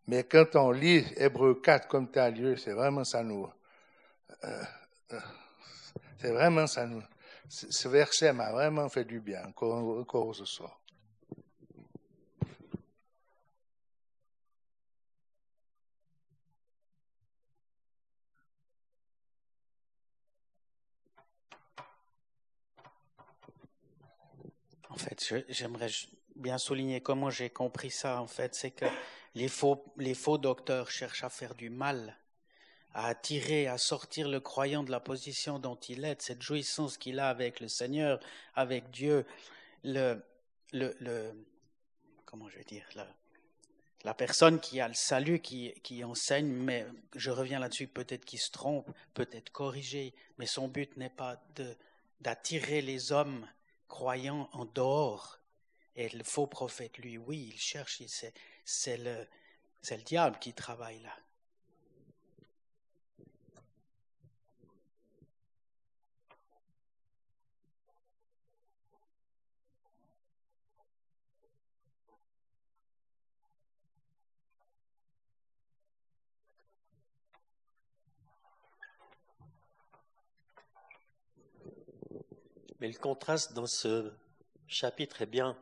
Mais 0.08 0.24
quand 0.24 0.56
on 0.56 0.72
lit 0.72 1.06
Hébreu 1.18 1.60
4 1.62 1.90
comme 1.90 2.10
tel 2.10 2.36
lieu, 2.36 2.56
c'est 2.56 2.72
vraiment 2.72 3.04
ça 3.04 3.22
nous. 3.22 3.50
Euh, 4.46 4.64
euh, 5.12 5.20
c'est 6.20 6.32
vraiment 6.32 6.68
ça 6.68 6.86
nous. 6.86 7.04
Ce 7.50 7.90
verset 7.90 8.32
m'a 8.32 8.54
vraiment 8.54 8.88
fait 8.88 9.04
du 9.04 9.20
bien, 9.20 9.46
encore, 9.46 10.00
encore 10.00 10.34
ce 10.34 10.46
soir. 10.46 10.80
En 24.96 24.98
fait, 24.98 25.44
j'aimerais 25.50 25.90
bien 26.38 26.58
souligner 26.58 27.02
comment 27.02 27.30
j'ai 27.30 27.50
compris 27.50 27.92
ça. 27.92 28.22
En 28.22 28.28
fait, 28.28 28.56
c'est 28.56 28.72
que 28.72 28.86
les 29.36 29.50
faux, 29.50 30.38
docteurs 30.38 30.90
cherchent 30.90 31.26
à 31.26 31.30
faire 31.30 31.54
du 31.54 31.70
mal, 31.70 32.18
à 32.94 33.08
attirer, 33.08 33.68
à 33.68 33.78
sortir 33.78 34.30
le 34.30 34.40
croyant 34.40 34.84
de 34.84 34.92
la 34.92 35.02
position 35.02 35.60
dont 35.60 35.76
il 35.76 36.06
est, 36.06 36.22
cette 36.22 36.42
jouissance 36.42 36.98
qu'il 36.98 37.20
a 37.20 37.28
avec 37.28 37.60
le 37.60 37.68
Seigneur, 37.68 38.22
avec 38.56 38.90
Dieu. 38.90 39.26
Le, 39.84 40.24
comment 42.24 42.48
je 42.48 42.58
vais 42.58 42.64
dire, 42.64 42.88
la, 44.06 44.14
personne 44.14 44.62
qui 44.62 44.80
a 44.80 44.88
le 44.88 44.94
salut, 44.94 45.40
qui, 45.40 45.74
qui 45.84 46.06
enseigne, 46.06 46.48
mais 46.48 46.86
je 47.16 47.32
reviens 47.32 47.60
là-dessus, 47.60 47.88
peut-être 47.88 48.24
qu'il 48.24 48.40
se 48.40 48.52
trompe, 48.52 48.90
peut-être 49.14 49.52
corriger, 49.52 50.14
mais 50.38 50.46
son 50.46 50.70
but 50.70 50.96
n'est 50.96 51.10
pas 51.10 51.44
d'attirer 52.22 52.82
les 52.82 53.12
hommes 53.12 53.46
croyant 53.88 54.50
en 54.54 54.66
dehors. 54.66 55.40
Et 55.96 56.10
le 56.10 56.24
faux 56.24 56.48
prophète, 56.48 56.98
lui, 56.98 57.18
oui, 57.18 57.52
il 57.54 57.60
cherche, 57.60 58.02
c'est 58.66 58.98
le, 58.98 59.28
le 59.90 60.04
diable 60.04 60.38
qui 60.40 60.54
travaille 60.54 61.00
là. 61.02 61.16
Mais 82.86 82.92
le 82.92 83.00
contraste 83.00 83.54
dans 83.54 83.66
ce 83.66 84.12
chapitre 84.68 85.24
est 85.24 85.26
bien, 85.26 85.58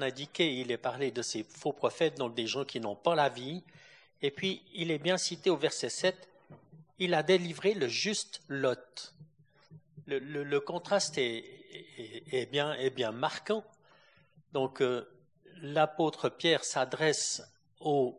indiqué. 0.00 0.58
Il 0.58 0.70
est 0.70 0.78
parlé 0.78 1.10
de 1.10 1.20
ces 1.20 1.42
faux 1.42 1.74
prophètes, 1.74 2.16
donc 2.16 2.34
des 2.34 2.46
gens 2.46 2.64
qui 2.64 2.80
n'ont 2.80 2.96
pas 2.96 3.14
la 3.14 3.28
vie. 3.28 3.62
Et 4.22 4.30
puis, 4.30 4.62
il 4.72 4.90
est 4.90 4.98
bien 4.98 5.18
cité 5.18 5.50
au 5.50 5.58
verset 5.58 5.90
7, 5.90 6.16
il 6.98 7.12
a 7.12 7.22
délivré 7.22 7.74
le 7.74 7.88
juste 7.88 8.40
Lot. 8.48 9.12
Le, 10.06 10.58
contraste 10.60 11.18
est, 11.18 11.44
est, 12.32 12.46
bien, 12.50 12.72
est 12.72 12.88
bien 12.88 13.12
marquant. 13.12 13.62
Donc, 14.54 14.80
euh, 14.80 15.06
l'apôtre 15.56 16.30
Pierre 16.30 16.64
s'adresse 16.64 17.42
aux 17.80 18.18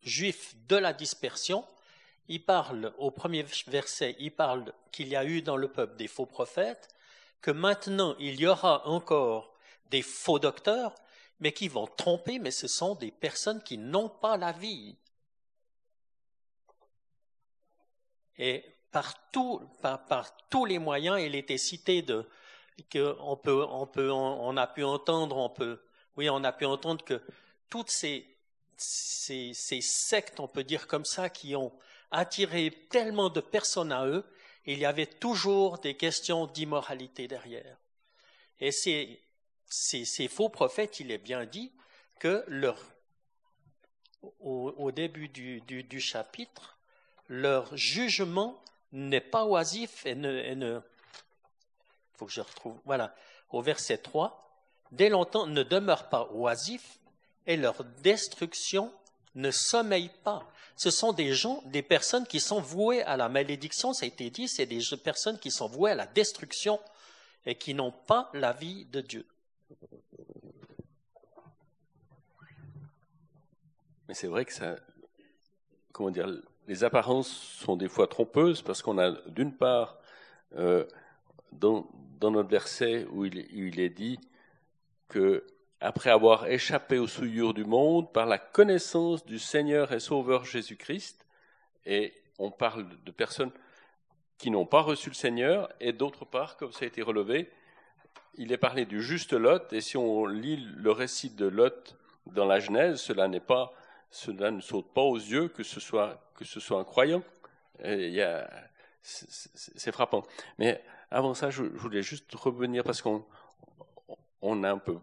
Juifs 0.00 0.56
de 0.68 0.76
la 0.76 0.94
dispersion. 0.94 1.66
Il 2.28 2.42
parle, 2.42 2.94
au 2.96 3.10
premier 3.10 3.44
verset, 3.66 4.16
il 4.20 4.32
parle 4.32 4.72
qu'il 4.90 5.08
y 5.08 5.16
a 5.16 5.26
eu 5.26 5.42
dans 5.42 5.58
le 5.58 5.68
peuple 5.68 5.96
des 5.96 6.08
faux 6.08 6.24
prophètes 6.24 6.94
que 7.40 7.50
maintenant 7.50 8.14
il 8.18 8.40
y 8.40 8.46
aura 8.46 8.86
encore 8.86 9.54
des 9.90 10.02
faux 10.02 10.38
docteurs, 10.38 10.94
mais 11.40 11.52
qui 11.52 11.68
vont 11.68 11.86
tromper, 11.86 12.38
mais 12.38 12.50
ce 12.50 12.66
sont 12.66 12.94
des 12.94 13.10
personnes 13.10 13.62
qui 13.62 13.78
n'ont 13.78 14.08
pas 14.08 14.36
la 14.36 14.52
vie. 14.52 14.96
Et 18.38 18.64
par, 18.90 19.14
par, 19.82 20.36
tous 20.48 20.64
les 20.64 20.78
moyens, 20.78 21.20
il 21.20 21.34
était 21.34 21.58
cité 21.58 22.02
de 22.02 22.26
que 22.90 23.16
on 23.20 23.36
peut, 23.36 23.64
on 23.68 23.86
peut, 23.86 24.10
a 24.12 24.66
pu 24.68 24.84
entendre, 24.84 25.36
on 25.36 25.50
peut, 25.50 25.80
on 26.16 26.44
a 26.44 26.64
entendre 26.66 27.04
que 27.04 27.20
toutes 27.68 27.90
ces 27.90 28.36
sectes, 28.78 30.40
on 30.40 30.48
peut 30.48 30.64
dire 30.64 30.86
comme 30.86 31.04
ça, 31.04 31.28
qui 31.28 31.56
ont 31.56 31.72
attiré 32.10 32.86
tellement 32.88 33.30
de 33.30 33.40
personnes 33.40 33.92
à 33.92 34.06
eux, 34.06 34.24
il 34.72 34.80
y 34.80 34.84
avait 34.84 35.06
toujours 35.06 35.78
des 35.78 35.94
questions 35.94 36.46
d'immoralité 36.46 37.26
derrière. 37.26 37.78
Et 38.60 38.70
ces, 38.70 40.28
faux 40.28 40.50
prophètes, 40.50 41.00
il 41.00 41.10
est 41.10 41.18
bien 41.18 41.46
dit 41.46 41.72
que 42.18 42.44
leur, 42.48 42.78
au, 44.40 44.92
début 44.92 45.28
du, 45.28 45.62
du, 45.62 46.00
chapitre, 46.00 46.78
leur 47.28 47.74
jugement 47.76 48.62
n'est 48.92 49.22
pas 49.22 49.46
oisif 49.46 50.04
et 50.04 50.14
ne, 50.14 50.80
faut 52.16 52.26
que 52.26 52.32
je 52.32 52.42
retrouve, 52.42 52.78
voilà, 52.84 53.14
au 53.48 53.62
verset 53.62 53.96
3, 53.96 54.66
dès 54.92 55.08
longtemps 55.08 55.46
ne 55.46 55.62
demeure 55.62 56.10
pas 56.10 56.28
oisif 56.32 56.98
et 57.46 57.56
leur 57.56 57.84
destruction 58.02 58.92
ne 59.34 59.50
sommeille 59.50 60.10
pas. 60.24 60.46
Ce 60.78 60.92
sont 60.92 61.12
des 61.12 61.34
gens, 61.34 61.60
des 61.66 61.82
personnes 61.82 62.24
qui 62.24 62.38
sont 62.38 62.60
vouées 62.60 63.02
à 63.02 63.16
la 63.16 63.28
malédiction, 63.28 63.92
ça 63.92 64.04
a 64.04 64.06
été 64.06 64.30
dit, 64.30 64.46
c'est 64.46 64.64
des 64.64 64.78
personnes 65.02 65.36
qui 65.36 65.50
sont 65.50 65.66
vouées 65.66 65.90
à 65.90 65.96
la 65.96 66.06
destruction 66.06 66.78
et 67.44 67.56
qui 67.56 67.74
n'ont 67.74 67.90
pas 67.90 68.30
la 68.32 68.52
vie 68.52 68.84
de 68.84 69.00
Dieu. 69.00 69.26
Mais 74.06 74.14
c'est 74.14 74.28
vrai 74.28 74.44
que 74.44 74.52
ça, 74.52 74.76
comment 75.90 76.12
dire, 76.12 76.28
les 76.68 76.84
apparences 76.84 77.28
sont 77.28 77.74
des 77.74 77.88
fois 77.88 78.06
trompeuses 78.06 78.62
parce 78.62 78.80
qu'on 78.80 78.98
a 78.98 79.10
d'une 79.26 79.56
part 79.56 79.98
euh, 80.54 80.86
dans, 81.50 81.90
notre 82.20 82.48
verset 82.48 83.04
où 83.10 83.24
il, 83.24 83.48
il, 83.50 83.80
est 83.80 83.90
dit 83.90 84.20
que 85.08 85.44
après 85.80 86.10
avoir 86.10 86.46
échappé 86.46 86.98
aux 86.98 87.06
souillures 87.06 87.54
du 87.54 87.64
monde 87.64 88.12
par 88.12 88.26
la 88.26 88.38
connaissance 88.38 89.24
du 89.24 89.38
Seigneur 89.38 89.92
et 89.92 90.00
Sauveur 90.00 90.44
Jésus-Christ, 90.44 91.26
et 91.86 92.12
on 92.38 92.50
parle 92.50 92.86
de 93.04 93.10
personnes 93.10 93.52
qui 94.38 94.50
n'ont 94.50 94.66
pas 94.66 94.80
reçu 94.80 95.08
le 95.10 95.14
Seigneur, 95.14 95.68
et 95.80 95.92
d'autre 95.92 96.24
part, 96.24 96.56
comme 96.56 96.72
ça 96.72 96.84
a 96.84 96.88
été 96.88 97.02
relevé, 97.02 97.50
il 98.34 98.52
est 98.52 98.58
parlé 98.58 98.86
du 98.86 99.02
juste 99.02 99.32
Lot, 99.32 99.72
et 99.72 99.80
si 99.80 99.96
on 99.96 100.26
lit 100.26 100.56
le 100.76 100.92
récit 100.92 101.30
de 101.30 101.46
Lot 101.46 101.96
dans 102.26 102.46
la 102.46 102.60
Genèse, 102.60 103.00
cela 103.00 103.26
n'est 103.26 103.40
pas, 103.40 103.72
cela 104.10 104.50
ne 104.50 104.60
saute 104.60 104.92
pas 104.92 105.02
aux 105.02 105.16
yeux 105.16 105.48
que 105.48 105.62
ce 105.62 105.80
soit 105.80 106.20
que 106.38 106.44
ce 106.44 106.60
soit 106.60 106.78
un 106.78 106.84
croyant. 106.84 107.22
C'est 109.02 109.92
frappant. 109.92 110.22
Mais 110.58 110.82
avant 111.10 111.34
ça, 111.34 111.50
je, 111.50 111.62
voulais 111.64 112.02
juste 112.02 112.32
revenir 112.34 112.84
parce 112.84 113.02
qu'on 113.02 113.24
on 114.40 114.62
a 114.62 114.70
un 114.70 114.78
peu 114.78 114.98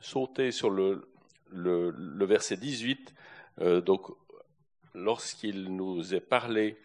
sauté 0.00 0.50
sur 0.50 0.70
le, 0.70 1.06
verset 1.52 2.56
18. 2.56 3.14
Euh, 3.60 3.80
donc, 3.80 4.08
lorsqu'il 4.94 5.74
nous 5.74 6.14
est 6.14 6.20
parlé 6.20 6.76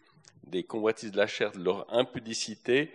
des 0.43 0.63
convoitises 0.63 1.11
de 1.11 1.17
la 1.17 1.27
chair, 1.27 1.51
de 1.51 1.63
leur 1.63 1.91
impudicité, 1.93 2.91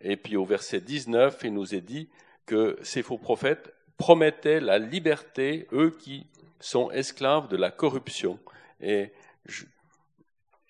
et 0.00 0.16
puis 0.16 0.36
au 0.36 0.44
verset 0.44 0.80
19, 0.80 1.40
il 1.44 1.54
nous 1.54 1.74
est 1.74 1.80
dit 1.80 2.08
que 2.44 2.78
ces 2.82 3.02
faux 3.02 3.18
prophètes 3.18 3.74
promettaient 3.96 4.60
la 4.60 4.78
liberté, 4.78 5.66
eux 5.72 5.90
qui 5.90 6.26
sont 6.60 6.90
esclaves 6.90 7.48
de 7.48 7.56
la 7.56 7.70
corruption. 7.70 8.38
Et, 8.80 9.10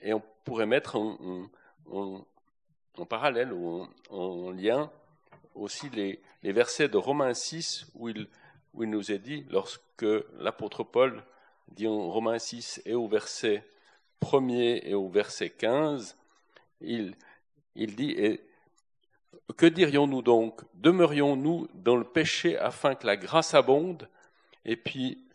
et 0.01 0.12
on 0.14 0.22
pourrait 0.44 0.66
mettre 0.66 0.96
en, 0.96 2.25
parallèle 3.09 3.53
ou 3.53 3.87
en, 4.11 4.51
lien 4.53 4.90
aussi 5.55 5.90
les, 5.90 6.20
les, 6.42 6.53
versets 6.53 6.88
de 6.88 6.96
Romains 6.96 7.35
6 7.35 7.87
où 7.94 8.09
il, 8.09 8.29
où 8.77 8.85
il 8.85 8.91
nous 8.91 9.11
est 9.11 9.19
dit, 9.19 9.45
lorsque 9.51 10.07
l'apôtre 10.39 10.85
Paul 10.85 11.25
dit 11.69 11.89
en 11.89 12.11
Romains 12.11 12.39
6 12.39 12.83
et 12.85 12.95
au 12.95 13.09
verset 13.09 13.65
1er 14.23 14.83
et 14.85 14.95
au 14.95 15.09
verset 15.09 15.51
15, 15.51 16.17
il, 16.81 17.17
dit, 17.75 18.11
et 18.12 18.41
que 19.57 19.67
dirions-nous 19.67 20.23
donc? 20.23 20.61
Demeurions-nous 20.75 21.69
dans 21.75 21.97
le 21.97 22.05
péché 22.05 22.59
afin 22.59 22.95
que 22.95 23.07
la 23.07 23.17
grâce 23.17 23.55
abonde? 23.55 24.09
Et 24.65 24.77
puis, 24.77 25.27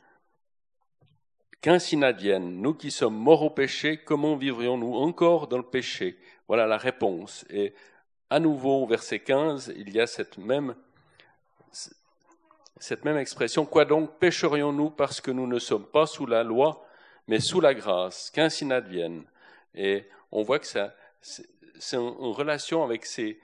qu'ainsi 1.61 1.97
n'advienne, 1.97 2.61
nous 2.61 2.73
qui 2.73 2.91
sommes 2.91 3.17
morts 3.17 3.43
au 3.43 3.49
péché, 3.49 3.97
comment 3.97 4.35
vivrions-nous 4.35 4.93
encore 4.93 5.47
dans 5.47 5.57
le 5.57 5.63
péché? 5.63 6.17
Voilà 6.47 6.67
la 6.67 6.77
réponse. 6.77 7.45
Et 7.49 7.73
à 8.29 8.39
nouveau, 8.39 8.83
au 8.83 8.87
verset 8.87 9.19
15, 9.19 9.73
il 9.75 9.89
y 9.91 9.99
a 9.99 10.07
cette 10.07 10.37
même, 10.37 10.75
cette 12.81 13.05
même 13.05 13.17
expression. 13.17 13.65
Quoi 13.65 13.85
donc 13.85 14.17
pécherions-nous 14.17 14.89
parce 14.89 15.21
que 15.21 15.31
nous 15.31 15.47
ne 15.47 15.59
sommes 15.59 15.85
pas 15.85 16.07
sous 16.07 16.25
la 16.25 16.43
loi, 16.43 16.85
mais 17.27 17.39
sous 17.39 17.61
la 17.61 17.73
grâce 17.73 18.31
Qu'ainsi 18.31 18.65
n'advienne. 18.65 19.23
Et 19.75 20.07
on 20.31 20.41
voit 20.41 20.59
que 20.59 20.65
ça, 20.65 20.95
c'est 21.21 21.97
en 21.97 22.31
relation 22.31 22.83
avec 22.83 23.05
ces, 23.05 23.39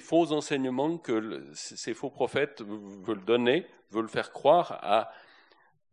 faux 0.00 0.32
enseignements 0.32 0.98
que 0.98 1.44
ces 1.52 1.94
faux 1.94 2.10
prophètes 2.10 2.62
veulent 2.62 3.24
donner, 3.24 3.66
veulent 3.90 4.08
faire 4.08 4.30
croire 4.30 4.78
à 4.82 5.12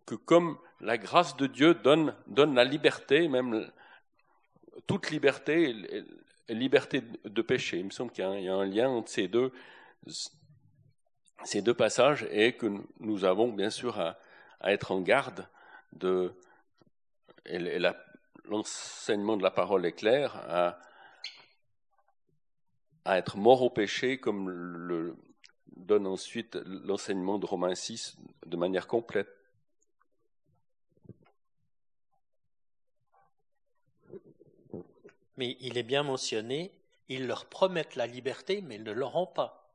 que 0.06 0.16
comme 0.16 0.58
la 0.80 0.98
grâce 0.98 1.36
de 1.36 1.48
Dieu 1.48 1.74
donne, 1.74 2.14
la 2.28 2.64
liberté, 2.64 3.28
même 3.28 3.70
toute 4.86 5.10
liberté 5.10 5.76
liberté 6.50 7.02
de 7.26 7.42
péché. 7.42 7.80
Il 7.80 7.86
me 7.86 7.90
semble 7.90 8.12
qu'il 8.12 8.24
y, 8.24 8.48
a 8.48 8.54
un 8.54 8.66
lien 8.66 8.88
entre 8.88 9.10
ces 9.10 9.28
deux, 9.28 9.52
ces 11.48 11.62
deux 11.62 11.74
passages 11.74 12.28
et 12.32 12.58
que 12.58 12.68
nous 13.00 13.24
avons 13.24 13.48
bien 13.48 13.70
sûr 13.70 14.00
à, 14.00 14.18
être 14.64 14.92
en 14.92 15.00
garde 15.00 15.48
de, 15.94 16.34
et 17.46 17.80
l'enseignement 18.44 19.38
de 19.38 19.44
la 19.44 19.52
parole 19.52 19.86
est 19.86 19.94
clair, 19.94 20.36
à, 20.36 20.80
à 23.06 23.18
être 23.18 23.38
mort 23.38 23.62
au 23.62 23.70
péché, 23.70 24.20
comme 24.20 24.50
le 24.50 25.16
donne 25.78 26.06
ensuite 26.06 26.56
l'enseignement 26.66 27.40
de 27.40 27.46
Romains 27.46 27.76
6 27.76 28.18
de 28.46 28.58
manière 28.58 28.88
complète. 28.88 29.30
Mais 35.38 35.56
il 35.62 35.78
est 35.78 35.84
bien 35.84 36.04
mentionné, 36.04 36.74
ils 37.08 37.26
leur 37.26 37.46
promettent 37.46 37.96
la 37.96 38.08
liberté, 38.08 38.62
mais 38.62 38.76
ils 38.76 38.84
ne 38.84 38.92
l'auront 38.92 39.28
pas. 39.28 39.67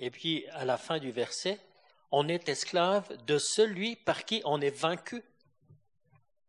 Et 0.00 0.10
puis, 0.10 0.46
à 0.48 0.64
la 0.64 0.76
fin 0.76 0.98
du 0.98 1.10
verset, 1.10 1.58
on 2.10 2.28
est 2.28 2.48
esclave 2.48 3.16
de 3.26 3.38
celui 3.38 3.96
par 3.96 4.24
qui 4.24 4.40
on 4.44 4.60
est 4.60 4.76
vaincu. 4.76 5.22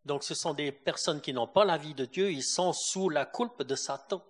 Donc 0.05 0.23
ce 0.23 0.33
sont 0.33 0.53
des 0.53 0.71
personnes 0.71 1.21
qui 1.21 1.33
n'ont 1.33 1.47
pas 1.47 1.65
la 1.65 1.77
vie 1.77 1.93
de 1.93 2.05
Dieu, 2.05 2.31
ils 2.31 2.43
sont 2.43 2.73
sous 2.73 3.09
la 3.09 3.25
culpe 3.25 3.63
de 3.63 3.75
Satan. 3.75 4.23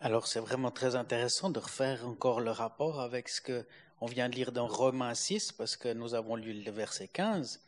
Alors 0.00 0.26
c'est 0.26 0.40
vraiment 0.40 0.70
très 0.70 0.96
intéressant 0.96 1.50
de 1.50 1.58
refaire 1.58 2.06
encore 2.06 2.40
le 2.40 2.50
rapport 2.50 3.00
avec 3.00 3.28
ce 3.28 3.40
que 3.40 3.66
on 4.00 4.06
vient 4.06 4.28
de 4.28 4.34
lire 4.34 4.52
dans 4.52 4.66
Romains 4.66 5.14
6 5.14 5.52
parce 5.52 5.76
que 5.76 5.92
nous 5.92 6.14
avons 6.14 6.36
lu 6.36 6.52
le 6.52 6.70
verset 6.70 7.08
15, 7.08 7.60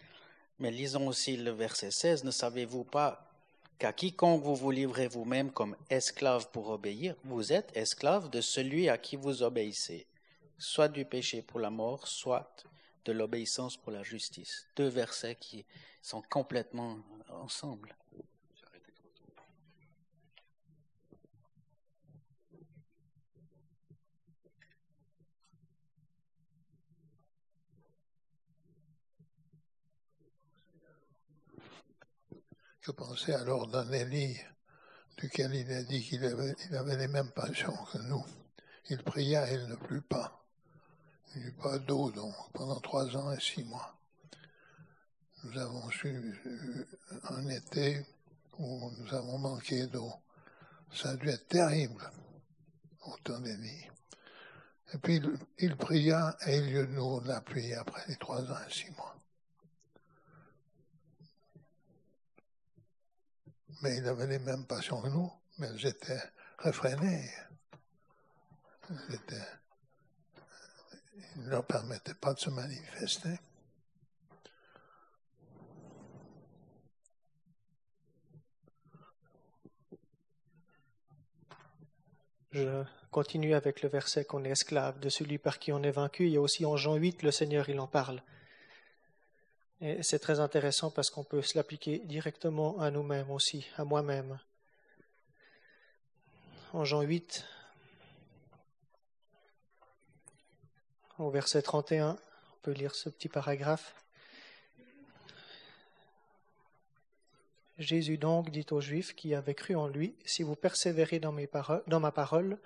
mais 0.58 0.70
lisons 0.70 1.08
aussi 1.08 1.36
le 1.36 1.50
verset 1.50 1.90
16. 1.90 2.24
Ne 2.24 2.30
savez-vous 2.30 2.84
pas 2.84 3.25
qu'à 3.78 3.92
quiconque 3.92 4.42
vous 4.42 4.56
vous 4.56 4.70
livrez 4.70 5.08
vous-même 5.08 5.50
comme 5.50 5.76
esclave 5.90 6.50
pour 6.50 6.70
obéir, 6.70 7.14
vous 7.24 7.52
êtes 7.52 7.76
esclave 7.76 8.30
de 8.30 8.40
celui 8.40 8.88
à 8.88 8.98
qui 8.98 9.16
vous 9.16 9.42
obéissez, 9.42 10.06
soit 10.58 10.88
du 10.88 11.04
péché 11.04 11.42
pour 11.42 11.60
la 11.60 11.70
mort, 11.70 12.08
soit 12.08 12.64
de 13.04 13.12
l'obéissance 13.12 13.76
pour 13.76 13.92
la 13.92 14.02
justice. 14.02 14.66
Deux 14.76 14.88
versets 14.88 15.36
qui 15.36 15.64
sont 16.02 16.22
complètement 16.22 16.98
ensemble. 17.30 17.94
Je 32.86 32.92
pensais 32.92 33.34
alors 33.34 33.66
d'un 33.66 33.90
Élie, 33.90 34.38
duquel 35.18 35.52
il 35.56 35.72
a 35.72 35.82
dit 35.82 36.04
qu'il 36.04 36.24
avait, 36.24 36.96
les 36.96 37.08
mêmes 37.08 37.32
passions 37.32 37.76
que 37.92 37.98
nous. 37.98 38.24
Il 38.90 39.02
pria 39.02 39.50
et 39.50 39.54
il 39.54 39.66
ne 39.66 39.74
plut 39.74 40.02
pas. 40.02 40.46
Il 41.34 41.40
n'y 41.40 41.48
eut 41.48 41.52
pas 41.60 41.80
d'eau, 41.80 42.12
donc, 42.12 42.32
pendant 42.52 42.78
trois 42.78 43.16
ans 43.16 43.32
et 43.32 43.40
six 43.40 43.64
mois. 43.64 43.98
Nous 45.42 45.58
avons 45.58 45.90
eu 46.04 46.86
un 47.28 47.48
été 47.48 48.06
où 48.60 48.92
nous 48.96 49.14
avons 49.14 49.38
manqué 49.38 49.88
d'eau. 49.88 50.12
Ça 50.94 51.10
a 51.10 51.16
dû 51.16 51.28
être 51.28 51.48
terrible 51.48 52.08
au 53.04 53.16
temps 53.24 53.40
d'Élie. 53.40 53.90
Et 54.94 54.98
puis 54.98 55.20
il, 55.58 55.76
pria 55.76 56.36
et 56.46 56.58
il 56.58 56.82
nous 56.92 57.18
l'a 57.22 57.38
appuyé 57.38 57.74
après 57.74 58.04
les 58.06 58.16
trois 58.16 58.42
ans 58.42 58.58
et 58.68 58.72
six 58.72 58.92
mois. 58.92 59.16
Mais 63.82 63.96
il 63.98 64.08
avait 64.08 64.26
les 64.26 64.38
mêmes 64.38 64.66
passions 64.66 65.00
que 65.02 65.08
nous, 65.08 65.32
mais 65.58 65.68
elles 65.68 65.86
étaient 65.86 66.22
réfrénées. 66.58 67.30
Elles 68.88 69.14
étaient- 69.14 69.48
il 71.36 71.42
ne 71.44 71.50
leur 71.50 71.64
permettait 71.66 72.14
pas 72.14 72.32
de 72.34 72.40
se 72.40 72.50
manifester. 72.50 73.38
Je 82.52 82.84
continue 83.10 83.54
avec 83.54 83.82
le 83.82 83.88
verset 83.90 84.24
qu'on 84.24 84.44
est 84.44 84.50
esclave 84.50 84.98
de 84.98 85.10
celui 85.10 85.36
par 85.36 85.58
qui 85.58 85.72
on 85.72 85.82
est 85.82 85.90
vaincu. 85.90 86.24
Il 86.26 86.32
y 86.32 86.36
a 86.38 86.40
aussi 86.40 86.64
en 86.64 86.78
Jean 86.78 86.94
8, 86.94 87.22
le 87.22 87.30
Seigneur, 87.30 87.68
il 87.68 87.78
en 87.80 87.86
parle. 87.86 88.22
Et 89.80 90.02
c'est 90.02 90.18
très 90.18 90.40
intéressant 90.40 90.90
parce 90.90 91.10
qu'on 91.10 91.24
peut 91.24 91.42
se 91.42 91.56
l'appliquer 91.56 91.98
directement 91.98 92.80
à 92.80 92.90
nous-mêmes 92.90 93.30
aussi, 93.30 93.66
à 93.76 93.84
moi-même. 93.84 94.38
En 96.72 96.84
Jean 96.84 97.02
8, 97.02 97.44
au 101.18 101.30
verset 101.30 101.62
31, 101.62 102.10
on 102.10 102.56
peut 102.62 102.72
lire 102.72 102.94
ce 102.94 103.08
petit 103.08 103.28
paragraphe. 103.28 103.94
Jésus 107.78 108.16
donc 108.16 108.50
dit 108.50 108.66
aux 108.70 108.80
Juifs 108.80 109.14
qui 109.14 109.34
avaient 109.34 109.54
cru 109.54 109.74
en 109.74 109.86
lui, 109.86 110.14
Si 110.24 110.42
vous 110.42 110.56
persévérez 110.56 111.20
dans, 111.20 111.32
ma 111.32 112.10
parole, 112.12 112.58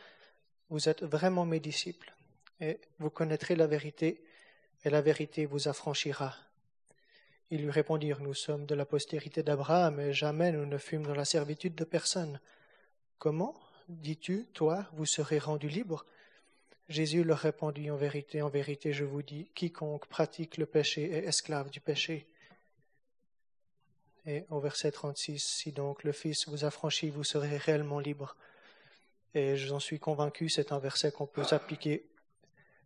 vous 0.69 0.89
êtes 0.89 1.03
vraiment 1.03 1.45
mes 1.45 1.59
disciples, 1.59 2.15
et 2.61 2.79
vous 3.01 3.11
connaîtrez 3.11 3.57
la 3.57 3.67
vérité, 3.67 4.23
et 4.85 4.91
la 4.91 5.03
vérité 5.03 5.47
vous 5.47 5.67
affranchira. 5.67 6.37
Ils 7.51 7.62
lui 7.62 7.70
répondirent, 7.70 8.20
Nous 8.20 8.34
sommes 8.34 8.64
de 8.64 8.76
la 8.76 8.86
postérité 8.86 9.42
d'Abraham, 9.42 9.98
et 9.98 10.12
jamais 10.12 10.53
nous 10.53 10.66
ne 10.66 10.78
fûmes 10.78 11.07
dans 11.07 11.14
la 11.14 11.24
servitude 11.24 11.74
de 11.74 11.84
personne. 11.84 12.40
Comment, 13.18 13.57
dis-tu, 13.88 14.46
toi, 14.55 14.86
vous 14.92 15.07
serez 15.07 15.38
rendus 15.38 15.68
libres 15.68 16.07
Jésus 16.88 17.24
leur 17.24 17.38
répondit, 17.38 17.90
En 17.90 17.96
vérité, 17.96 18.42
en 18.42 18.48
vérité, 18.48 18.92
je 18.92 19.05
vous 19.05 19.22
dis, 19.22 19.51
quiconque 19.55 20.07
pratique 20.07 20.57
le 20.57 20.66
péché 20.66 21.11
est 21.11 21.24
esclave 21.24 21.70
du 21.70 21.80
péché. 21.80 22.26
Et 24.26 24.44
au 24.51 24.61
verset 24.61 24.92
36, 24.92 25.38
si 25.38 25.72
donc 25.72 26.05
le 26.05 26.12
Fils 26.12 26.48
vous 26.48 26.64
affranchit, 26.64 27.11
vous 27.11 27.24
serez 27.24 27.57
réellement 27.57 27.98
libre. 27.98 28.36
Et 29.34 29.57
j'en 29.57 29.80
suis 29.80 29.98
convaincu, 29.98 30.48
c'est 30.48 30.72
un 30.72 30.78
verset 30.78 31.11
qu'on 31.11 31.26
peut 31.26 31.44
s'appliquer, 31.44 32.09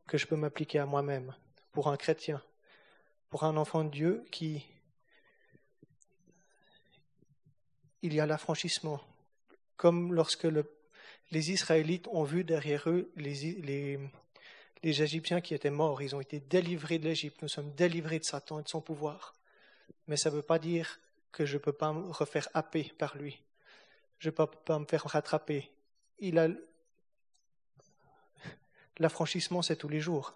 que 0.06 0.16
je 0.16 0.26
peux 0.26 0.36
m'appliquer 0.36 0.78
à 0.78 0.86
moi-même, 0.86 1.34
pour 1.72 1.88
un 1.88 1.96
chrétien, 1.96 2.42
pour 3.34 3.42
un 3.42 3.56
enfant 3.56 3.82
de 3.82 3.90
Dieu 3.90 4.24
qui. 4.30 4.64
Il 8.02 8.14
y 8.14 8.20
a 8.20 8.26
l'affranchissement. 8.26 9.00
Comme 9.76 10.14
lorsque 10.14 10.44
le- 10.44 10.72
les 11.32 11.50
Israélites 11.50 12.06
ont 12.12 12.22
vu 12.22 12.44
derrière 12.44 12.88
eux 12.88 13.10
les, 13.16 13.98
Égyptiens 14.84 15.40
qui 15.40 15.52
étaient 15.52 15.68
morts, 15.68 16.00
ils 16.00 16.14
ont 16.14 16.20
été 16.20 16.38
délivrés 16.38 17.00
de 17.00 17.06
l'Égypte, 17.08 17.42
nous 17.42 17.48
sommes 17.48 17.74
délivrés 17.74 18.20
de 18.20 18.24
Satan 18.24 18.60
et 18.60 18.62
de 18.62 18.68
son 18.68 18.80
pouvoir. 18.80 19.34
Mais 20.06 20.16
ça 20.16 20.30
ne 20.30 20.36
veut 20.36 20.42
pas 20.42 20.60
dire 20.60 21.00
que 21.32 21.44
je 21.44 21.54
ne 21.54 21.58
peux 21.58 21.72
pas 21.72 21.92
me 21.92 22.12
refaire 22.12 22.48
happer 22.54 22.92
par 22.98 23.16
lui. 23.16 23.42
Je 24.20 24.28
ne 24.28 24.34
peux 24.36 24.46
pas 24.46 24.78
me 24.78 24.86
faire 24.86 25.02
rattraper. 25.08 25.72
L'affranchissement, 28.98 29.60
c'est 29.60 29.74
tous 29.74 29.88
les 29.88 29.98
jours. 29.98 30.34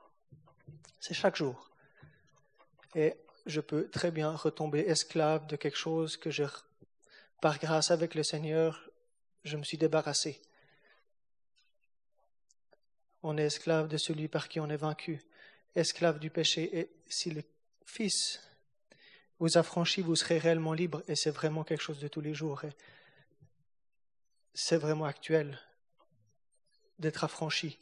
C'est 0.99 1.15
chaque 1.15 1.37
jour. 1.37 1.69
Et 2.95 3.15
je 3.47 3.61
peux 3.61 3.89
très 3.89 4.11
bien 4.11 4.31
retomber 4.31 4.81
esclave 4.81 5.47
de 5.47 5.57
quelque 5.57 5.77
chose 5.77 6.17
que 6.17 6.31
je, 6.31 6.45
par 7.41 7.59
grâce 7.59 7.91
avec 7.91 8.15
le 8.15 8.23
Seigneur, 8.23 8.91
je 9.45 9.57
me 9.57 9.63
suis 9.63 9.79
débarrassé. 9.79 10.41
On 13.23 13.37
est 13.37 13.45
esclave 13.45 13.89
de 13.89 13.97
celui 13.97 14.29
par 14.29 14.49
qui 14.49 14.61
on 14.61 14.69
est 14.69 14.77
vaincu, 14.77 15.21
esclave 15.75 16.19
du 16.19 16.31
péché. 16.31 16.79
Et 16.79 16.91
si 17.09 17.31
le 17.31 17.43
Fils 17.85 18.41
vous 19.39 19.57
affranchit, 19.57 20.03
vous 20.03 20.17
serez 20.17 20.39
réellement 20.39 20.73
libre. 20.73 21.03
Et 21.09 21.15
c'est 21.15 21.31
vraiment 21.31 21.65
quelque 21.65 21.83
chose 21.83 22.01
de 22.01 22.09
tous 22.09 22.21
les 22.21 22.35
jours. 22.35 22.63
C'est 24.55 24.77
vraiment 24.77 25.05
actuel 25.05 25.59
d'être 26.99 27.25
affranchi. 27.25 27.79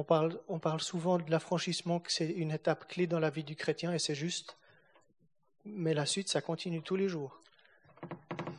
On 0.00 0.04
parle, 0.04 0.80
souvent 0.80 1.18
de 1.18 1.28
l'affranchissement, 1.28 1.98
que 1.98 2.12
c'est 2.12 2.30
une 2.30 2.52
étape 2.52 2.86
clé 2.86 3.08
dans 3.08 3.18
la 3.18 3.30
vie 3.30 3.42
du 3.42 3.56
chrétien, 3.56 3.92
et 3.92 3.98
c'est 3.98 4.14
juste. 4.14 4.56
Mais 5.64 5.92
la 5.92 6.06
suite, 6.06 6.28
ça 6.28 6.40
continue 6.40 6.82
tous 6.82 6.94
les 6.94 7.08
jours. 7.08 7.40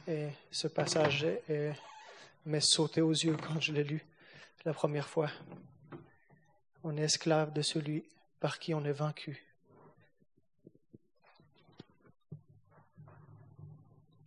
Et 0.06 0.28
ce 0.52 0.68
passage 0.68 1.24
est- 1.24 1.44
est- 1.50 1.74
m'est 2.46 2.60
sauté 2.60 3.00
aux 3.00 3.14
yeux 3.14 3.38
quand 3.38 3.62
je 3.62 3.72
l'ai 3.72 3.86
lu 3.86 4.06
la 4.66 4.74
première 4.74 5.08
fois. 5.08 5.32
On 6.84 6.98
est 6.98 7.04
esclave 7.04 7.54
de 7.54 7.62
celui 7.62 8.04
par 8.42 8.60
qui 8.60 8.74
on 8.74 8.84
est 8.84 8.92
vaincu. 8.92 9.42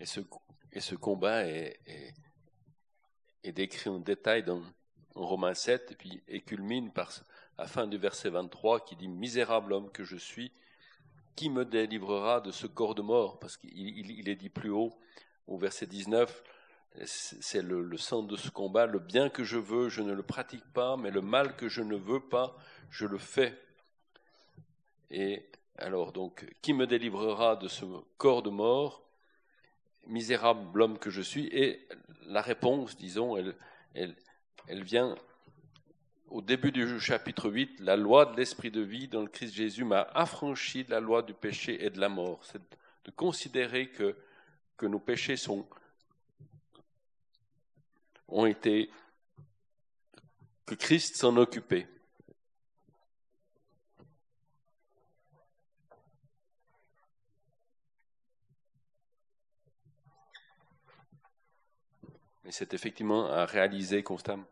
Et 0.00 0.06
ce, 0.06 0.94
combat 0.94 1.44
est, 1.46 1.78
est- 3.44 3.52
décrit 3.52 3.90
en 3.90 3.98
détail 3.98 4.42
dans 4.44 4.62
Romains 5.14 5.54
7 5.54 5.96
et 6.28 6.40
culmine 6.40 6.92
par 6.92 7.12
la 7.58 7.66
fin 7.66 7.86
du 7.86 7.98
verset 7.98 8.30
23 8.30 8.80
qui 8.80 8.96
dit 8.96 9.08
Misérable 9.08 9.72
homme 9.72 9.90
que 9.90 10.04
je 10.04 10.16
suis, 10.16 10.52
qui 11.36 11.50
me 11.50 11.64
délivrera 11.64 12.40
de 12.40 12.50
ce 12.50 12.66
corps 12.66 12.94
de 12.94 13.02
mort? 13.02 13.38
Parce 13.38 13.56
qu'il 13.56 13.70
il- 13.76 14.10
il 14.18 14.28
est 14.28 14.36
dit 14.36 14.48
plus 14.50 14.70
haut 14.70 14.92
au 15.46 15.58
verset 15.58 15.86
19 15.86 16.42
c'est 17.04 17.62
le, 17.62 17.96
sens 17.96 18.26
de 18.26 18.36
ce 18.36 18.50
combat. 18.50 18.86
Le 18.86 18.98
bien 18.98 19.28
que 19.28 19.44
je 19.44 19.56
veux, 19.56 19.88
je 19.88 20.02
ne 20.02 20.12
le 20.12 20.22
pratique 20.22 20.64
pas, 20.72 20.96
mais 20.96 21.10
le 21.10 21.20
mal 21.20 21.56
que 21.56 21.68
je 21.68 21.82
ne 21.82 21.96
veux 21.96 22.20
pas, 22.20 22.56
je 22.90 23.06
le 23.06 23.18
fais. 23.18 23.58
Et 25.10 25.46
alors, 25.78 26.12
donc, 26.12 26.46
qui 26.60 26.74
me 26.74 26.86
délivrera 26.86 27.56
de 27.56 27.68
ce 27.68 27.84
corps 28.18 28.42
de 28.42 28.50
mort? 28.50 29.02
Misérable 30.06 30.82
homme 30.82 30.98
que 30.98 31.10
je 31.10 31.22
suis. 31.22 31.46
Et 31.46 31.86
la 32.26 32.42
réponse, 32.42 32.96
disons, 32.96 33.36
elle, 33.94 34.16
elle 34.68 34.82
vient 34.82 35.14
au 36.28 36.40
début 36.40 36.72
du 36.72 36.98
chapitre 36.98 37.50
8. 37.50 37.80
La 37.80 37.96
loi 37.96 38.26
de 38.26 38.36
l'esprit 38.36 38.70
de 38.70 38.80
vie 38.80 39.08
dans 39.08 39.20
le 39.20 39.28
Christ 39.28 39.54
Jésus 39.54 39.84
m'a 39.84 40.02
affranchi 40.14 40.84
de 40.84 40.90
la 40.90 41.00
loi 41.00 41.22
du 41.22 41.34
péché 41.34 41.84
et 41.84 41.90
de 41.90 42.00
la 42.00 42.08
mort. 42.08 42.40
C'est 42.44 42.62
de 43.04 43.10
considérer 43.10 43.88
que, 43.90 44.16
nos 44.82 44.98
péchés 44.98 45.36
ont 48.26 48.46
été 48.46 48.90
que 50.66 50.74
Christ 50.74 51.14
s'en 51.16 51.36
occupait. 51.36 51.86
Et 62.44 62.50
c'est 62.50 62.74
effectivement 62.74 63.26
à 63.30 63.46
réaliser 63.46 64.02
constamment. 64.02 64.51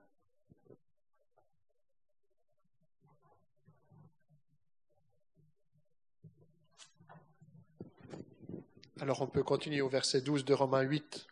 Alors 9.02 9.22
on 9.22 9.26
peut 9.26 9.42
continuer 9.42 9.80
au 9.80 9.88
verset 9.88 10.20
12 10.20 10.44
de 10.44 10.52
Romains 10.52 10.82
8. 10.82 11.26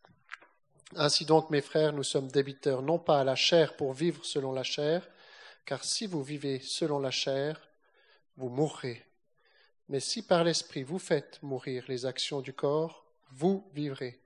Ainsi 0.97 1.27
donc, 1.27 1.51
mes 1.51 1.61
frères, 1.61 1.93
nous 1.93 2.03
sommes 2.03 2.29
débiteurs 2.29 2.81
non 2.81 2.99
pas 2.99 3.21
à 3.21 3.25
la 3.25 3.37
chair 3.37 3.77
pour 3.77 3.93
vivre 3.93 4.25
selon 4.25 4.53
la 4.53 4.63
chair, 4.63 5.07
car 5.67 5.85
si 5.85 6.07
vous 6.07 6.23
vivez 6.23 6.61
selon 6.61 6.99
la 6.99 7.11
chair, 7.11 7.69
vous 8.39 8.49
mourrez. 8.49 9.05
Mais 9.91 10.01
si 10.01 10.23
par 10.23 10.45
l'Esprit 10.45 10.83
vous 10.83 10.99
faites 10.99 11.43
mourir 11.43 11.85
les 11.89 12.07
actions 12.07 12.41
du 12.41 12.55
corps, 12.55 13.05
vous 13.33 13.71
vivrez. 13.75 14.19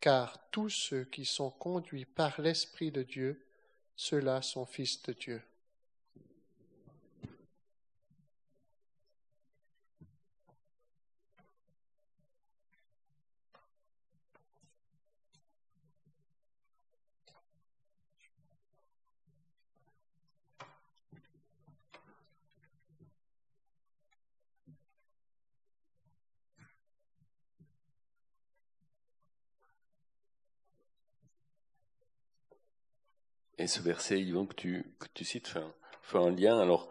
Car 0.00 0.48
tous 0.50 0.70
ceux 0.70 1.04
qui 1.04 1.26
sont 1.26 1.50
conduits 1.50 2.06
par 2.06 2.40
l'Esprit 2.40 2.90
de 2.90 3.02
Dieu, 3.02 3.44
ceux-là 3.94 4.40
sont 4.40 4.64
fils 4.64 5.02
de 5.02 5.12
Dieu. 5.12 5.42
Et 33.58 33.66
ce 33.66 33.80
verset, 33.80 34.20
Yvon, 34.20 34.46
que 34.46 34.54
tu, 34.54 34.84
que 34.98 35.06
tu 35.14 35.24
cites, 35.24 35.48
fait 36.02 36.18
un 36.18 36.30
lien. 36.30 36.58
Alors, 36.58 36.88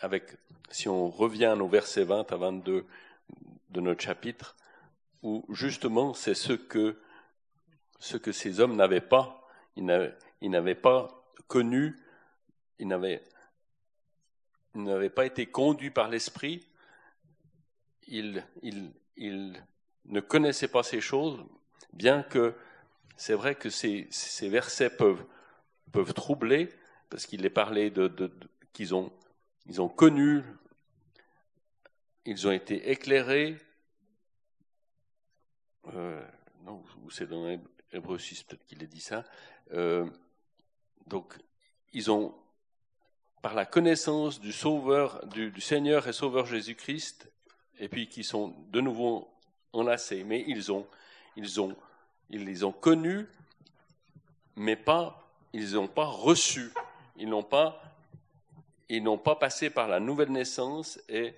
avec, 0.00 0.36
si 0.70 0.88
on 0.88 1.08
revient 1.08 1.56
au 1.60 1.68
versets 1.68 2.04
20 2.04 2.32
à 2.32 2.36
22 2.36 2.86
de 3.70 3.80
notre 3.80 4.00
chapitre, 4.00 4.56
où 5.22 5.44
justement 5.50 6.14
c'est 6.14 6.34
ce 6.34 6.52
que, 6.52 6.98
ce 7.98 8.16
que 8.16 8.32
ces 8.32 8.60
hommes 8.60 8.76
n'avaient 8.76 9.00
pas. 9.00 9.46
Ils 9.76 9.84
n'avaient 10.42 10.74
pas 10.74 11.08
connu, 11.46 11.96
ils 12.78 12.88
n'avaient, 12.88 13.22
ils 14.74 14.82
n'avaient 14.82 15.10
pas 15.10 15.26
été 15.26 15.46
conduits 15.46 15.90
par 15.90 16.08
l'Esprit, 16.08 16.66
ils, 18.08 18.44
ils, 18.62 18.90
ils 19.16 19.62
ne 20.06 20.20
connaissaient 20.20 20.68
pas 20.68 20.82
ces 20.82 21.00
choses, 21.00 21.44
bien 21.92 22.22
que 22.22 22.54
c'est 23.16 23.34
vrai 23.34 23.54
que 23.54 23.70
ces, 23.70 24.08
ces 24.10 24.48
versets 24.48 24.90
peuvent, 24.90 25.24
peuvent 25.92 26.14
troubler, 26.14 26.68
parce 27.10 27.26
qu'il 27.26 27.44
est 27.44 27.50
parlé 27.50 27.92
qu'ils 28.72 28.94
ont, 28.94 29.12
ils 29.66 29.80
ont 29.80 29.88
connu, 29.88 30.42
ils 32.24 32.46
ont 32.46 32.52
été 32.52 32.90
éclairés. 32.90 33.56
Euh, 35.94 36.22
non, 36.64 36.82
c'est 37.10 37.28
dans 37.28 37.58
Hébreu 37.92 38.18
6 38.18 38.42
peut-être 38.42 38.64
qu'il 38.66 38.82
a 38.82 38.86
dit 38.86 39.00
ça. 39.00 39.24
Euh, 39.72 40.08
donc, 41.06 41.34
ils 41.92 42.10
ont, 42.10 42.34
par 43.40 43.54
la 43.54 43.64
connaissance 43.64 44.40
du 44.40 44.52
Sauveur, 44.52 45.24
du 45.26 45.60
Seigneur 45.60 46.06
et 46.06 46.12
Sauveur 46.12 46.44
Jésus-Christ, 46.44 47.30
et 47.78 47.88
puis 47.88 48.08
qui 48.08 48.24
sont 48.24 48.54
de 48.70 48.80
nouveau 48.80 49.28
enlacés, 49.72 50.24
mais 50.24 50.44
ils 50.46 50.72
ont, 50.72 50.86
ils 51.36 51.60
ont, 51.60 51.76
ils 52.30 52.44
les 52.44 52.64
ont 52.64 52.72
connus, 52.72 53.26
mais 54.56 54.76
pas, 54.76 55.27
ils 55.52 55.74
n'ont 55.74 55.88
pas 55.88 56.04
reçu, 56.04 56.70
ils 57.16 57.28
n'ont 57.28 57.42
pas, 57.42 57.82
ils 58.88 59.02
n'ont 59.02 59.18
pas 59.18 59.36
passé 59.36 59.70
par 59.70 59.88
la 59.88 60.00
nouvelle 60.00 60.30
naissance 60.30 61.00
et, 61.08 61.34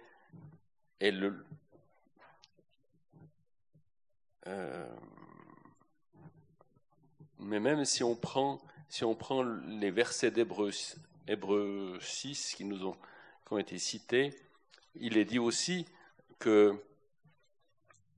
euh, 4.47 4.97
mais 7.39 7.61
même 7.61 7.85
si 7.85 8.05
on 8.05 8.15
prend, 8.15 8.61
si 8.89 9.05
on 9.05 9.15
prend 9.15 9.43
les 9.43 9.91
versets 9.91 10.31
d'Hébreu, 10.31 10.71
Hébreu 11.27 11.99
6 12.01 12.55
qui 12.55 12.65
nous 12.65 12.87
ont, 12.87 12.97
qui 13.47 13.53
ont 13.53 13.59
été 13.59 13.79
cités, 13.79 14.35
il 14.95 15.17
est 15.17 15.25
dit 15.25 15.39
aussi 15.39 15.87
que, 16.39 16.75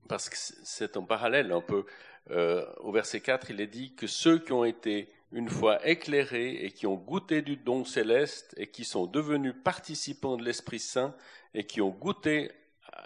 parce 0.07 0.29
que 0.29 0.35
c'est 0.37 0.97
en 0.97 1.03
parallèle 1.03 1.51
un 1.51 1.61
peu, 1.61 1.85
euh, 2.31 2.65
au 2.77 2.91
verset 2.91 3.21
4, 3.21 3.51
il 3.51 3.61
est 3.61 3.67
dit 3.67 3.93
que 3.95 4.07
ceux 4.07 4.39
qui 4.39 4.51
ont 4.51 4.65
été 4.65 5.09
une 5.33 5.49
fois 5.49 5.85
éclairés 5.85 6.63
et 6.63 6.71
qui 6.71 6.85
ont 6.87 6.95
goûté 6.95 7.41
du 7.41 7.57
don 7.57 7.83
céleste 7.83 8.53
et 8.57 8.67
qui 8.67 8.85
sont 8.85 9.07
devenus 9.07 9.55
participants 9.63 10.37
de 10.37 10.43
l'Esprit 10.43 10.79
Saint 10.79 11.15
et 11.53 11.65
qui 11.65 11.81
ont 11.81 11.89
goûté 11.89 12.51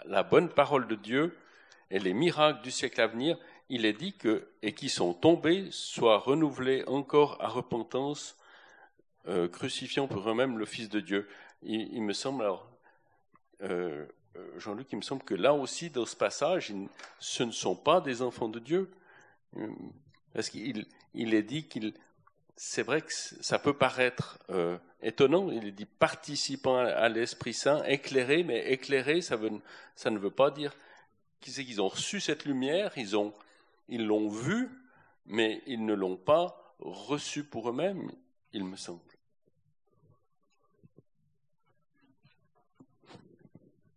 la 0.04 0.22
bonne 0.22 0.50
parole 0.50 0.86
de 0.86 0.94
Dieu 0.94 1.36
et 1.90 1.98
les 1.98 2.12
miracles 2.12 2.62
du 2.62 2.70
siècle 2.70 3.00
à 3.00 3.06
venir, 3.06 3.38
il 3.70 3.86
est 3.86 3.94
dit 3.94 4.14
que, 4.16 4.48
et 4.62 4.74
qui 4.74 4.90
sont 4.90 5.14
tombés, 5.14 5.68
soient 5.70 6.18
renouvelés 6.18 6.84
encore 6.86 7.38
à 7.40 7.48
repentance, 7.48 8.36
euh, 9.26 9.48
crucifiant 9.48 10.06
pour 10.06 10.28
eux-mêmes 10.28 10.58
le 10.58 10.66
Fils 10.66 10.90
de 10.90 11.00
Dieu. 11.00 11.28
Il, 11.62 12.02
me 12.02 12.12
semble, 12.12 12.42
alors, 12.42 12.70
euh, 13.62 14.06
euh, 14.36 14.58
Jean-Luc, 14.58 14.88
il 14.92 14.96
me 14.96 15.02
semble 15.02 15.22
que 15.22 15.34
là 15.34 15.54
aussi, 15.54 15.90
dans 15.90 16.06
ce 16.06 16.14
passage, 16.14 16.72
ce 17.18 17.42
ne 17.42 17.50
sont 17.50 17.74
pas 17.74 18.00
des 18.00 18.20
enfants 18.22 18.48
de 18.48 18.58
Dieu. 18.58 18.90
Parce 20.34 20.50
qu'il 20.50 20.86
il 21.14 21.34
est 21.34 21.42
dit 21.42 21.68
qu'il. 21.68 21.94
C'est 22.60 22.82
vrai 22.82 23.02
que 23.02 23.12
ça 23.12 23.60
peut 23.60 23.72
paraître 23.72 24.36
euh, 24.50 24.76
étonnant. 25.00 25.48
Il 25.52 25.72
dit 25.72 25.84
participant 25.84 26.76
à, 26.76 27.08
l'Esprit 27.08 27.54
Saint, 27.54 27.84
éclairé, 27.84 28.42
mais 28.42 28.72
éclairé, 28.72 29.20
ça, 29.20 29.36
ne 29.36 30.18
veut 30.18 30.32
pas 30.32 30.50
dire 30.50 30.74
qu'ils 31.40 31.80
ont 31.80 31.86
reçu 31.86 32.20
cette 32.20 32.46
lumière, 32.46 32.98
ils 32.98 33.16
ont, 33.16 33.32
ils 33.86 34.04
l'ont 34.04 34.28
vu, 34.28 34.70
mais 35.24 35.62
ils 35.66 35.86
ne 35.86 35.94
l'ont 35.94 36.16
pas 36.16 36.74
reçu 36.80 37.44
pour 37.44 37.70
eux-mêmes, 37.70 38.10
il 38.52 38.64
me 38.64 38.74
semble. 38.74 39.02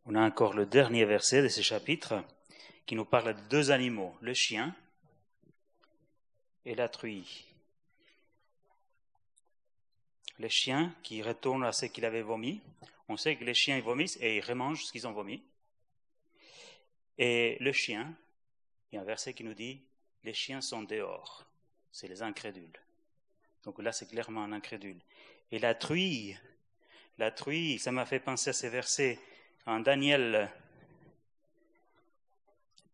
On 0.06 0.14
a 0.14 0.22
encore 0.22 0.54
le 0.54 0.68
dernier 0.68 1.06
verset 1.06 1.42
de 1.42 1.48
ce 1.48 1.62
chapitre 1.62 2.24
qui 2.86 2.94
nous 2.94 3.06
parle 3.06 3.34
de 3.34 3.42
deux 3.50 3.72
animaux, 3.72 4.16
le 4.22 4.36
chien 4.36 4.76
et 6.66 6.76
la 6.76 6.90
truie. 6.90 7.51
Le 10.42 10.48
chien 10.48 10.92
qui 11.04 11.22
retourne 11.22 11.64
à 11.64 11.72
ce 11.72 11.86
qu'il 11.86 12.04
avait 12.04 12.24
vomi. 12.24 12.62
On 13.08 13.16
sait 13.16 13.36
que 13.36 13.44
les 13.44 13.54
chiens 13.54 13.78
ils 13.78 13.84
vomissent 13.84 14.18
et 14.22 14.38
ils 14.38 14.42
remangent 14.42 14.86
ce 14.86 14.92
qu'ils 14.92 15.06
ont 15.06 15.12
vomi. 15.12 15.44
Et 17.20 17.58
le 17.60 17.72
chien, 17.72 18.12
il 18.92 18.96
y 18.96 18.98
a 18.98 19.02
un 19.02 19.06
verset 19.06 19.36
qui 19.36 19.44
nous 19.44 19.54
dit 19.54 19.80
les 20.24 20.34
chiens 20.34 20.60
sont 20.60 20.82
dehors. 20.82 21.46
C'est 21.92 22.08
les 22.08 22.24
incrédules. 22.24 22.76
Donc 23.66 23.78
là, 23.84 23.92
c'est 23.92 24.08
clairement 24.08 24.44
un 24.44 24.52
incrédule. 24.52 25.00
Et 25.52 25.60
la 25.60 25.76
truie, 25.76 26.36
la 27.20 27.30
truie, 27.30 27.78
ça 27.78 27.92
m'a 27.92 28.08
fait 28.08 28.20
penser 28.20 28.50
à 28.50 28.54
ces 28.54 28.70
versets 28.70 29.20
en 29.68 29.80
Daniel, 29.80 30.50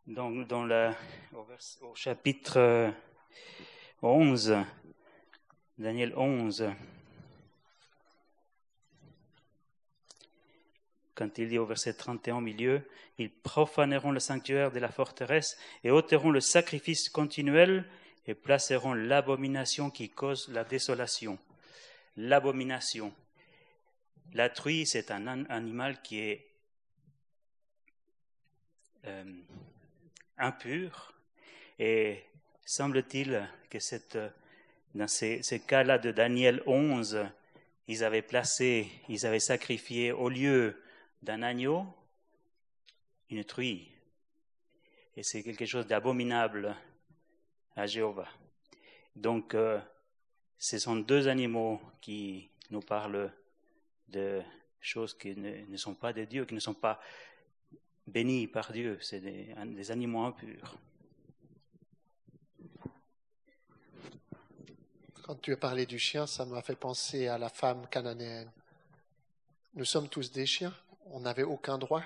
dans, 0.06 0.34
au, 1.82 1.96
chapitre 1.96 2.92
11, 4.02 4.58
Daniel 5.78 6.14
11, 6.18 6.74
quand 11.18 11.40
il 11.40 11.50
dit 11.50 11.58
au 11.58 11.66
verset 11.66 11.94
31 11.94 12.36
au 12.36 12.42
milieu, 12.42 12.84
ils 13.18 13.32
profaneront 13.32 14.12
le 14.12 14.20
sanctuaire 14.20 14.72
de 14.72 14.78
la 14.78 14.90
forteresse 14.90 15.58
et 15.84 15.90
ôteront 15.90 16.30
le 16.30 16.42
sacrifice 16.42 17.10
continuel 17.10 17.86
et 18.28 18.36
placeront 18.36 18.94
l'abomination 18.94 19.90
qui 19.90 20.10
cause 20.10 20.48
la 20.50 20.64
désolation. 20.64 21.40
L'abomination. 22.18 23.12
La 24.34 24.50
truie, 24.50 24.86
c'est 24.86 25.10
un 25.10 25.46
animal 25.46 26.04
qui 26.04 26.20
est 26.20 26.46
euh, 29.06 29.24
impur. 30.38 31.16
Et 31.80 32.24
semble-t-il 32.64 33.50
que 33.72 33.80
dans 34.94 35.08
ces, 35.08 35.64
cas-là 35.66 35.98
de 35.98 36.12
Daniel 36.12 36.62
11, 36.68 37.26
ils 37.88 38.04
avaient 38.04 38.22
placé, 38.22 38.88
ils 39.10 39.26
avaient 39.26 39.40
sacrifié 39.40 40.12
au 40.12 40.30
lieu 40.30 40.80
d'un 41.22 41.42
agneau 41.44 41.86
une 43.30 43.44
truie. 43.44 43.90
Et 45.16 45.24
c'est 45.24 45.44
quelque 45.44 45.66
chose 45.66 45.88
d'abominable 45.88 46.76
à 47.76 47.88
Jéhovah. 47.88 48.30
Donc, 49.16 49.54
euh, 49.54 49.80
ce 50.58 50.80
sont 50.80 50.96
deux 50.96 51.28
animaux 51.28 51.82
qui 52.02 52.50
nous 52.70 52.82
parlent 52.82 53.32
de 54.08 54.42
choses 54.80 55.18
qui 55.18 55.36
ne, 55.36 55.66
ne, 55.66 55.78
sont 55.78 55.96
pas 55.96 56.14
de 56.14 56.24
Dieu, 56.24 56.46
qui 56.46 56.54
ne 56.54 56.60
sont 56.60 56.74
pas 56.74 57.02
bénis 58.08 58.48
par 58.48 58.72
Dieu, 58.72 58.98
c'est 59.02 59.20
des, 59.20 59.92
animaux 59.92 60.24
impurs. 60.24 60.78
Quand 65.24 65.36
tu 65.42 65.52
as 65.52 65.58
parlé 65.58 65.86
du 65.86 66.00
chien, 66.00 66.26
ça 66.26 66.46
m'a 66.46 66.62
fait 66.62 66.78
penser 66.78 67.28
à 67.28 67.38
la 67.38 67.50
femme 67.50 67.86
cananéenne. 67.90 68.50
Nous 69.74 69.84
sommes 69.84 70.08
tous 70.08 70.32
des 70.32 70.46
chiens, 70.46 70.74
on 71.12 71.22
n'avait 71.22 71.44
aucun 71.44 71.78
droit. 71.78 72.04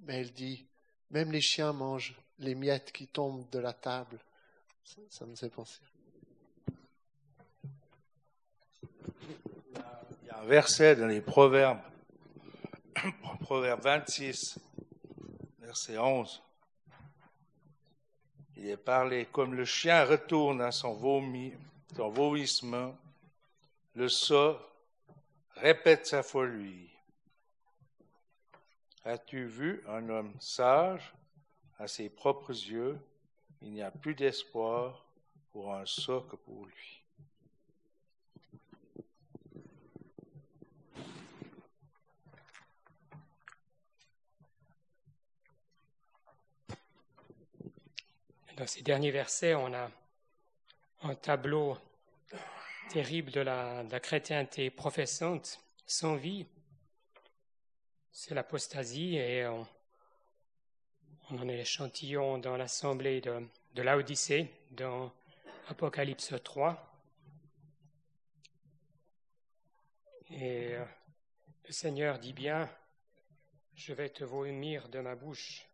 Mais 0.00 0.20
elle 0.20 0.32
dit, 0.32 0.66
même 1.10 1.32
les 1.32 1.40
chiens 1.40 1.72
mangent 1.72 2.16
les 2.38 2.54
miettes 2.54 2.92
qui 2.92 3.06
tombent 3.06 3.48
de 3.50 3.58
la 3.58 3.72
table. 3.72 4.18
Ça, 5.10 5.26
me 5.26 5.34
fait 5.34 5.50
penser. 5.50 5.80
Il 10.22 10.26
y 10.26 10.30
a 10.30 10.38
un 10.38 10.44
verset 10.46 10.96
dans 10.96 11.06
les 11.06 11.20
Proverbes, 11.20 11.82
Proverbe 13.40 13.82
26, 13.82 14.58
verset 15.60 15.98
11. 15.98 16.42
Il 18.56 18.68
est 18.68 18.76
parlé 18.76 19.26
comme 19.26 19.54
le 19.54 19.64
chien 19.64 20.04
retourne 20.04 20.62
à 20.62 20.72
son, 20.72 20.94
vomi, 20.94 21.52
son 21.94 22.08
vomissement, 22.08 22.96
le 23.94 24.08
sot 24.08 24.58
répète 25.56 26.06
sa 26.06 26.22
folie. 26.22 26.87
As-tu 29.08 29.46
vu 29.46 29.82
un 29.88 30.06
homme 30.10 30.34
sage? 30.38 31.14
À 31.78 31.88
ses 31.88 32.10
propres 32.10 32.50
yeux? 32.50 33.00
Il 33.62 33.72
n'y 33.72 33.80
a 33.80 33.90
plus 33.90 34.14
d'espoir 34.14 35.06
pour 35.50 35.74
un 35.74 35.86
sot 35.86 36.20
que 36.20 36.36
pour 36.36 36.66
lui. 36.66 37.02
Dans 48.58 48.66
ces 48.66 48.82
derniers 48.82 49.10
versets, 49.10 49.54
on 49.54 49.72
a 49.72 49.90
un 51.04 51.14
tableau 51.14 51.78
terrible 52.90 53.30
de 53.30 53.40
la, 53.40 53.84
chrétienté 54.00 54.68
professante 54.68 55.64
sans 55.86 56.16
vie, 56.16 56.44
c'est 58.10 58.34
l'apostasie 58.34 59.16
et 59.16 59.46
on, 59.46 59.66
en 61.30 61.48
est 61.48 61.56
l'échantillon 61.56 62.38
dans 62.38 62.56
l'assemblée 62.56 63.20
de, 63.20 63.46
de 63.74 63.82
l'Odyssée, 63.82 64.50
dans 64.70 65.12
Apocalypse 65.68 66.34
3. 66.42 66.84
Et 70.30 70.74
euh, 70.74 70.84
le 71.66 71.72
Seigneur 71.72 72.18
dit 72.18 72.32
bien, 72.32 72.70
je 73.74 73.92
vais 73.92 74.10
te 74.10 74.24
vomir 74.24 74.88
de 74.88 75.00
ma 75.00 75.14
bouche. 75.14 75.66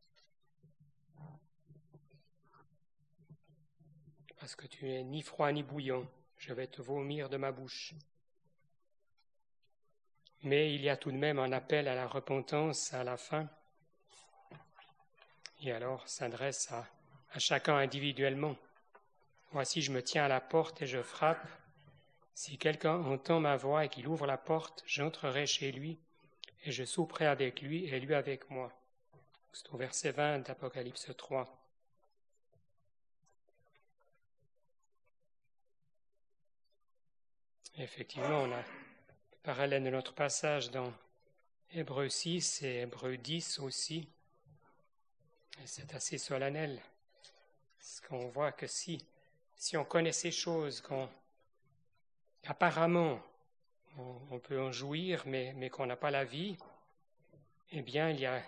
Parce 4.39 4.57
que 4.57 4.67
tu 4.67 4.85
n'es 4.85 5.03
ni 5.05 5.23
froid 5.23 5.51
ni 5.53 5.63
bouillant, 5.63 6.07
je 6.37 6.53
vais 6.53 6.67
te 6.67 6.83
vomir 6.83 7.29
de 7.31 7.37
ma 7.37 7.51
bouche. 7.51 7.95
Mais 10.45 10.75
il 10.75 10.83
y 10.83 10.89
a 10.89 10.97
tout 10.97 11.11
de 11.11 11.17
même 11.17 11.39
un 11.39 11.53
appel 11.53 11.89
à 11.89 11.95
la 11.95 12.07
repentance 12.07 12.93
à 12.95 13.03
la 13.03 13.17
fin. 13.17 13.49
Et 15.63 15.73
alors 15.73 16.07
s'adresse 16.09 16.71
à, 16.71 16.87
à 17.33 17.39
chacun 17.39 17.77
individuellement. 17.77 18.55
Voici, 19.53 19.83
je 19.83 19.91
me 19.91 20.03
tiens 20.03 20.25
à 20.25 20.29
la 20.29 20.41
porte 20.41 20.83
et 20.83 20.87
je 20.87 21.03
frappe. 21.03 21.47
Si 22.35 22.59
quelqu'un 22.59 22.97
entend 23.05 23.41
ma 23.41 23.57
voix 23.57 23.85
et 23.85 23.89
qu'il 23.89 24.07
ouvre 24.07 24.27
la 24.27 24.37
porte, 24.37 24.83
j'entrerai 24.87 25.47
chez 25.47 25.73
lui 25.73 25.99
et 26.65 26.73
je 26.73 26.85
souperai 26.85 27.27
avec 27.27 27.63
lui 27.63 27.87
et 27.87 27.99
lui 28.01 28.15
avec 28.15 28.51
moi. 28.51 28.73
C'est 29.53 29.73
au 29.73 29.77
verset 29.77 30.11
20 30.11 30.41
d'Apocalypse 30.41 31.11
3. 31.17 31.61
effectivement, 37.79 38.43
on 38.43 38.53
a 38.53 38.63
parallèle 39.45 39.85
de 39.85 39.91
notre 39.91 40.15
passage 40.15 40.71
dans 40.71 40.91
Hébreu 41.71 42.09
6 42.09 42.63
et 42.63 42.81
Hébreu 42.81 43.19
10 43.19 43.59
aussi. 43.59 44.09
C'est 45.67 45.95
assez 45.95 46.17
solennel. 46.17 46.81
Parce 47.79 48.01
qu'on 48.01 48.29
voit 48.29 48.53
que 48.53 48.67
si, 48.67 49.05
si 49.55 49.77
on 49.77 49.85
connaît 49.85 50.13
ces 50.13 50.31
choses, 50.31 50.81
qu'on 50.81 51.11
apparemment 52.47 53.21
on, 53.99 54.39
peut 54.39 54.59
en 54.59 54.73
jouir, 54.73 55.23
mais, 55.27 55.53
mais 55.57 55.69
qu'on 55.69 55.85
n'a 55.85 55.97
pas 55.97 56.11
la 56.11 56.25
vie, 56.25 56.57
eh 57.71 57.83
bien, 57.83 58.09
il 58.09 58.21
y 58.21 58.27
a, 58.27 58.43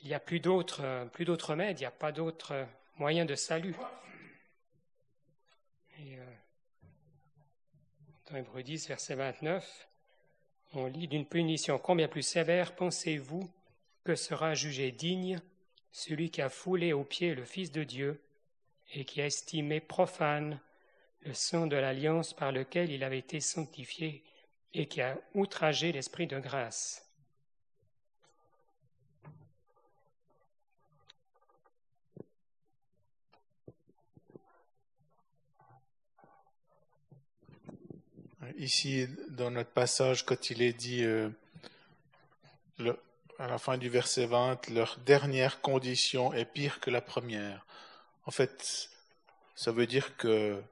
il 0.00 0.08
y 0.08 0.14
a 0.14 0.20
plus 0.20 0.40
d'autres, 0.40 1.06
plus 1.12 1.26
d'autres 1.26 1.50
remèdes, 1.50 1.78
il 1.78 1.82
n'y 1.82 1.86
a 1.86 1.90
pas 1.90 2.12
d'autres 2.12 2.66
moyens 2.96 3.28
de 3.28 3.34
salut. 3.34 3.76
Et, 5.98 6.16
euh, 6.16 6.31
Hébreu 8.34 8.62
10, 8.62 8.88
verset 8.88 9.14
29, 9.14 9.88
on 10.72 10.86
lit 10.86 11.06
d'une 11.06 11.26
punition 11.26 11.78
combien 11.78 12.08
plus 12.08 12.22
sévère 12.22 12.74
pensez-vous 12.74 13.50
que 14.04 14.14
sera 14.14 14.54
jugé 14.54 14.90
digne 14.90 15.38
celui 15.90 16.30
qui 16.30 16.40
a 16.40 16.48
foulé 16.48 16.94
aux 16.94 17.04
pieds 17.04 17.34
le 17.34 17.44
Fils 17.44 17.72
de 17.72 17.84
Dieu 17.84 18.22
et 18.94 19.04
qui 19.04 19.20
a 19.20 19.26
estimé 19.26 19.80
profane 19.80 20.58
le 21.20 21.34
sang 21.34 21.66
de 21.66 21.76
l'alliance 21.76 22.32
par 22.32 22.52
lequel 22.52 22.90
il 22.90 23.04
avait 23.04 23.18
été 23.18 23.38
sanctifié 23.40 24.24
et 24.72 24.86
qui 24.86 25.02
a 25.02 25.18
outragé 25.34 25.92
l'Esprit 25.92 26.26
de 26.26 26.38
grâce? 26.38 27.11
Ici, 38.62 39.08
dans 39.30 39.50
notre 39.50 39.72
passage, 39.72 40.24
quand 40.24 40.50
il 40.50 40.62
est 40.62 40.72
dit 40.72 41.02
euh, 41.02 41.30
à 43.40 43.48
la 43.48 43.58
fin 43.58 43.76
du 43.76 43.88
verset 43.88 44.26
20, 44.26 44.70
leur 44.70 44.98
dernière 44.98 45.60
condition 45.60 46.32
est 46.32 46.44
pire 46.44 46.78
que 46.78 46.88
la 46.88 47.00
première. 47.00 47.66
En 48.24 48.30
fait, 48.30 48.88
ça 49.56 49.72
veut 49.72 49.88
dire 49.88 50.16
que 50.16 50.62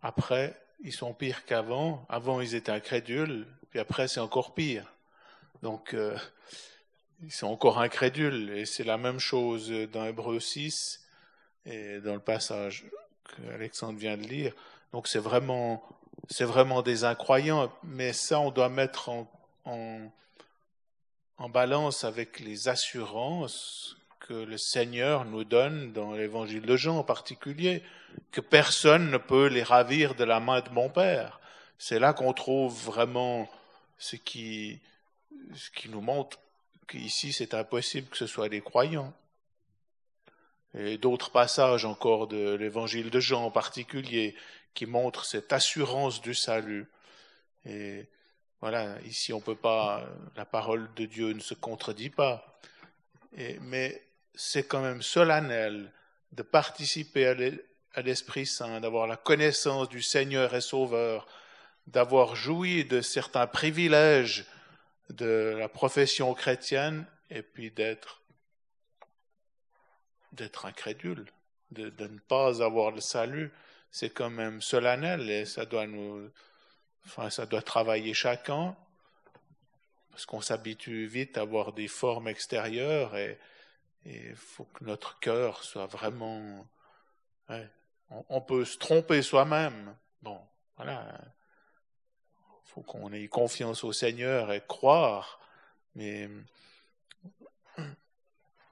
après, 0.00 0.56
ils 0.84 0.92
sont 0.92 1.12
pires 1.12 1.44
qu'avant. 1.44 2.06
Avant, 2.08 2.40
ils 2.40 2.54
étaient 2.54 2.70
incrédules, 2.70 3.48
puis 3.70 3.80
après, 3.80 4.06
c'est 4.06 4.20
encore 4.20 4.54
pire. 4.54 4.94
Donc, 5.62 5.94
euh, 5.94 6.16
ils 7.24 7.32
sont 7.32 7.48
encore 7.48 7.80
incrédules. 7.80 8.50
Et 8.50 8.64
c'est 8.64 8.84
la 8.84 8.96
même 8.96 9.18
chose 9.18 9.72
dans 9.92 10.04
Hébreu 10.04 10.38
6 10.38 11.04
et 11.66 11.98
dans 11.98 12.14
le 12.14 12.20
passage 12.20 12.86
qu'Alexandre 13.24 13.98
vient 13.98 14.16
de 14.16 14.22
lire. 14.22 14.54
Donc, 14.92 15.08
c'est 15.08 15.18
vraiment, 15.18 15.82
c'est 16.28 16.44
vraiment 16.44 16.82
des 16.82 17.04
incroyants. 17.04 17.72
Mais 17.84 18.12
ça, 18.12 18.40
on 18.40 18.50
doit 18.50 18.68
mettre 18.68 19.10
en, 19.64 20.10
balance 21.50 22.04
avec 22.04 22.40
les 22.40 22.68
assurances 22.68 23.96
que 24.20 24.34
le 24.34 24.58
Seigneur 24.58 25.24
nous 25.24 25.44
donne 25.44 25.92
dans 25.92 26.12
l'évangile 26.12 26.62
de 26.62 26.76
Jean 26.76 26.98
en 26.98 27.04
particulier, 27.04 27.82
que 28.32 28.40
personne 28.40 29.10
ne 29.10 29.16
peut 29.16 29.46
les 29.46 29.62
ravir 29.62 30.14
de 30.14 30.24
la 30.24 30.40
main 30.40 30.60
de 30.60 30.70
mon 30.70 30.90
Père. 30.90 31.40
C'est 31.78 31.98
là 31.98 32.12
qu'on 32.12 32.32
trouve 32.32 32.74
vraiment 32.84 33.48
ce 33.98 34.16
qui, 34.16 34.80
ce 35.54 35.70
qui 35.70 35.88
nous 35.88 36.00
montre 36.00 36.38
qu'ici 36.88 37.32
c'est 37.32 37.54
impossible 37.54 38.08
que 38.08 38.16
ce 38.16 38.26
soit 38.26 38.48
des 38.48 38.60
croyants. 38.60 39.12
Et 40.74 40.98
d'autres 40.98 41.30
passages 41.30 41.84
encore 41.84 42.26
de 42.26 42.54
l'évangile 42.54 43.10
de 43.10 43.20
Jean 43.20 43.44
en 43.44 43.50
particulier 43.50 44.34
qui 44.78 44.86
montrent 44.86 45.24
cette 45.24 45.52
assurance 45.52 46.22
du 46.22 46.34
salut. 46.34 46.86
Et 47.64 48.06
voilà, 48.60 48.96
ici 49.02 49.32
on 49.32 49.40
peut 49.40 49.56
pas, 49.56 50.06
la 50.36 50.44
parole 50.44 50.88
de 50.94 51.04
Dieu 51.04 51.32
ne 51.32 51.40
se 51.40 51.54
contredit 51.54 52.10
pas. 52.10 52.60
Mais 53.62 54.00
c'est 54.36 54.68
quand 54.68 54.80
même 54.80 55.02
solennel 55.02 55.92
de 56.30 56.44
participer 56.44 57.26
à 57.26 58.02
l'Esprit 58.02 58.46
Saint, 58.46 58.78
d'avoir 58.78 59.08
la 59.08 59.16
connaissance 59.16 59.88
du 59.88 60.00
Seigneur 60.00 60.54
et 60.54 60.60
Sauveur, 60.60 61.26
d'avoir 61.88 62.36
joui 62.36 62.84
de 62.84 63.00
certains 63.00 63.48
privilèges 63.48 64.46
de 65.10 65.56
la 65.58 65.68
profession 65.68 66.34
chrétienne 66.34 67.04
et 67.30 67.42
puis 67.42 67.72
d'être 67.72 68.22
d'être 70.30 70.66
incrédule, 70.66 71.26
de, 71.72 71.90
ne 71.98 72.18
pas 72.28 72.62
avoir 72.62 72.92
le 72.92 73.00
salut, 73.00 73.50
c'est 73.90 74.10
quand 74.10 74.30
même 74.30 74.60
solennel 74.60 75.30
et 75.30 75.44
ça 75.44 75.64
doit 75.64 75.86
nous, 75.86 76.30
enfin, 77.06 77.30
ça 77.30 77.46
doit 77.46 77.62
travailler 77.62 78.14
chacun 78.14 78.76
parce 80.10 80.26
qu'on 80.26 80.40
s'habitue 80.40 81.06
vite 81.06 81.38
à 81.38 81.42
avoir 81.42 81.72
des 81.72 81.86
formes 81.86 82.26
extérieures 82.28 83.16
et, 83.16 83.38
il 84.04 84.34
faut 84.36 84.64
que 84.64 84.84
notre 84.84 85.18
cœur 85.20 85.62
soit 85.62 85.86
vraiment. 85.86 86.66
on, 88.10 88.40
peut 88.40 88.64
se 88.64 88.78
tromper 88.78 89.20
soi-même. 89.22 89.94
Bon, 90.22 90.40
voilà. 90.76 91.20
Il 92.64 92.70
faut 92.70 92.80
qu'on 92.80 93.12
ait 93.12 93.28
confiance 93.28 93.84
au 93.84 93.92
Seigneur 93.92 94.50
et 94.50 94.62
croire. 94.66 95.40
Mais 95.94 96.30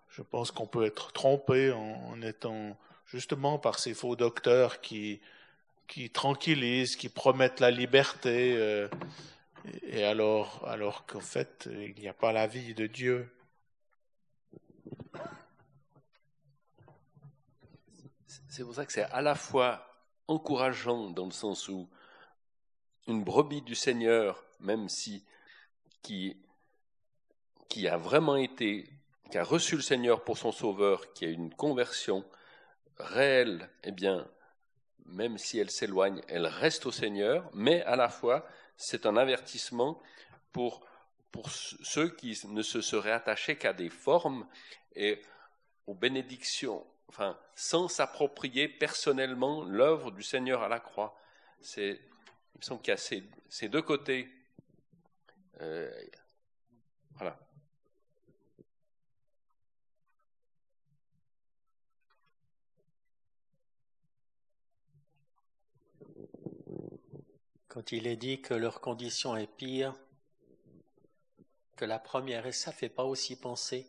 je 0.08 0.22
pense 0.22 0.50
qu'on 0.50 0.66
peut 0.66 0.86
être 0.86 1.12
trompé 1.12 1.70
en, 1.70 2.22
étant 2.22 2.78
justement 3.06 3.58
par 3.58 3.78
ces 3.78 3.94
faux 3.94 4.16
docteurs 4.16 4.80
qui, 4.80 5.20
qui 5.86 6.10
tranquillisent, 6.10 6.96
qui 6.96 7.08
promettent 7.08 7.60
la 7.60 7.70
liberté, 7.70 8.56
euh, 8.56 8.88
et 9.82 10.04
alors, 10.04 10.66
alors 10.66 11.06
qu'en 11.06 11.20
fait, 11.20 11.68
il 11.70 11.94
n'y 12.00 12.08
a 12.08 12.14
pas 12.14 12.32
la 12.32 12.46
vie 12.46 12.74
de 12.74 12.86
Dieu. 12.86 13.28
C'est 18.48 18.64
pour 18.64 18.74
ça 18.74 18.86
que 18.86 18.92
c'est 18.92 19.02
à 19.02 19.20
la 19.22 19.34
fois 19.34 19.86
encourageant 20.28 21.10
dans 21.10 21.26
le 21.26 21.32
sens 21.32 21.68
où 21.68 21.88
une 23.06 23.22
brebis 23.22 23.62
du 23.62 23.74
Seigneur, 23.74 24.42
même 24.60 24.88
si 24.88 25.24
qui, 26.02 26.36
qui 27.68 27.86
a 27.86 27.96
vraiment 27.96 28.36
été, 28.36 28.88
qui 29.30 29.38
a 29.38 29.44
reçu 29.44 29.76
le 29.76 29.82
Seigneur 29.82 30.24
pour 30.24 30.38
son 30.38 30.52
sauveur, 30.52 31.12
qui 31.12 31.24
a 31.26 31.28
une 31.28 31.52
conversion 31.54 32.24
réelle, 32.98 33.68
eh 33.84 33.92
bien, 33.92 34.28
même 35.06 35.38
si 35.38 35.58
elle 35.58 35.70
s'éloigne, 35.70 36.20
elle 36.28 36.46
reste 36.46 36.86
au 36.86 36.92
Seigneur, 36.92 37.50
mais 37.54 37.82
à 37.82 37.96
la 37.96 38.08
fois, 38.08 38.46
c'est 38.76 39.06
un 39.06 39.16
avertissement 39.16 40.00
pour, 40.52 40.86
ceux 41.50 42.08
qui 42.08 42.38
ne 42.48 42.62
se 42.62 42.80
seraient 42.80 43.12
attachés 43.12 43.56
qu'à 43.56 43.74
des 43.74 43.90
formes 43.90 44.46
et 44.94 45.20
aux 45.86 45.94
bénédictions 45.94 46.86
enfin, 47.08 47.38
sans 47.54 47.88
s'approprier 47.88 48.68
personnellement 48.68 49.64
l'œuvre 49.64 50.10
du 50.10 50.22
Seigneur 50.22 50.62
à 50.62 50.68
la 50.68 50.80
croix. 50.80 51.18
Il 51.76 51.98
me 52.56 52.62
semble 52.62 52.82
qu'il 52.82 52.92
y 52.92 52.94
a 52.94 53.22
ces, 53.48 53.68
deux 53.68 53.82
côtés. 53.82 54.28
Euh, 55.60 55.90
voilà. 57.14 57.38
Quand 67.76 67.92
il 67.92 68.06
est 68.06 68.16
dit 68.16 68.40
que 68.40 68.54
leur 68.54 68.80
condition 68.80 69.36
est 69.36 69.46
pire 69.46 69.94
que 71.76 71.84
la 71.84 71.98
première, 71.98 72.46
et 72.46 72.52
ça 72.52 72.72
fait 72.72 72.88
pas 72.88 73.04
aussi 73.04 73.36
penser 73.36 73.86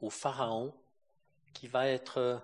au 0.00 0.10
Pharaon 0.10 0.74
qui 1.52 1.68
va 1.68 1.86
être 1.86 2.18
euh, 2.18 2.38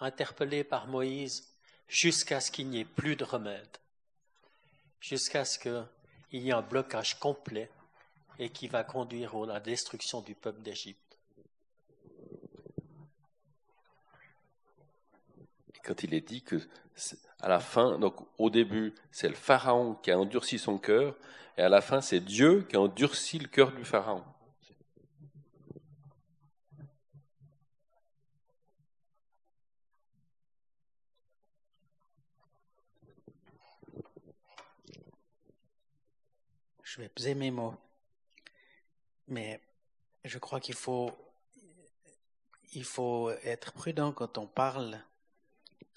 interpellé 0.00 0.64
par 0.64 0.86
Moïse 0.86 1.48
jusqu'à 1.88 2.40
ce 2.40 2.50
qu'il 2.50 2.68
n'y 2.68 2.80
ait 2.80 2.84
plus 2.84 3.16
de 3.16 3.24
remède, 3.24 3.78
jusqu'à 5.00 5.46
ce 5.46 5.58
qu'il 5.58 6.42
y 6.42 6.50
ait 6.50 6.52
un 6.52 6.60
blocage 6.60 7.18
complet 7.18 7.70
et 8.38 8.50
qui 8.50 8.68
va 8.68 8.84
conduire 8.84 9.34
à 9.34 9.46
la 9.46 9.60
destruction 9.60 10.20
du 10.20 10.34
peuple 10.34 10.60
d'Égypte. 10.60 11.18
Quand 15.82 16.02
il 16.02 16.12
est 16.12 16.20
dit 16.20 16.42
que 16.42 16.60
à 17.44 17.48
la 17.48 17.60
fin, 17.60 17.98
donc 17.98 18.16
au 18.38 18.48
début, 18.48 18.94
c'est 19.10 19.28
le 19.28 19.34
Pharaon 19.34 19.96
qui 19.96 20.10
a 20.10 20.18
endurci 20.18 20.58
son 20.58 20.78
cœur, 20.78 21.14
et 21.58 21.62
à 21.62 21.68
la 21.68 21.82
fin, 21.82 22.00
c'est 22.00 22.20
Dieu 22.20 22.62
qui 22.62 22.74
a 22.74 22.80
endurci 22.80 23.38
le 23.38 23.48
cœur 23.48 23.70
du 23.72 23.84
Pharaon. 23.84 24.24
Je 36.82 37.02
vais 37.02 37.10
peser 37.10 37.34
mes 37.34 37.50
mots. 37.50 37.74
Mais 39.28 39.60
je 40.24 40.38
crois 40.38 40.60
qu'il 40.60 40.76
faut, 40.76 41.10
il 42.72 42.84
faut 42.84 43.28
être 43.42 43.74
prudent 43.74 44.12
quand 44.12 44.38
on 44.38 44.46
parle 44.46 44.98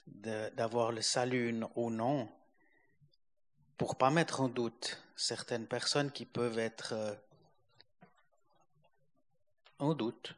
d'avoir 0.07 0.91
le 0.91 1.01
salut 1.01 1.63
ou 1.75 1.89
non, 1.89 2.29
pour 3.77 3.97
pas 3.97 4.09
mettre 4.09 4.41
en 4.41 4.47
doute 4.47 5.01
certaines 5.15 5.67
personnes 5.67 6.11
qui 6.11 6.25
peuvent 6.25 6.59
être 6.59 6.93
euh, 6.93 7.13
en 9.79 9.93
doute. 9.93 10.35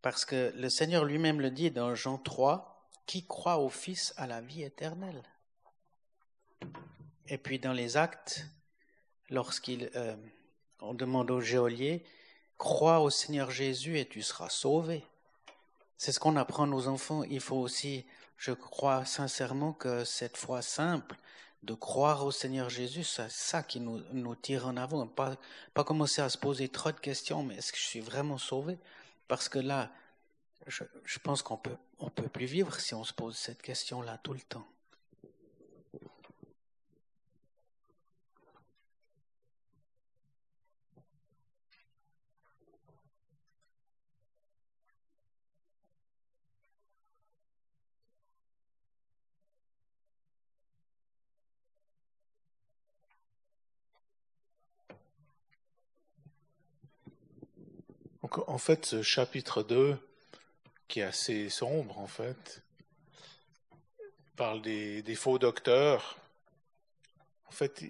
Parce 0.00 0.24
que 0.24 0.52
le 0.56 0.68
Seigneur 0.68 1.04
lui-même 1.04 1.40
le 1.40 1.50
dit 1.50 1.70
dans 1.70 1.94
Jean 1.94 2.18
3, 2.18 2.90
qui 3.06 3.26
croit 3.26 3.58
au 3.58 3.68
Fils 3.68 4.14
a 4.16 4.26
la 4.26 4.40
vie 4.40 4.62
éternelle. 4.62 5.22
Et 7.28 7.38
puis 7.38 7.58
dans 7.58 7.72
les 7.72 7.96
actes, 7.96 8.46
lorsqu'il 9.30 9.90
euh, 9.94 10.16
demande 10.94 11.30
au 11.30 11.40
geôlier, 11.40 12.04
crois 12.58 13.00
au 13.00 13.10
Seigneur 13.10 13.50
Jésus 13.50 13.98
et 13.98 14.08
tu 14.08 14.22
seras 14.22 14.48
sauvé. 14.48 15.04
C'est 16.02 16.10
ce 16.10 16.18
qu'on 16.18 16.34
apprend 16.34 16.66
nos 16.66 16.88
enfants. 16.88 17.22
Il 17.22 17.38
faut 17.38 17.58
aussi, 17.58 18.04
je 18.36 18.50
crois 18.50 19.04
sincèrement 19.04 19.72
que 19.72 20.02
cette 20.04 20.36
foi 20.36 20.60
simple 20.60 21.14
de 21.62 21.74
croire 21.74 22.26
au 22.26 22.32
Seigneur 22.32 22.68
Jésus, 22.68 23.04
c'est 23.04 23.30
ça 23.30 23.62
qui 23.62 23.78
nous, 23.78 24.34
tire 24.34 24.66
en 24.66 24.76
avant. 24.76 25.06
Pas, 25.06 25.36
pas 25.74 25.84
commencer 25.84 26.20
à 26.20 26.28
se 26.28 26.38
poser 26.38 26.68
trop 26.68 26.90
de 26.90 26.98
questions, 26.98 27.44
mais 27.44 27.54
est-ce 27.54 27.70
que 27.70 27.78
je 27.78 27.84
suis 27.84 28.00
vraiment 28.00 28.36
sauvé? 28.36 28.78
Parce 29.28 29.48
que 29.48 29.60
là, 29.60 29.92
je, 30.66 30.82
je 31.04 31.20
pense 31.20 31.40
qu'on 31.40 31.56
peut, 31.56 31.76
on 32.00 32.10
peut 32.10 32.26
plus 32.26 32.46
vivre 32.46 32.80
si 32.80 32.94
on 32.94 33.04
se 33.04 33.12
pose 33.12 33.36
cette 33.36 33.62
question-là 33.62 34.18
tout 34.24 34.32
le 34.32 34.40
temps. 34.40 34.66
En 58.46 58.58
fait, 58.58 58.86
ce 58.86 59.02
chapitre 59.02 59.62
2, 59.62 59.98
qui 60.88 61.00
est 61.00 61.04
assez 61.04 61.48
sombre, 61.48 61.98
en 61.98 62.06
fait, 62.06 62.62
parle 64.36 64.62
des, 64.62 65.14
faux 65.14 65.38
docteurs. 65.38 66.16
En 67.46 67.52
fait, 67.52 67.82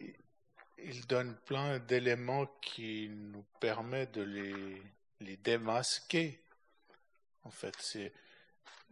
il, 0.78 1.06
donne 1.06 1.36
plein 1.46 1.78
d'éléments 1.78 2.46
qui 2.60 3.08
nous 3.08 3.44
permettent 3.60 4.12
de 4.12 4.22
les, 5.20 5.36
démasquer. 5.38 6.40
En 7.44 7.50
fait, 7.50 7.74
c'est, 7.78 8.12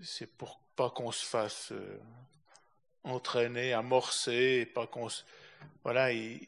c'est 0.03 0.27
pour 0.27 0.61
pas 0.77 0.91
qu'on 0.91 1.13
se 1.13 1.25
fasse 1.25 1.73
euh, 1.73 2.01
entraîner, 3.05 3.73
amorcer, 3.73 4.67
pas 4.67 4.87
qu'on. 4.87 5.09
Voilà, 5.83 6.13
il, 6.13 6.47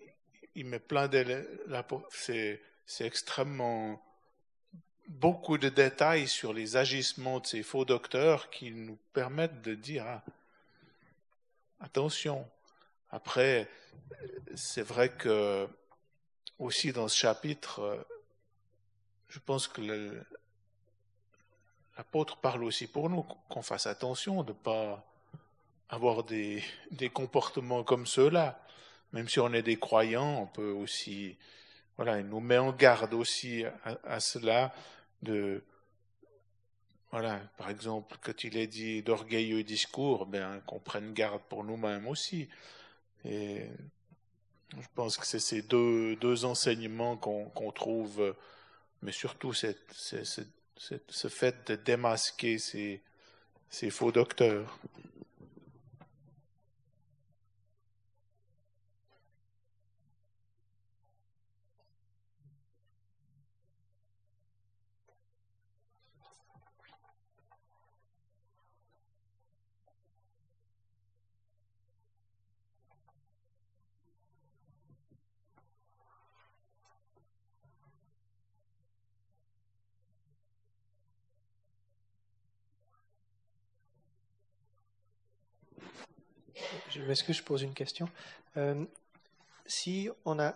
il 0.55 0.67
met 0.67 0.79
plein 0.79 1.09
d'éléments. 1.09 2.03
C'est, 2.11 2.61
c'est 2.87 3.07
extrêmement 3.07 4.03
beaucoup 5.21 5.59
de 5.59 5.69
détails 5.69 6.27
sur 6.27 6.53
les 6.53 6.77
agissements 6.77 7.41
de 7.41 7.47
ces 7.47 7.63
faux 7.63 7.85
docteurs 7.85 8.51
qui 8.51 8.71
nous 8.71 8.99
permettent 9.13 9.61
de 9.63 9.75
dire 9.75 10.05
ah, 10.07 10.23
attention. 11.81 12.49
Après, 13.11 13.69
c'est 14.55 14.83
vrai 14.83 15.11
que 15.11 15.69
aussi 16.59 16.93
dans 16.93 17.09
ce 17.09 17.17
chapitre, 17.17 18.07
je 19.29 19.39
pense 19.39 19.69
que 19.69 20.23
l'apôtre 21.97 22.39
parle 22.39 22.65
aussi 22.65 22.87
pour 22.87 23.11
nous 23.11 23.23
qu'on 23.49 23.63
fasse 23.63 23.87
attention 23.87 24.43
de 24.43 24.53
ne 24.53 24.57
pas 24.57 25.05
avoir 25.91 26.25
des, 26.25 26.65
des 26.91 27.11
comportements 27.11 27.85
comme 27.85 28.07
ceux-là. 28.07 28.59
Même 29.13 29.29
si 29.29 29.41
on 29.41 29.53
est 29.53 29.63
des 29.63 29.79
croyants, 29.79 30.41
on 30.41 30.47
peut 30.47 30.71
aussi, 30.71 31.37
voilà, 31.97 32.19
il 32.19 32.27
nous 32.27 32.41
met 32.41 32.57
en 32.57 32.73
garde 32.73 33.13
aussi 33.13 33.65
à 34.05 34.21
cela 34.21 34.73
de 35.23 35.63
voilà, 37.13 37.41
par 37.59 37.69
exemple, 37.69 38.17
quand 38.23 38.43
il 38.43 38.57
est 38.57 38.67
dit 38.67 39.03
d'orgueilleux 39.03 39.63
discours, 39.63 40.25
ben, 40.25 40.61
qu'on 40.67 40.81
prenne 40.81 41.13
garde 41.13 41.43
pour 41.43 41.63
nous-mêmes 41.63 42.09
aussi. 42.09 42.49
Et 43.27 43.67
je 44.71 44.87
pense 44.95 45.19
que 45.19 45.27
c'est 45.27 45.39
ces 45.39 45.61
deux, 45.61 46.17
deux 46.17 46.47
enseignements 46.47 47.19
qu'on 47.19 47.71
trouve, 47.73 48.35
mais 49.03 49.13
surtout 49.13 49.53
cette, 49.53 49.93
ce 49.93 51.29
fait 51.29 51.71
de 51.71 51.77
démasquer 51.77 52.57
ces, 52.59 53.03
ces 53.69 53.91
faux 53.91 54.11
docteurs. 54.11 54.79
Je 87.03 87.07
m'excuse, 87.09 87.37
je 87.37 87.43
pose 87.43 87.63
une 87.63 87.75
question? 87.75 88.09
Euh, 88.57 88.85
si 89.67 90.09
on 90.25 90.39
a 90.39 90.55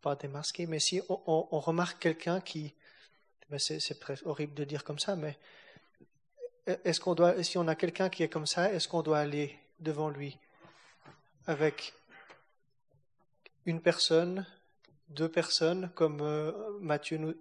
pas 0.00 0.16
démasqué, 0.16 0.66
mais 0.66 0.80
si 0.80 1.00
on, 1.08 1.60
remarque 1.60 2.02
quelqu'un 2.02 2.40
qui, 2.40 2.74
ben 3.48 3.58
c'est, 3.58 3.80
horrible 4.24 4.54
de 4.54 4.64
dire 4.64 4.82
comme 4.82 4.98
ça, 4.98 5.14
mais 5.14 5.38
est-ce 6.66 7.00
qu'on 7.00 7.14
doit, 7.14 7.42
si 7.44 7.56
on 7.56 7.68
a 7.68 7.76
quelqu'un 7.76 8.10
qui 8.10 8.24
est 8.24 8.28
comme 8.28 8.46
ça, 8.46 8.72
est-ce 8.72 8.88
qu'on 8.88 9.02
doit 9.02 9.18
aller 9.18 9.56
devant 9.78 10.10
lui 10.10 10.36
avec 11.46 11.94
une 13.64 13.80
personne, 13.80 14.44
deux 15.08 15.28
personnes, 15.28 15.90
comme 15.94 16.20
euh, 16.20 16.52
Matthieu 16.80 17.18
nous, 17.18 17.34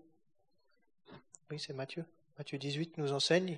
oui 1.50 1.60
c'est 1.60 1.74
Matthieu, 1.74 2.06
Matthieu 2.38 2.60
18 2.60 3.00
nous 3.00 3.12
enseigne, 3.12 3.58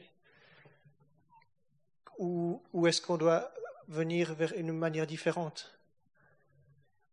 ou, 2.24 2.88
est-ce 2.88 3.02
qu'on 3.02 3.18
doit 3.18 3.52
venir 3.88 4.34
vers 4.34 4.54
une 4.54 4.72
manière 4.72 5.06
différente 5.06 5.78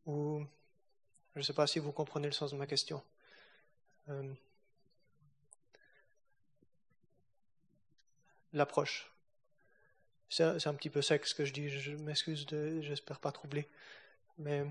Ou 0.07 0.45
je 1.35 1.41
ne 1.41 1.45
sais 1.45 1.53
pas 1.53 1.67
si 1.67 1.79
vous 1.79 1.93
comprenez 1.93 2.27
le 2.27 2.33
sens 2.33 2.53
de 2.53 2.57
ma 2.57 2.67
question. 2.67 3.03
Euh, 4.09 4.33
l'approche. 8.53 9.11
C'est 10.29 10.67
un 10.67 10.75
petit 10.75 10.91
peu 10.91 11.03
sec 11.03 11.27
ce 11.27 11.35
que 11.35 11.45
je 11.45 11.53
dis, 11.53 11.69
je 11.69 11.97
m'excuse, 11.97 12.47
j'espère 12.81 13.19
pas 13.19 13.33
troubler. 13.33 13.69
Mais 14.39 14.65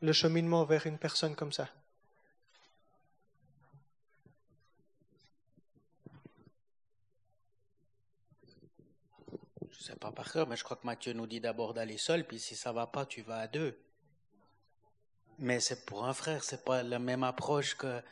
le 0.00 0.12
cheminement 0.12 0.64
vers 0.64 0.86
une 0.86 0.98
personne 0.98 1.36
comme 1.36 1.52
ça. 1.52 1.68
Pas 9.98 10.12
par 10.12 10.30
cœur, 10.32 10.46
mais 10.46 10.56
je 10.56 10.64
crois 10.64 10.76
que 10.76 10.86
Matthieu 10.86 11.12
nous 11.12 11.26
dit 11.26 11.40
d'abord 11.40 11.74
d'aller 11.74 11.98
seul, 11.98 12.26
puis 12.26 12.38
si 12.38 12.54
ça 12.54 12.72
va 12.72 12.86
pas, 12.86 13.06
tu 13.06 13.22
vas 13.22 13.38
à 13.38 13.48
deux. 13.48 13.78
Mais 15.38 15.58
c'est 15.60 15.86
pour 15.86 16.04
un 16.04 16.12
frère, 16.12 16.44
c'est 16.44 16.64
pas 16.64 16.82
la 16.82 16.98
même 16.98 17.24
approche 17.24 17.74
que, 17.76 18.02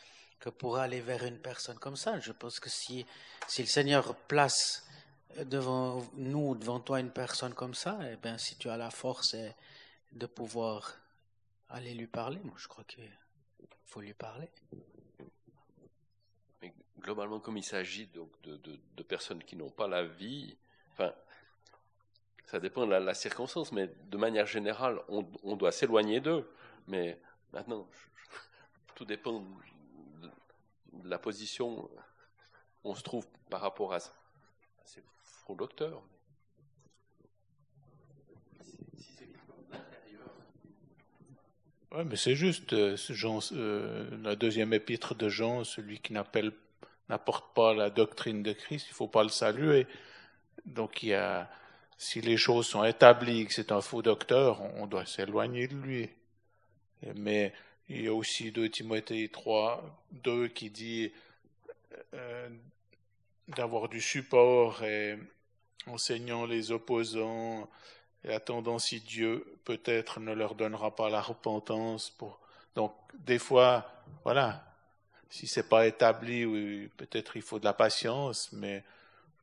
que 0.40 0.48
pour 0.48 0.78
aller 0.78 1.00
vers 1.00 1.24
une 1.24 1.38
personne 1.38 1.78
comme 1.78 1.96
ça. 1.96 2.18
Je 2.20 2.32
pense 2.32 2.58
que 2.58 2.70
si, 2.70 3.04
si 3.46 3.62
le 3.62 3.68
Seigneur 3.68 4.14
place 4.14 4.86
devant 5.44 6.02
nous, 6.14 6.54
devant 6.54 6.80
toi, 6.80 7.00
une 7.00 7.10
personne 7.10 7.54
comme 7.54 7.74
ça, 7.74 7.98
eh 8.10 8.16
bien, 8.16 8.38
si 8.38 8.56
tu 8.56 8.68
as 8.70 8.76
la 8.76 8.90
force 8.90 9.34
eh, 9.34 9.52
de 10.12 10.26
pouvoir 10.26 10.96
aller 11.68 11.94
lui 11.94 12.06
parler, 12.06 12.40
moi, 12.44 12.54
je 12.56 12.66
crois 12.66 12.84
qu'il 12.84 13.10
faut 13.84 14.00
lui 14.00 14.14
parler. 14.14 14.48
Mais 16.62 16.72
globalement, 16.98 17.40
comme 17.40 17.58
il 17.58 17.64
s'agit 17.64 18.06
donc 18.06 18.30
de, 18.42 18.56
de, 18.56 18.78
de, 18.96 19.02
personnes 19.02 19.44
qui 19.44 19.54
n'ont 19.54 19.70
pas 19.70 19.86
la 19.86 20.04
vie, 20.04 20.56
enfin, 20.92 21.12
ça 22.48 22.60
dépend 22.60 22.86
de 22.86 22.94
la, 22.94 23.12
circonstance, 23.12 23.72
mais 23.72 23.90
de 24.06 24.16
manière 24.16 24.46
générale, 24.46 25.00
on, 25.08 25.56
doit 25.56 25.70
s'éloigner 25.70 26.20
d'eux. 26.20 26.50
Mais 26.86 27.20
maintenant, 27.52 27.86
tout 28.94 29.04
dépend 29.04 29.44
de, 30.22 30.30
la 31.04 31.18
position 31.18 31.82
où 31.82 31.90
on 32.84 32.94
se 32.94 33.02
trouve 33.02 33.26
par 33.50 33.60
rapport 33.60 33.92
à, 33.92 34.00
ces 34.00 35.02
faux 35.22 35.56
docteurs. 35.56 36.02
Oui, 41.92 42.04
mais 42.06 42.16
c'est 42.16 42.34
juste, 42.34 42.72
euh, 42.72 42.96
euh, 43.52 44.18
la 44.22 44.36
deuxième 44.36 44.72
épître 44.72 45.14
de 45.14 45.28
Jean, 45.28 45.64
celui 45.64 46.00
qui 46.00 46.14
n'apporte 46.14 47.54
pas 47.54 47.74
la 47.74 47.90
doctrine 47.90 48.42
de 48.42 48.54
Christ, 48.54 48.86
il 48.88 48.92
ne 48.92 48.96
faut 48.96 49.08
pas 49.08 49.22
le 49.22 49.28
saluer. 49.28 49.86
Donc, 50.64 51.02
il 51.02 51.10
y 51.10 51.14
a, 51.14 51.50
si 51.98 52.20
les 52.20 52.36
choses 52.36 52.68
sont 52.68 52.84
établies 52.84 53.46
que 53.46 53.52
c'est 53.52 53.72
un 53.72 53.80
faux 53.80 54.02
docteur, 54.02 54.62
on, 54.76 54.86
doit 54.86 55.04
s'éloigner 55.04 55.66
de 55.66 55.74
lui. 55.74 56.08
Mais 57.16 57.52
il 57.88 58.02
y 58.02 58.06
a 58.06 58.14
aussi 58.14 58.52
2 58.52 58.68
Timothée 58.70 59.28
3, 59.28 60.04
2 60.12 60.48
qui 60.48 60.70
dit 60.70 61.12
euh, 62.14 62.48
d'avoir 63.48 63.88
du 63.88 64.00
support 64.00 64.84
et 64.84 65.18
enseignant 65.86 66.46
les 66.46 66.70
opposants, 66.70 67.68
et 68.24 68.32
attendant 68.32 68.78
si 68.78 69.00
Dieu 69.00 69.58
peut-être 69.64 70.20
ne 70.20 70.32
leur 70.32 70.54
donnera 70.54 70.94
pas 70.94 71.10
la 71.10 71.20
repentance. 71.20 72.16
Donc, 72.76 72.94
des 73.14 73.38
fois, 73.38 73.90
voilà, 74.22 74.64
si 75.30 75.46
c'est 75.46 75.68
pas 75.68 75.86
établi, 75.86 76.44
oui, 76.44 76.88
peut-être 76.96 77.36
il 77.36 77.42
faut 77.42 77.58
de 77.58 77.64
la 77.64 77.72
patience, 77.72 78.52
mais 78.52 78.84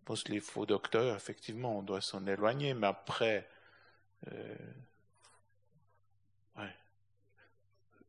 pense 0.05 0.23
que 0.23 0.31
les 0.31 0.39
faux 0.39 0.65
docteurs, 0.65 1.15
effectivement, 1.15 1.79
on 1.79 1.83
doit 1.83 2.01
s'en 2.01 2.25
éloigner, 2.27 2.73
mais 2.73 2.87
après, 2.87 3.47
euh, 4.31 4.55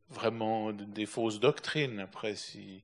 vraiment 0.09 0.71
des 0.71 1.05
fausses 1.05 1.39
doctrines. 1.39 1.99
Après, 1.99 2.35
si 2.35 2.83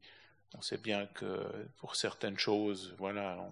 on 0.55 0.61
sait 0.61 0.78
bien 0.78 1.07
que 1.07 1.47
pour 1.78 1.95
certaines 1.95 2.38
choses, 2.38 2.95
voilà, 2.97 3.49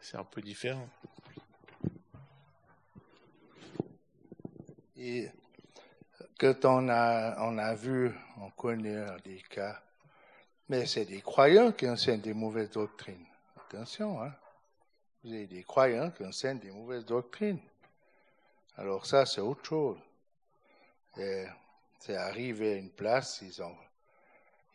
c'est 0.00 0.16
un 0.16 0.24
peu 0.24 0.40
différent. 0.40 0.88
Et 4.96 5.30
quand 6.38 6.64
on 6.64 6.88
on 6.88 7.58
a 7.58 7.74
vu, 7.74 8.12
on 8.38 8.50
connaît 8.50 9.06
des 9.24 9.40
cas, 9.42 9.80
mais 10.68 10.86
c'est 10.86 11.04
des 11.04 11.20
croyants 11.20 11.72
qui 11.72 11.88
enseignent 11.88 12.20
des 12.20 12.34
mauvaises 12.34 12.70
doctrines. 12.70 13.24
Attention, 13.56 14.22
hein. 14.22 14.34
Vous 15.24 15.32
avez 15.32 15.46
des 15.46 15.64
croyants 15.64 16.10
qui 16.10 16.24
enseignent 16.24 16.60
des 16.60 16.70
mauvaises 16.70 17.04
doctrines. 17.04 17.60
Alors 18.76 19.04
ça, 19.06 19.26
c'est 19.26 19.40
autre 19.40 19.64
chose. 19.64 19.98
C'est 21.14 22.16
arrivé 22.16 22.74
à 22.74 22.76
une 22.76 22.90
place, 22.90 23.40
ils 23.42 23.60
ont, 23.60 23.76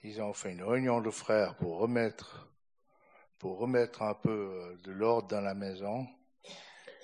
ils 0.03 0.21
ont 0.21 0.33
fait 0.33 0.51
une 0.51 0.63
réunion 0.63 0.99
de 0.99 1.09
frères 1.09 1.55
pour 1.55 1.77
remettre 1.77 2.49
pour 3.39 3.57
remettre 3.57 4.03
un 4.03 4.13
peu 4.13 4.77
de 4.85 4.91
l'ordre 4.93 5.27
dans 5.27 5.41
la 5.41 5.53
maison. 5.53 6.07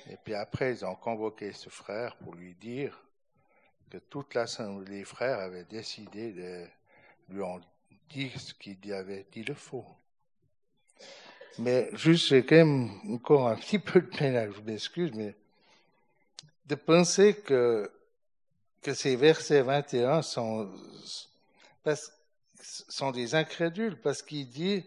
Et 0.10 0.16
puis 0.16 0.34
après, 0.36 0.72
ils 0.72 0.86
ont 0.86 0.96
convoqué 0.96 1.52
ce 1.52 1.70
frère 1.70 2.16
pour 2.16 2.34
lui 2.34 2.56
dire 2.56 2.98
que 3.90 3.98
toute 3.98 4.34
l'assemblée 4.36 5.00
des 5.00 5.04
frères 5.04 5.40
avait 5.40 5.66
décidé 5.66 6.32
de 6.32 6.66
lui 7.28 7.42
ont 7.42 7.60
dit 8.10 8.32
ce 8.38 8.54
qu'il 8.54 8.94
avait 8.94 9.26
dit 9.32 9.44
de 9.44 9.54
faux. 9.54 9.86
Mais 11.58 11.90
juste, 11.94 12.28
j'ai 12.28 12.46
quand 12.46 12.56
même 12.56 12.90
encore 13.12 13.48
un 13.48 13.56
petit 13.56 13.80
peu 13.80 14.02
de 14.02 14.08
peine, 14.08 14.52
je 14.54 14.62
m'excuse, 14.62 15.12
mais 15.14 15.36
de 16.66 16.76
penser 16.76 17.36
que, 17.36 17.92
que 18.82 18.94
ces 18.94 19.16
versets 19.16 19.62
21 19.62 20.22
sont, 20.22 20.72
parce, 21.84 22.14
sont 22.62 23.12
des 23.12 23.36
incrédules, 23.36 24.00
parce 24.00 24.22
qu'il 24.22 24.48
dit 24.48 24.86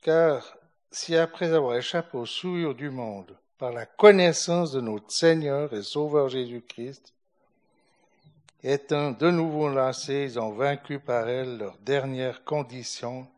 car 0.00 0.56
si 0.90 1.16
après 1.16 1.52
avoir 1.52 1.76
échappé 1.76 2.16
aux 2.16 2.26
souillures 2.26 2.74
du 2.74 2.90
monde, 2.90 3.36
par 3.58 3.72
la 3.72 3.86
connaissance 3.86 4.72
de 4.72 4.80
notre 4.80 5.10
Seigneur 5.10 5.72
et 5.72 5.82
Sauveur 5.82 6.28
Jésus-Christ, 6.28 7.12
étant 8.66 9.12
de 9.12 9.30
nouveau 9.30 9.68
lancés, 9.68 10.24
ils 10.24 10.40
ont 10.40 10.50
vaincu 10.50 10.98
par 10.98 11.28
elle 11.28 11.58
leur 11.58 11.78
dernière 11.78 12.42
condition. 12.44 13.28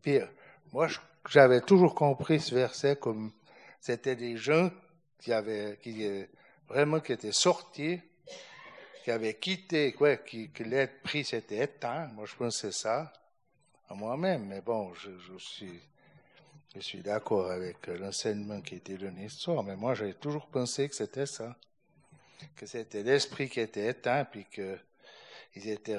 Pire, 0.00 0.28
moi, 0.72 0.86
j'avais 1.28 1.60
toujours 1.60 1.94
compris 1.94 2.38
ce 2.38 2.54
verset 2.54 2.96
comme 2.96 3.32
c'était 3.80 4.14
des 4.14 4.36
gens 4.36 4.70
qui 5.18 5.32
avaient, 5.32 5.76
qui 5.82 6.08
vraiment 6.68 7.00
qui 7.00 7.12
étaient 7.12 7.32
sortis, 7.32 8.00
qui 9.02 9.10
avaient 9.10 9.34
quitté, 9.34 9.92
quoi, 9.92 10.16
qui, 10.16 10.50
l'être 10.60 11.02
pris 11.02 11.24
s'était 11.24 11.64
éteint. 11.64 12.06
Moi, 12.14 12.26
je 12.26 12.36
pensais 12.36 12.70
ça 12.70 13.12
à 13.88 13.94
moi-même, 13.94 14.46
mais 14.46 14.60
bon, 14.60 14.94
je, 14.94 15.10
suis 15.38 15.80
je 16.76 16.80
suis 16.80 17.00
d'accord 17.00 17.50
avec 17.50 17.88
l'enseignement 17.88 18.60
qui 18.60 18.74
a 18.74 18.76
été 18.76 18.96
donné 18.96 19.28
ce 19.28 19.40
soir, 19.40 19.64
mais 19.64 19.74
moi 19.74 19.94
j'ai 19.94 20.14
toujours 20.14 20.46
pensé 20.46 20.88
que 20.88 20.94
c'était 20.94 21.26
ça, 21.26 21.56
que 22.56 22.66
c'était 22.66 23.02
l'esprit 23.02 23.48
qui 23.48 23.60
était 23.60 23.88
éteint, 23.88 24.24
puis 24.24 24.46
que 24.46 24.78
ils 25.54 25.68
étaient. 25.68 25.98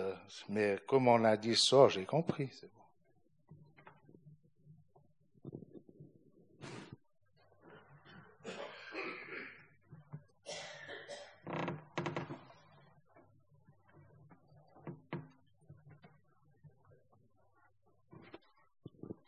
Mais 0.50 0.78
comme 0.88 1.08
on 1.08 1.24
a 1.24 1.38
dit 1.38 1.56
soir, 1.56 1.90
j'ai 1.90 2.06
compris. 2.06 2.50
C'est 2.60 2.72
bon. 2.74 2.82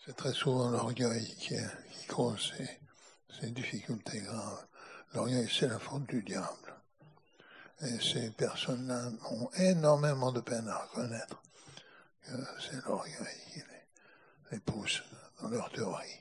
C'est 0.06 0.16
très 0.18 0.34
souvent 0.34 0.70
l'orgueil 0.70 1.26
qui, 1.40 1.56
qui 1.56 2.08
cause 2.08 2.54
ces, 2.58 2.80
ces, 3.40 3.52
difficultés 3.52 4.20
graves. 4.20 4.68
L'orgueil, 5.14 5.48
c'est 5.50 5.68
la 5.68 5.80
faute 5.80 6.06
du 6.08 6.22
diable. 6.22 6.83
Et 7.86 8.00
ces 8.00 8.32
personnes-là 8.32 9.10
ont 9.32 9.50
énormément 9.58 10.32
de 10.32 10.40
peine 10.40 10.68
à 10.70 10.78
reconnaître 10.78 11.42
que 12.22 12.32
c'est 12.62 12.84
l'orgueil 12.86 13.38
qui 13.52 13.60
les, 13.60 14.52
les 14.52 14.60
pousse 14.60 15.04
dans 15.42 15.50
leur 15.50 15.70
théorie. 15.72 16.20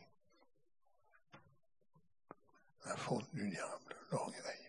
La 2.85 2.97
faute 2.97 3.33
du 3.33 3.49
diable, 3.49 3.95
l'orgueil. 4.11 4.62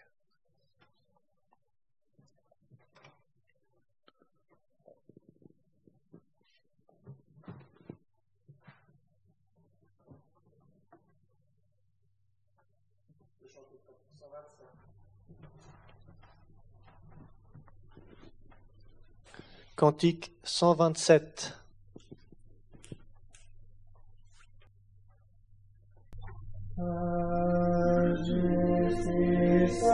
Cantique 19.84 20.32
127. 20.46 21.52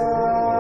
Amen. 0.06 0.59